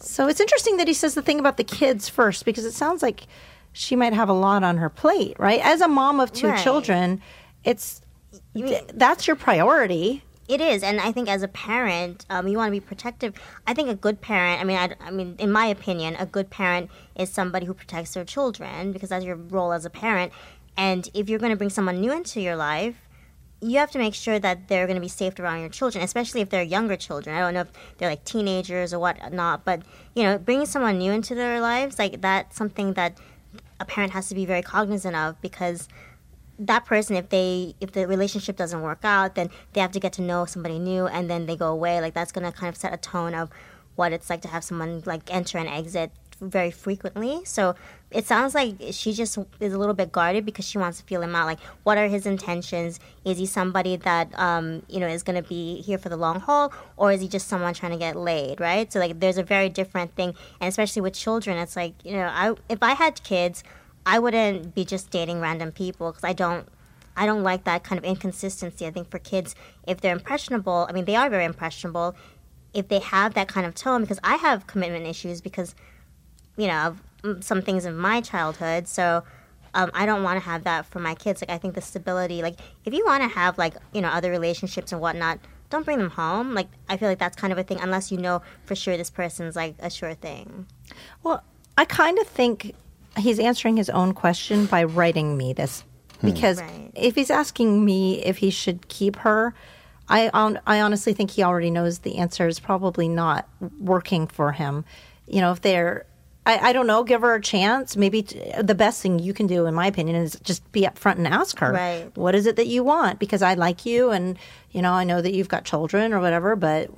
So 0.00 0.28
it's 0.28 0.40
interesting 0.40 0.78
that 0.78 0.88
he 0.88 0.94
says 0.94 1.14
the 1.14 1.20
thing 1.20 1.38
about 1.38 1.58
the 1.58 1.64
kids 1.64 2.08
first 2.08 2.44
because 2.46 2.64
it 2.64 2.72
sounds 2.72 3.02
like 3.02 3.26
she 3.72 3.96
might 3.96 4.14
have 4.14 4.30
a 4.30 4.32
lot 4.32 4.62
on 4.64 4.78
her 4.78 4.88
plate, 4.88 5.38
right? 5.38 5.60
As 5.62 5.82
a 5.82 5.88
mom 5.88 6.20
of 6.20 6.32
two 6.32 6.48
Right. 6.48 6.62
children, 6.62 7.20
it's 7.64 8.00
th- 8.54 8.84
that's 8.94 9.26
your 9.26 9.36
priority. 9.36 10.22
It 10.48 10.62
is, 10.62 10.82
and 10.82 10.98
I 10.98 11.12
think 11.12 11.28
as 11.28 11.42
a 11.42 11.48
parent, 11.48 12.24
um, 12.30 12.48
you 12.48 12.56
want 12.56 12.68
to 12.68 12.80
be 12.80 12.80
protective. 12.80 13.34
I 13.66 13.74
think 13.74 13.90
a 13.90 13.94
good 13.94 14.22
parent. 14.22 14.62
I 14.62 14.64
mean, 14.64 14.78
I, 14.78 14.94
I 15.06 15.10
mean, 15.10 15.36
in 15.38 15.52
my 15.52 15.66
opinion, 15.66 16.16
a 16.18 16.24
good 16.24 16.48
parent 16.48 16.90
is 17.14 17.28
somebody 17.28 17.66
who 17.66 17.74
protects 17.74 18.14
their 18.14 18.24
children 18.24 18.92
because 18.92 19.10
that's 19.10 19.26
your 19.26 19.36
role 19.36 19.72
as 19.72 19.84
a 19.84 19.90
parent. 19.90 20.32
And 20.74 21.06
if 21.12 21.28
you're 21.28 21.38
going 21.38 21.50
to 21.50 21.56
bring 21.56 21.68
someone 21.68 22.00
new 22.00 22.12
into 22.12 22.40
your 22.40 22.56
life, 22.56 22.96
you 23.60 23.78
have 23.78 23.90
to 23.90 23.98
make 23.98 24.14
sure 24.14 24.38
that 24.38 24.68
they're 24.68 24.86
going 24.86 24.96
to 24.96 25.02
be 25.02 25.08
safe 25.08 25.38
around 25.38 25.60
your 25.60 25.68
children, 25.68 26.02
especially 26.02 26.40
if 26.40 26.48
they're 26.48 26.62
younger 26.62 26.96
children. 26.96 27.36
I 27.36 27.40
don't 27.40 27.54
know 27.54 27.62
if 27.62 27.72
they're 27.98 28.08
like 28.08 28.24
teenagers 28.24 28.94
or 28.94 28.98
whatnot, 28.98 29.64
but 29.64 29.82
you 30.14 30.22
know, 30.22 30.38
bringing 30.38 30.66
someone 30.66 30.96
new 30.98 31.12
into 31.12 31.34
their 31.34 31.60
lives, 31.60 31.98
like 31.98 32.20
that's 32.22 32.56
something 32.56 32.94
that 32.94 33.18
a 33.80 33.84
parent 33.84 34.12
has 34.12 34.28
to 34.28 34.34
be 34.34 34.46
very 34.46 34.62
cognizant 34.62 35.14
of 35.14 35.40
because 35.42 35.88
that 36.58 36.84
person 36.84 37.16
if 37.16 37.28
they 37.28 37.74
if 37.80 37.92
the 37.92 38.06
relationship 38.06 38.56
doesn't 38.56 38.82
work 38.82 39.00
out 39.04 39.34
then 39.34 39.48
they 39.72 39.80
have 39.80 39.92
to 39.92 40.00
get 40.00 40.12
to 40.12 40.22
know 40.22 40.44
somebody 40.44 40.78
new 40.78 41.06
and 41.06 41.30
then 41.30 41.46
they 41.46 41.56
go 41.56 41.68
away. 41.68 42.00
Like 42.00 42.14
that's 42.14 42.32
going 42.32 42.50
to 42.50 42.56
kind 42.56 42.68
of 42.68 42.76
set 42.76 42.92
a 42.92 42.96
tone 42.96 43.34
of 43.34 43.50
what 43.96 44.12
it's 44.12 44.30
like 44.30 44.42
to 44.42 44.48
have 44.48 44.64
someone 44.64 45.02
like 45.06 45.32
enter 45.32 45.58
and 45.58 45.68
exit 45.68 46.12
very 46.40 46.70
frequently. 46.70 47.40
So 47.44 47.74
it 48.12 48.26
sounds 48.26 48.54
like 48.54 48.76
she 48.92 49.12
just 49.12 49.38
is 49.58 49.72
a 49.72 49.78
little 49.78 49.94
bit 49.94 50.12
guarded 50.12 50.44
because 50.44 50.64
she 50.64 50.78
wants 50.78 50.98
to 50.98 51.04
feel 51.04 51.20
him 51.20 51.34
out. 51.34 51.46
Like 51.46 51.60
what 51.82 51.98
are 51.98 52.06
his 52.06 52.26
intentions? 52.26 53.00
Is 53.24 53.38
he 53.38 53.46
somebody 53.46 53.96
that 53.96 54.36
um, 54.38 54.82
you 54.88 55.00
know 55.00 55.08
is 55.08 55.22
going 55.22 55.42
to 55.42 55.48
be 55.48 55.82
here 55.82 55.98
for 55.98 56.08
the 56.08 56.16
long 56.16 56.40
haul 56.40 56.72
or 56.96 57.12
is 57.12 57.20
he 57.20 57.28
just 57.28 57.48
someone 57.48 57.74
trying 57.74 57.92
to 57.92 57.98
get 57.98 58.16
laid 58.16 58.60
right? 58.60 58.92
So 58.92 58.98
like 58.98 59.18
there's 59.18 59.38
a 59.38 59.42
very 59.42 59.68
different 59.68 60.14
thing 60.14 60.34
and 60.60 60.68
especially 60.68 61.02
with 61.02 61.14
children 61.14 61.58
it's 61.58 61.76
like 61.76 61.94
you 62.04 62.12
know 62.12 62.30
i 62.32 62.54
if 62.68 62.82
i 62.82 62.92
had 62.92 63.22
kids 63.22 63.64
I 64.06 64.18
wouldn't 64.18 64.74
be 64.74 64.84
just 64.84 65.10
dating 65.10 65.40
random 65.40 65.72
people 65.72 66.10
because 66.10 66.24
I 66.24 66.32
don't 66.32 66.68
I 67.16 67.26
don't 67.26 67.42
like 67.42 67.64
that 67.64 67.82
kind 67.82 67.98
of 67.98 68.04
inconsistency. 68.04 68.86
I 68.86 68.92
think 68.92 69.10
for 69.10 69.18
kids, 69.18 69.56
if 69.86 70.00
they're 70.00 70.14
impressionable, 70.14 70.86
I 70.88 70.92
mean 70.92 71.04
they 71.04 71.16
are 71.16 71.28
very 71.28 71.44
impressionable. 71.44 72.14
If 72.72 72.88
they 72.88 73.00
have 73.00 73.34
that 73.34 73.48
kind 73.48 73.66
of 73.66 73.74
tone, 73.74 74.02
because 74.02 74.20
I 74.22 74.36
have 74.36 74.66
commitment 74.66 75.06
issues 75.06 75.40
because 75.40 75.74
you 76.56 76.68
know 76.68 76.78
of 76.88 77.02
mm, 77.22 77.42
some 77.42 77.62
things 77.62 77.84
in 77.84 77.96
my 77.96 78.20
childhood, 78.20 78.86
so 78.88 79.24
um, 79.74 79.90
I 79.94 80.06
don't 80.06 80.22
want 80.22 80.40
to 80.40 80.44
have 80.44 80.64
that 80.64 80.86
for 80.86 81.00
my 81.00 81.14
kids. 81.14 81.42
Like 81.42 81.50
I 81.50 81.58
think 81.58 81.74
the 81.74 81.80
stability, 81.80 82.42
like 82.42 82.56
if 82.84 82.94
you 82.94 83.04
want 83.04 83.22
to 83.22 83.28
have 83.28 83.58
like 83.58 83.74
you 83.92 84.00
know 84.00 84.08
other 84.08 84.30
relationships 84.30 84.92
and 84.92 85.00
whatnot, 85.00 85.38
don't 85.70 85.84
bring 85.84 85.98
them 85.98 86.10
home. 86.10 86.54
Like 86.54 86.68
I 86.88 86.96
feel 86.96 87.08
like 87.08 87.18
that's 87.18 87.36
kind 87.36 87.52
of 87.52 87.58
a 87.58 87.62
thing 87.62 87.78
unless 87.80 88.10
you 88.12 88.18
know 88.18 88.42
for 88.64 88.74
sure 88.74 88.96
this 88.96 89.10
person's 89.10 89.56
like 89.56 89.74
a 89.80 89.90
sure 89.90 90.14
thing. 90.14 90.66
Well, 91.22 91.42
I 91.76 91.84
kind 91.84 92.18
of 92.18 92.26
think 92.26 92.74
he's 93.18 93.38
answering 93.38 93.76
his 93.76 93.90
own 93.90 94.12
question 94.12 94.66
by 94.66 94.84
writing 94.84 95.36
me 95.36 95.52
this 95.52 95.84
hmm. 96.20 96.30
because 96.30 96.60
Right. 96.60 96.90
if 96.94 97.14
he's 97.14 97.30
asking 97.30 97.84
me 97.84 98.22
if 98.24 98.38
he 98.38 98.50
should 98.50 98.88
keep 98.88 99.16
her, 99.16 99.54
I 100.08 100.30
hon- 100.32 100.60
I 100.66 100.80
honestly 100.80 101.12
think 101.12 101.30
he 101.32 101.42
already 101.42 101.70
knows 101.70 102.00
the 102.00 102.16
answer 102.18 102.46
is 102.48 102.60
probably 102.60 103.08
not 103.08 103.48
working 103.80 104.26
for 104.26 104.52
him. 104.52 104.84
You 105.26 105.40
know, 105.40 105.52
if 105.52 105.60
they're 105.60 106.06
I, 106.46 106.70
I 106.70 106.72
don't 106.72 106.86
know, 106.86 107.04
give 107.04 107.20
her 107.20 107.34
a 107.34 107.42
chance. 107.42 107.94
Maybe 107.94 108.22
t- 108.22 108.40
the 108.62 108.74
best 108.74 109.02
thing 109.02 109.18
you 109.18 109.34
can 109.34 109.46
do, 109.46 109.66
in 109.66 109.74
my 109.74 109.86
opinion, 109.86 110.16
is 110.16 110.38
just 110.42 110.70
be 110.72 110.82
upfront 110.82 111.16
and 111.16 111.26
ask 111.28 111.58
her, 111.58 111.72
Right. 111.72 112.10
what 112.16 112.34
is 112.34 112.46
it 112.46 112.56
that 112.56 112.66
you 112.66 112.82
want? 112.82 113.18
Because 113.18 113.42
I 113.42 113.52
like 113.52 113.84
you, 113.84 114.10
and 114.10 114.38
you 114.70 114.80
know, 114.80 114.92
I 114.92 115.04
know 115.04 115.20
that 115.20 115.34
you've 115.34 115.48
got 115.50 115.64
children 115.64 116.10
or 116.14 116.20
whatever, 116.20 116.56
but 116.56 116.88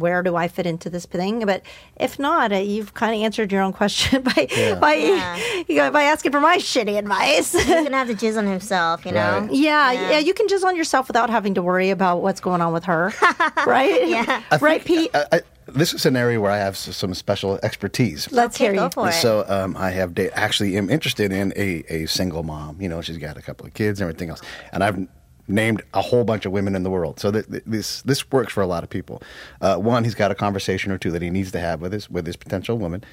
where 0.00 0.22
do 0.22 0.34
I 0.36 0.48
fit 0.48 0.66
into 0.66 0.90
this 0.90 1.06
thing? 1.06 1.46
But 1.46 1.62
if 1.96 2.18
not, 2.18 2.52
uh, 2.52 2.56
you've 2.56 2.94
kind 2.94 3.14
of 3.14 3.20
answered 3.22 3.52
your 3.52 3.62
own 3.62 3.72
question 3.72 4.22
by 4.30 4.46
by 4.80 4.94
Yeah. 4.94 5.36
you 5.68 5.76
know, 5.76 5.90
by 5.90 6.02
asking 6.04 6.32
for 6.32 6.40
my 6.40 6.56
shitty 6.58 6.98
advice. 6.98 7.52
He's 7.52 7.66
gonna 7.66 7.96
have 7.96 8.08
to 8.08 8.14
jizz 8.14 8.36
on 8.36 8.46
himself, 8.46 9.06
you 9.06 9.12
know. 9.12 9.40
Right. 9.40 9.52
yeah, 9.52 9.92
Yeah. 9.92 10.10
yeah, 10.12 10.18
you 10.18 10.34
can 10.34 10.48
just 10.48 10.64
on 10.64 10.76
yourself 10.76 11.06
without 11.08 11.30
having 11.30 11.54
to 11.54 11.62
worry 11.62 11.90
about 11.90 12.22
what's 12.22 12.40
going 12.40 12.60
on 12.60 12.72
with 12.72 12.84
her, 12.84 13.12
right? 13.66 14.08
Yeah. 14.08 14.42
right, 14.60 14.84
Pete. 14.84 15.10
I, 15.14 15.26
I, 15.32 15.40
this 15.66 15.94
is 15.94 16.04
an 16.04 16.16
area 16.16 16.40
where 16.40 16.50
I 16.50 16.56
have 16.58 16.76
some 16.76 17.14
special 17.14 17.60
expertise. 17.62 18.30
Let's 18.32 18.56
Okay, 18.56 18.64
hear 18.64 18.74
go 18.74 18.84
you. 18.86 18.90
for 18.90 19.08
it. 19.08 19.12
So 19.12 19.44
um, 19.48 19.76
I 19.76 19.90
have 19.90 20.14
da- 20.14 20.30
actually 20.30 20.76
am 20.76 20.90
interested 20.90 21.30
in 21.32 21.52
a, 21.54 21.84
a 21.88 22.06
single 22.06 22.42
mom. 22.42 22.80
You 22.80 22.88
know, 22.88 23.00
she's 23.02 23.18
got 23.18 23.36
a 23.36 23.42
couple 23.42 23.66
of 23.66 23.74
kids 23.74 24.00
and 24.00 24.08
everything 24.10 24.30
else, 24.30 24.40
and 24.72 24.82
I've 24.82 25.06
named 25.50 25.82
a 25.94 26.00
whole 26.00 26.24
bunch 26.24 26.46
of 26.46 26.52
women 26.52 26.74
in 26.74 26.82
the 26.82 26.90
world. 26.90 27.20
So 27.20 27.30
th- 27.30 27.46
th- 27.48 27.62
this 27.66 28.02
this 28.02 28.30
works 28.30 28.52
for 28.52 28.62
a 28.62 28.66
lot 28.66 28.82
of 28.84 28.90
people. 28.90 29.22
Uh, 29.60 29.76
one, 29.76 30.04
he's 30.04 30.14
got 30.14 30.30
a 30.30 30.34
conversation 30.34 30.92
or 30.92 30.98
two 30.98 31.10
that 31.10 31.22
he 31.22 31.30
needs 31.30 31.52
to 31.52 31.60
have 31.60 31.80
with 31.80 31.92
his 31.92 32.08
with 32.08 32.26
his 32.26 32.36
potential 32.36 32.78
woman. 32.78 33.04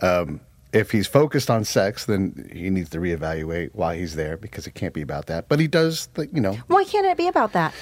Um, 0.00 0.40
if 0.72 0.90
he's 0.90 1.06
focused 1.06 1.50
on 1.50 1.64
sex, 1.64 2.06
then 2.06 2.50
he 2.52 2.68
needs 2.68 2.90
to 2.90 2.98
reevaluate 2.98 3.70
why 3.74 3.96
he's 3.96 4.16
there 4.16 4.36
because 4.36 4.66
it 4.66 4.74
can't 4.74 4.92
be 4.92 5.02
about 5.02 5.26
that. 5.26 5.48
But 5.48 5.60
he 5.60 5.68
does, 5.68 6.08
you 6.32 6.40
know, 6.40 6.54
Why 6.66 6.82
can't 6.84 7.06
it 7.06 7.16
be 7.16 7.28
about 7.28 7.52
that? 7.52 7.72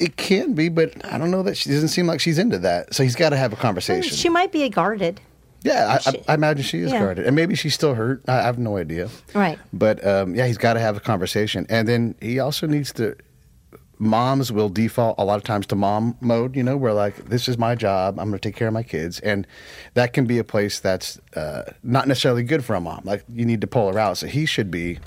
it 0.00 0.16
can 0.16 0.54
be. 0.54 0.68
But 0.68 1.04
I 1.04 1.18
don't 1.18 1.30
know 1.30 1.44
that 1.44 1.56
she 1.56 1.70
doesn't 1.70 1.88
seem 1.90 2.06
like 2.08 2.20
she's 2.20 2.38
into 2.38 2.58
that. 2.58 2.92
So 2.94 3.04
he's 3.04 3.14
got 3.14 3.30
to 3.30 3.36
have 3.36 3.52
a 3.52 3.56
conversation. 3.56 4.14
She 4.16 4.28
might 4.28 4.50
be 4.50 4.64
a 4.64 4.68
guarded. 4.68 5.20
Yeah, 5.64 5.98
I, 6.06 6.12
I 6.28 6.34
imagine 6.34 6.62
she 6.62 6.78
is 6.80 6.92
Yeah. 6.92 7.00
guarded, 7.00 7.26
and 7.26 7.34
maybe 7.34 7.54
she's 7.54 7.74
still 7.74 7.94
hurt. 7.94 8.22
I, 8.28 8.38
I 8.38 8.42
have 8.42 8.58
no 8.58 8.76
idea. 8.76 9.08
Right. 9.34 9.58
But 9.72 10.06
um, 10.06 10.34
yeah, 10.34 10.46
he's 10.46 10.58
got 10.58 10.74
to 10.74 10.80
have 10.80 10.96
a 10.96 11.00
conversation, 11.00 11.66
and 11.68 11.88
then 11.88 12.14
he 12.20 12.38
also 12.38 12.66
needs 12.66 12.92
to. 12.94 13.16
Moms 13.98 14.50
will 14.52 14.68
default 14.68 15.14
a 15.18 15.24
lot 15.24 15.36
of 15.36 15.44
times 15.44 15.66
to 15.68 15.76
mom 15.76 16.16
mode. 16.20 16.54
You 16.56 16.62
know, 16.64 16.76
where 16.76 16.92
like 16.92 17.16
this 17.26 17.48
is 17.48 17.56
my 17.56 17.74
job. 17.74 18.18
I'm 18.18 18.28
going 18.28 18.38
to 18.38 18.48
take 18.48 18.56
care 18.56 18.68
of 18.68 18.74
my 18.74 18.82
kids, 18.82 19.20
and 19.20 19.46
that 19.94 20.12
can 20.12 20.26
be 20.26 20.38
a 20.38 20.44
place 20.44 20.80
that's 20.80 21.18
uh, 21.36 21.62
not 21.82 22.06
necessarily 22.08 22.42
good 22.42 22.64
for 22.64 22.74
a 22.74 22.80
mom. 22.80 23.00
Like 23.04 23.24
you 23.28 23.46
need 23.46 23.60
to 23.62 23.66
pull 23.66 23.90
her 23.92 23.98
out. 23.98 24.18
So 24.18 24.26
he 24.26 24.46
should 24.46 24.70
be 24.70 24.98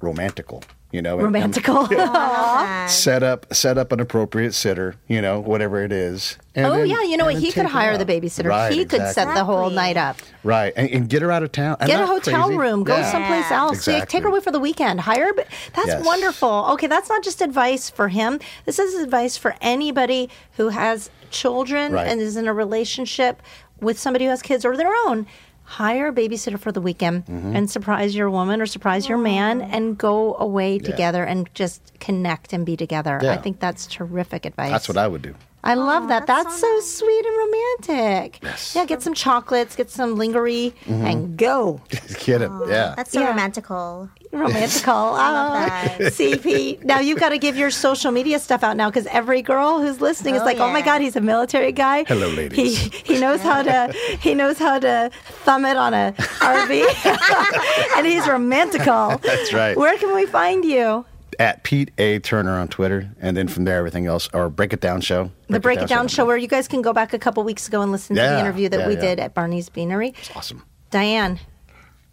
romantical. 0.00 0.62
You 0.96 1.02
know, 1.02 1.18
and- 1.20 1.36
and 1.36 1.52
Romantical. 1.54 2.88
set 2.88 3.22
up 3.22 3.52
set 3.54 3.76
up 3.76 3.92
an 3.92 4.00
appropriate 4.00 4.54
sitter. 4.54 4.94
You 5.08 5.20
know, 5.20 5.40
whatever 5.40 5.84
it 5.84 5.92
is. 5.92 6.38
and 6.54 6.64
oh 6.64 6.72
then- 6.78 6.86
yeah, 6.86 7.02
you 7.02 7.18
know 7.18 7.26
what? 7.26 7.34
He 7.36 7.52
could 7.52 7.66
hire 7.66 7.98
the 7.98 8.06
babysitter. 8.06 8.48
Right, 8.48 8.72
he 8.72 8.86
could 8.86 9.06
set 9.08 9.34
the 9.34 9.44
whole 9.44 9.68
night 9.68 9.98
up. 9.98 10.16
Right, 10.42 10.72
and, 10.74 10.88
and 10.90 11.08
get 11.08 11.20
her 11.20 11.30
out 11.30 11.42
of 11.42 11.52
town. 11.52 11.76
I'm 11.80 11.86
Get 11.86 12.00
a 12.00 12.06
hotel 12.06 12.44
crazy. 12.46 12.58
room. 12.58 12.82
Go 12.82 12.96
Yeah. 12.96 13.12
someplace 13.12 13.50
Yeah. 13.50 13.58
else. 13.58 13.86
Yeah, 13.86 14.04
Take 14.06 14.22
her 14.22 14.28
away 14.30 14.40
for 14.40 14.50
the 14.52 14.58
weekend. 14.60 15.00
Hire. 15.00 15.30
That's 15.74 15.86
Yes. 15.86 16.04
wonderful. 16.06 16.66
Okay, 16.72 16.86
that's 16.86 17.10
not 17.10 17.22
just 17.22 17.42
advice 17.42 17.90
for 17.90 18.08
him. 18.08 18.40
This 18.64 18.78
is 18.78 18.94
advice 19.02 19.36
for 19.36 19.54
anybody 19.60 20.30
who 20.56 20.70
has 20.70 21.10
children 21.30 21.92
Right. 21.92 22.06
and 22.06 22.22
is 22.22 22.36
in 22.38 22.48
a 22.48 22.54
relationship 22.54 23.42
with 23.82 23.98
somebody 23.98 24.24
who 24.24 24.30
has 24.30 24.40
kids 24.40 24.64
or 24.64 24.74
their 24.78 24.92
own. 25.06 25.26
Hire 25.66 26.08
a 26.08 26.12
babysitter 26.12 26.58
for 26.58 26.70
the 26.72 26.80
weekend 26.80 27.26
Mm-hmm. 27.26 27.56
and 27.56 27.70
surprise 27.70 28.14
your 28.14 28.30
woman 28.30 28.60
or 28.60 28.66
surprise 28.66 29.08
your 29.08 29.18
man 29.18 29.60
and 29.62 29.98
go 29.98 30.34
away 30.36 30.78
together 30.78 31.24
and 31.24 31.50
just 31.54 31.92
connect 32.00 32.52
and 32.52 32.64
be 32.64 32.76
together. 32.76 33.18
I 33.22 33.36
think 33.36 33.58
that's 33.60 33.86
terrific 33.86 34.46
advice. 34.46 34.70
That's 34.70 34.88
what 34.88 34.96
I 34.96 35.08
would 35.08 35.22
do. 35.22 35.34
I 35.64 35.74
love 35.74 36.08
that. 36.08 36.26
that's 36.28 36.44
That's, 36.44 36.60
so 36.60 36.66
so, 36.68 36.74
nice. 36.74 36.98
sweet 36.98 37.26
and 37.26 37.36
romantic. 37.36 38.38
Yes. 38.42 38.74
Yeah, 38.76 38.84
get 38.84 39.02
some 39.02 39.14
chocolates, 39.14 39.74
get 39.74 39.90
some 39.90 40.14
lingerie, 40.16 40.72
mm-hmm. 40.84 41.04
and 41.04 41.36
go. 41.36 41.80
Get 42.24 42.40
him. 42.42 42.62
Yeah. 42.68 42.94
That's 42.96 43.10
so 43.10 43.20
Yeah. 43.20 43.32
romantical. 43.32 44.08
Romantical. 44.32 44.86
love 45.12 45.62
Oh, 45.62 45.98
that. 45.98 46.12
see, 46.12 46.78
Now 46.84 47.00
you've 47.00 47.18
got 47.18 47.30
to 47.30 47.38
give 47.38 47.56
your 47.56 47.70
social 47.72 48.12
media 48.12 48.38
stuff 48.38 48.62
out 48.62 48.76
now 48.76 48.90
because 48.90 49.06
every 49.08 49.42
girl 49.42 49.80
who's 49.80 50.00
listening 50.00 50.36
is 50.36 50.42
Oh, 50.42 50.44
like, 50.44 50.58
"Oh 50.58 50.70
my. 50.70 50.82
God, 50.82 51.00
he's 51.00 51.16
a 51.16 51.20
military 51.20 51.72
guy. 51.72 52.04
Hello, 52.04 52.28
ladies. 52.28 52.56
He 52.78 53.14
he 53.14 53.20
knows 53.20 53.40
how 53.40 53.62
to 53.62 53.92
he 54.20 54.34
knows 54.34 54.58
how 54.58 54.78
to 54.78 55.10
thumb 55.44 55.64
it 55.64 55.76
on 55.76 55.94
a 55.94 56.12
RV, 56.40 57.96
and 57.96 58.06
he's 58.06 58.26
romantical. 58.28 59.20
That's 59.22 59.52
right. 59.52 59.76
Where 59.76 59.96
can 59.98 60.14
we 60.14 60.26
find 60.26 60.64
you? 60.64 61.04
At 61.38 61.62
Pete 61.62 61.90
A 61.98 62.18
Turner 62.18 62.52
on 62.58 62.68
Twitter, 62.68 63.10
and 63.20 63.36
then 63.36 63.48
from 63.48 63.64
there 63.64 63.78
everything 63.78 64.06
else 64.06 64.28
or 64.32 64.48
Break 64.48 64.72
It 64.72 64.80
Down 64.80 65.00
Show. 65.00 65.30
the 65.48 65.60
Break 65.60 65.80
It 65.80 65.88
Down 65.88 66.08
show, 66.08 66.24
where 66.24 66.36
you 66.36 66.48
guys 66.48 66.68
can 66.68 66.82
go 66.82 66.92
back 66.92 67.12
a 67.12 67.18
couple 67.18 67.42
weeks 67.44 67.68
ago 67.68 67.82
and 67.82 67.92
listen 67.92 68.16
to 68.16 68.22
the 68.22 68.40
interview 68.40 68.68
that 68.68 68.80
yeah, 68.80 68.88
we 68.88 68.94
yeah. 68.94 69.00
did 69.00 69.20
at 69.20 69.34
Barney's 69.34 69.68
Beanery. 69.68 70.14
It's 70.18 70.34
awesome. 70.34 70.64
Diane, 70.90 71.40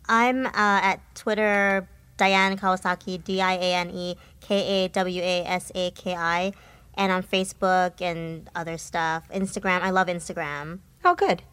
I'm 0.08 0.46
uh, 0.48 0.52
at 0.56 1.00
Twitter, 1.16 1.88
Diane 2.18 2.58
Kawasaki, 2.58 3.24
D 3.24 3.42
I 3.42 3.54
A 3.54 3.76
N 3.76 3.92
E 3.92 4.16
K 4.42 4.86
A 4.86 4.88
W 4.90 5.22
A 5.22 5.46
S 5.46 5.72
A 5.76 5.92
K 5.92 6.16
I, 6.16 6.54
and 6.96 7.12
on 7.12 7.24
Facebook 7.24 8.02
and 8.02 8.50
other 8.56 8.78
stuff. 8.78 9.28
Instagram, 9.34 9.82
I 9.82 9.90
love 9.90 10.08
Instagram. 10.08 10.80
oh 11.06 11.16
good. 11.16 11.44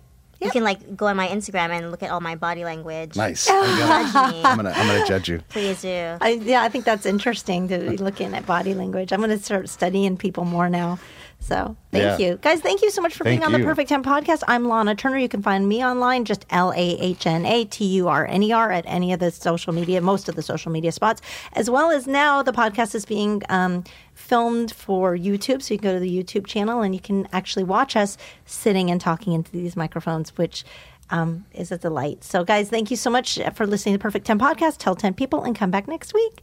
You 0.41 0.51
can 0.51 0.65
like 0.65 0.97
go 0.97 1.07
on 1.07 1.17
my 1.17 1.29
Instagram 1.29 1.69
and 1.71 1.91
look 1.91 2.03
at 2.03 2.11
all 2.11 2.21
my 2.21 2.35
body 2.35 2.65
language. 2.65 3.15
Nice. 3.17 3.47
There 3.47 3.61
you 3.61 3.77
go. 3.77 3.87
Judge 3.87 4.33
me, 4.33 4.43
I'm 4.45 4.57
gonna 4.57 4.71
I'm 4.71 4.87
gonna 4.87 5.07
judge 5.07 5.29
you. 5.29 5.41
please 5.51 5.83
do. 5.83 6.17
I, 6.21 6.41
yeah, 6.43 6.63
I 6.63 6.69
think 6.69 6.85
that's 6.87 7.05
interesting 7.05 7.69
to 7.69 7.79
be 7.91 7.97
looking 7.99 8.35
at 8.35 8.47
body 8.47 8.73
language. 8.75 9.13
I'm 9.13 9.21
going 9.21 9.31
to 9.31 9.39
start 9.45 9.69
studying 9.69 10.17
people 10.17 10.45
more 10.45 10.71
now. 10.71 10.99
So 11.43 11.77
thank 11.91 12.03
Yeah. 12.05 12.19
you. 12.19 12.37
Guys, 12.43 12.61
thank 12.61 12.83
you 12.83 12.91
so 12.91 13.03
much 13.03 13.15
for 13.15 13.25
Thank 13.25 13.41
being 13.41 13.55
on 13.55 13.59
the. 13.59 13.67
Perfect 13.67 13.89
10 13.89 14.05
podcast. 14.05 14.43
I'm 14.47 14.65
Lahna 14.65 14.97
Turner. 14.97 15.19
You 15.19 15.29
can 15.29 15.43
find 15.43 15.69
me 15.69 15.85
online, 15.85 16.25
just 16.25 16.47
L 16.51 16.71
A 16.73 16.77
H 16.77 17.27
N 17.27 17.45
A 17.47 17.65
T 17.65 17.85
U 17.87 18.09
R 18.09 18.27
N 18.27 18.43
E 18.43 18.53
R 18.53 18.71
at 18.71 18.85
any 18.87 19.13
of 19.13 19.21
the 19.21 19.31
social 19.31 19.73
media, 19.73 20.01
most 20.01 20.29
of 20.29 20.37
the 20.37 20.43
social 20.43 20.71
media 20.71 20.93
spots, 20.93 21.21
as 21.55 21.69
well 21.69 21.91
as 21.91 22.07
now 22.07 22.43
the 22.43 22.53
podcast 22.53 22.95
is 22.95 23.05
being 23.05 23.43
um, 23.49 23.85
filmed 24.15 24.73
for 24.73 25.17
YouTube. 25.17 25.63
So 25.63 25.75
you 25.75 25.81
can 25.81 25.91
go 25.91 25.95
to 25.95 26.01
the 26.01 26.23
YouTube 26.23 26.47
channel 26.47 26.83
and 26.83 26.95
you 26.95 27.01
can 27.01 27.27
actually 27.33 27.65
watch 27.65 27.97
us 27.97 28.17
sitting 28.45 28.91
and 28.91 29.01
talking 29.01 29.33
into 29.33 29.51
these 29.51 29.77
microphones, 29.77 30.37
which 30.37 30.65
um, 31.11 31.47
is 31.53 31.73
a 31.73 31.79
delight. 31.79 32.23
So, 32.23 32.45
guys, 32.45 32.69
thank 32.71 32.91
you 32.91 32.97
so 32.97 33.11
much 33.11 33.41
for 33.55 33.67
listening 33.67 33.95
to 33.95 33.99
the 33.99 34.03
Perfect 34.03 34.27
10 34.27 34.39
podcast. 34.39 34.77
Tell 34.79 34.95
10 34.95 35.15
people 35.15 35.43
and 35.43 35.57
come 35.57 35.71
back 35.73 35.89
next 35.89 36.15
week. 36.15 36.43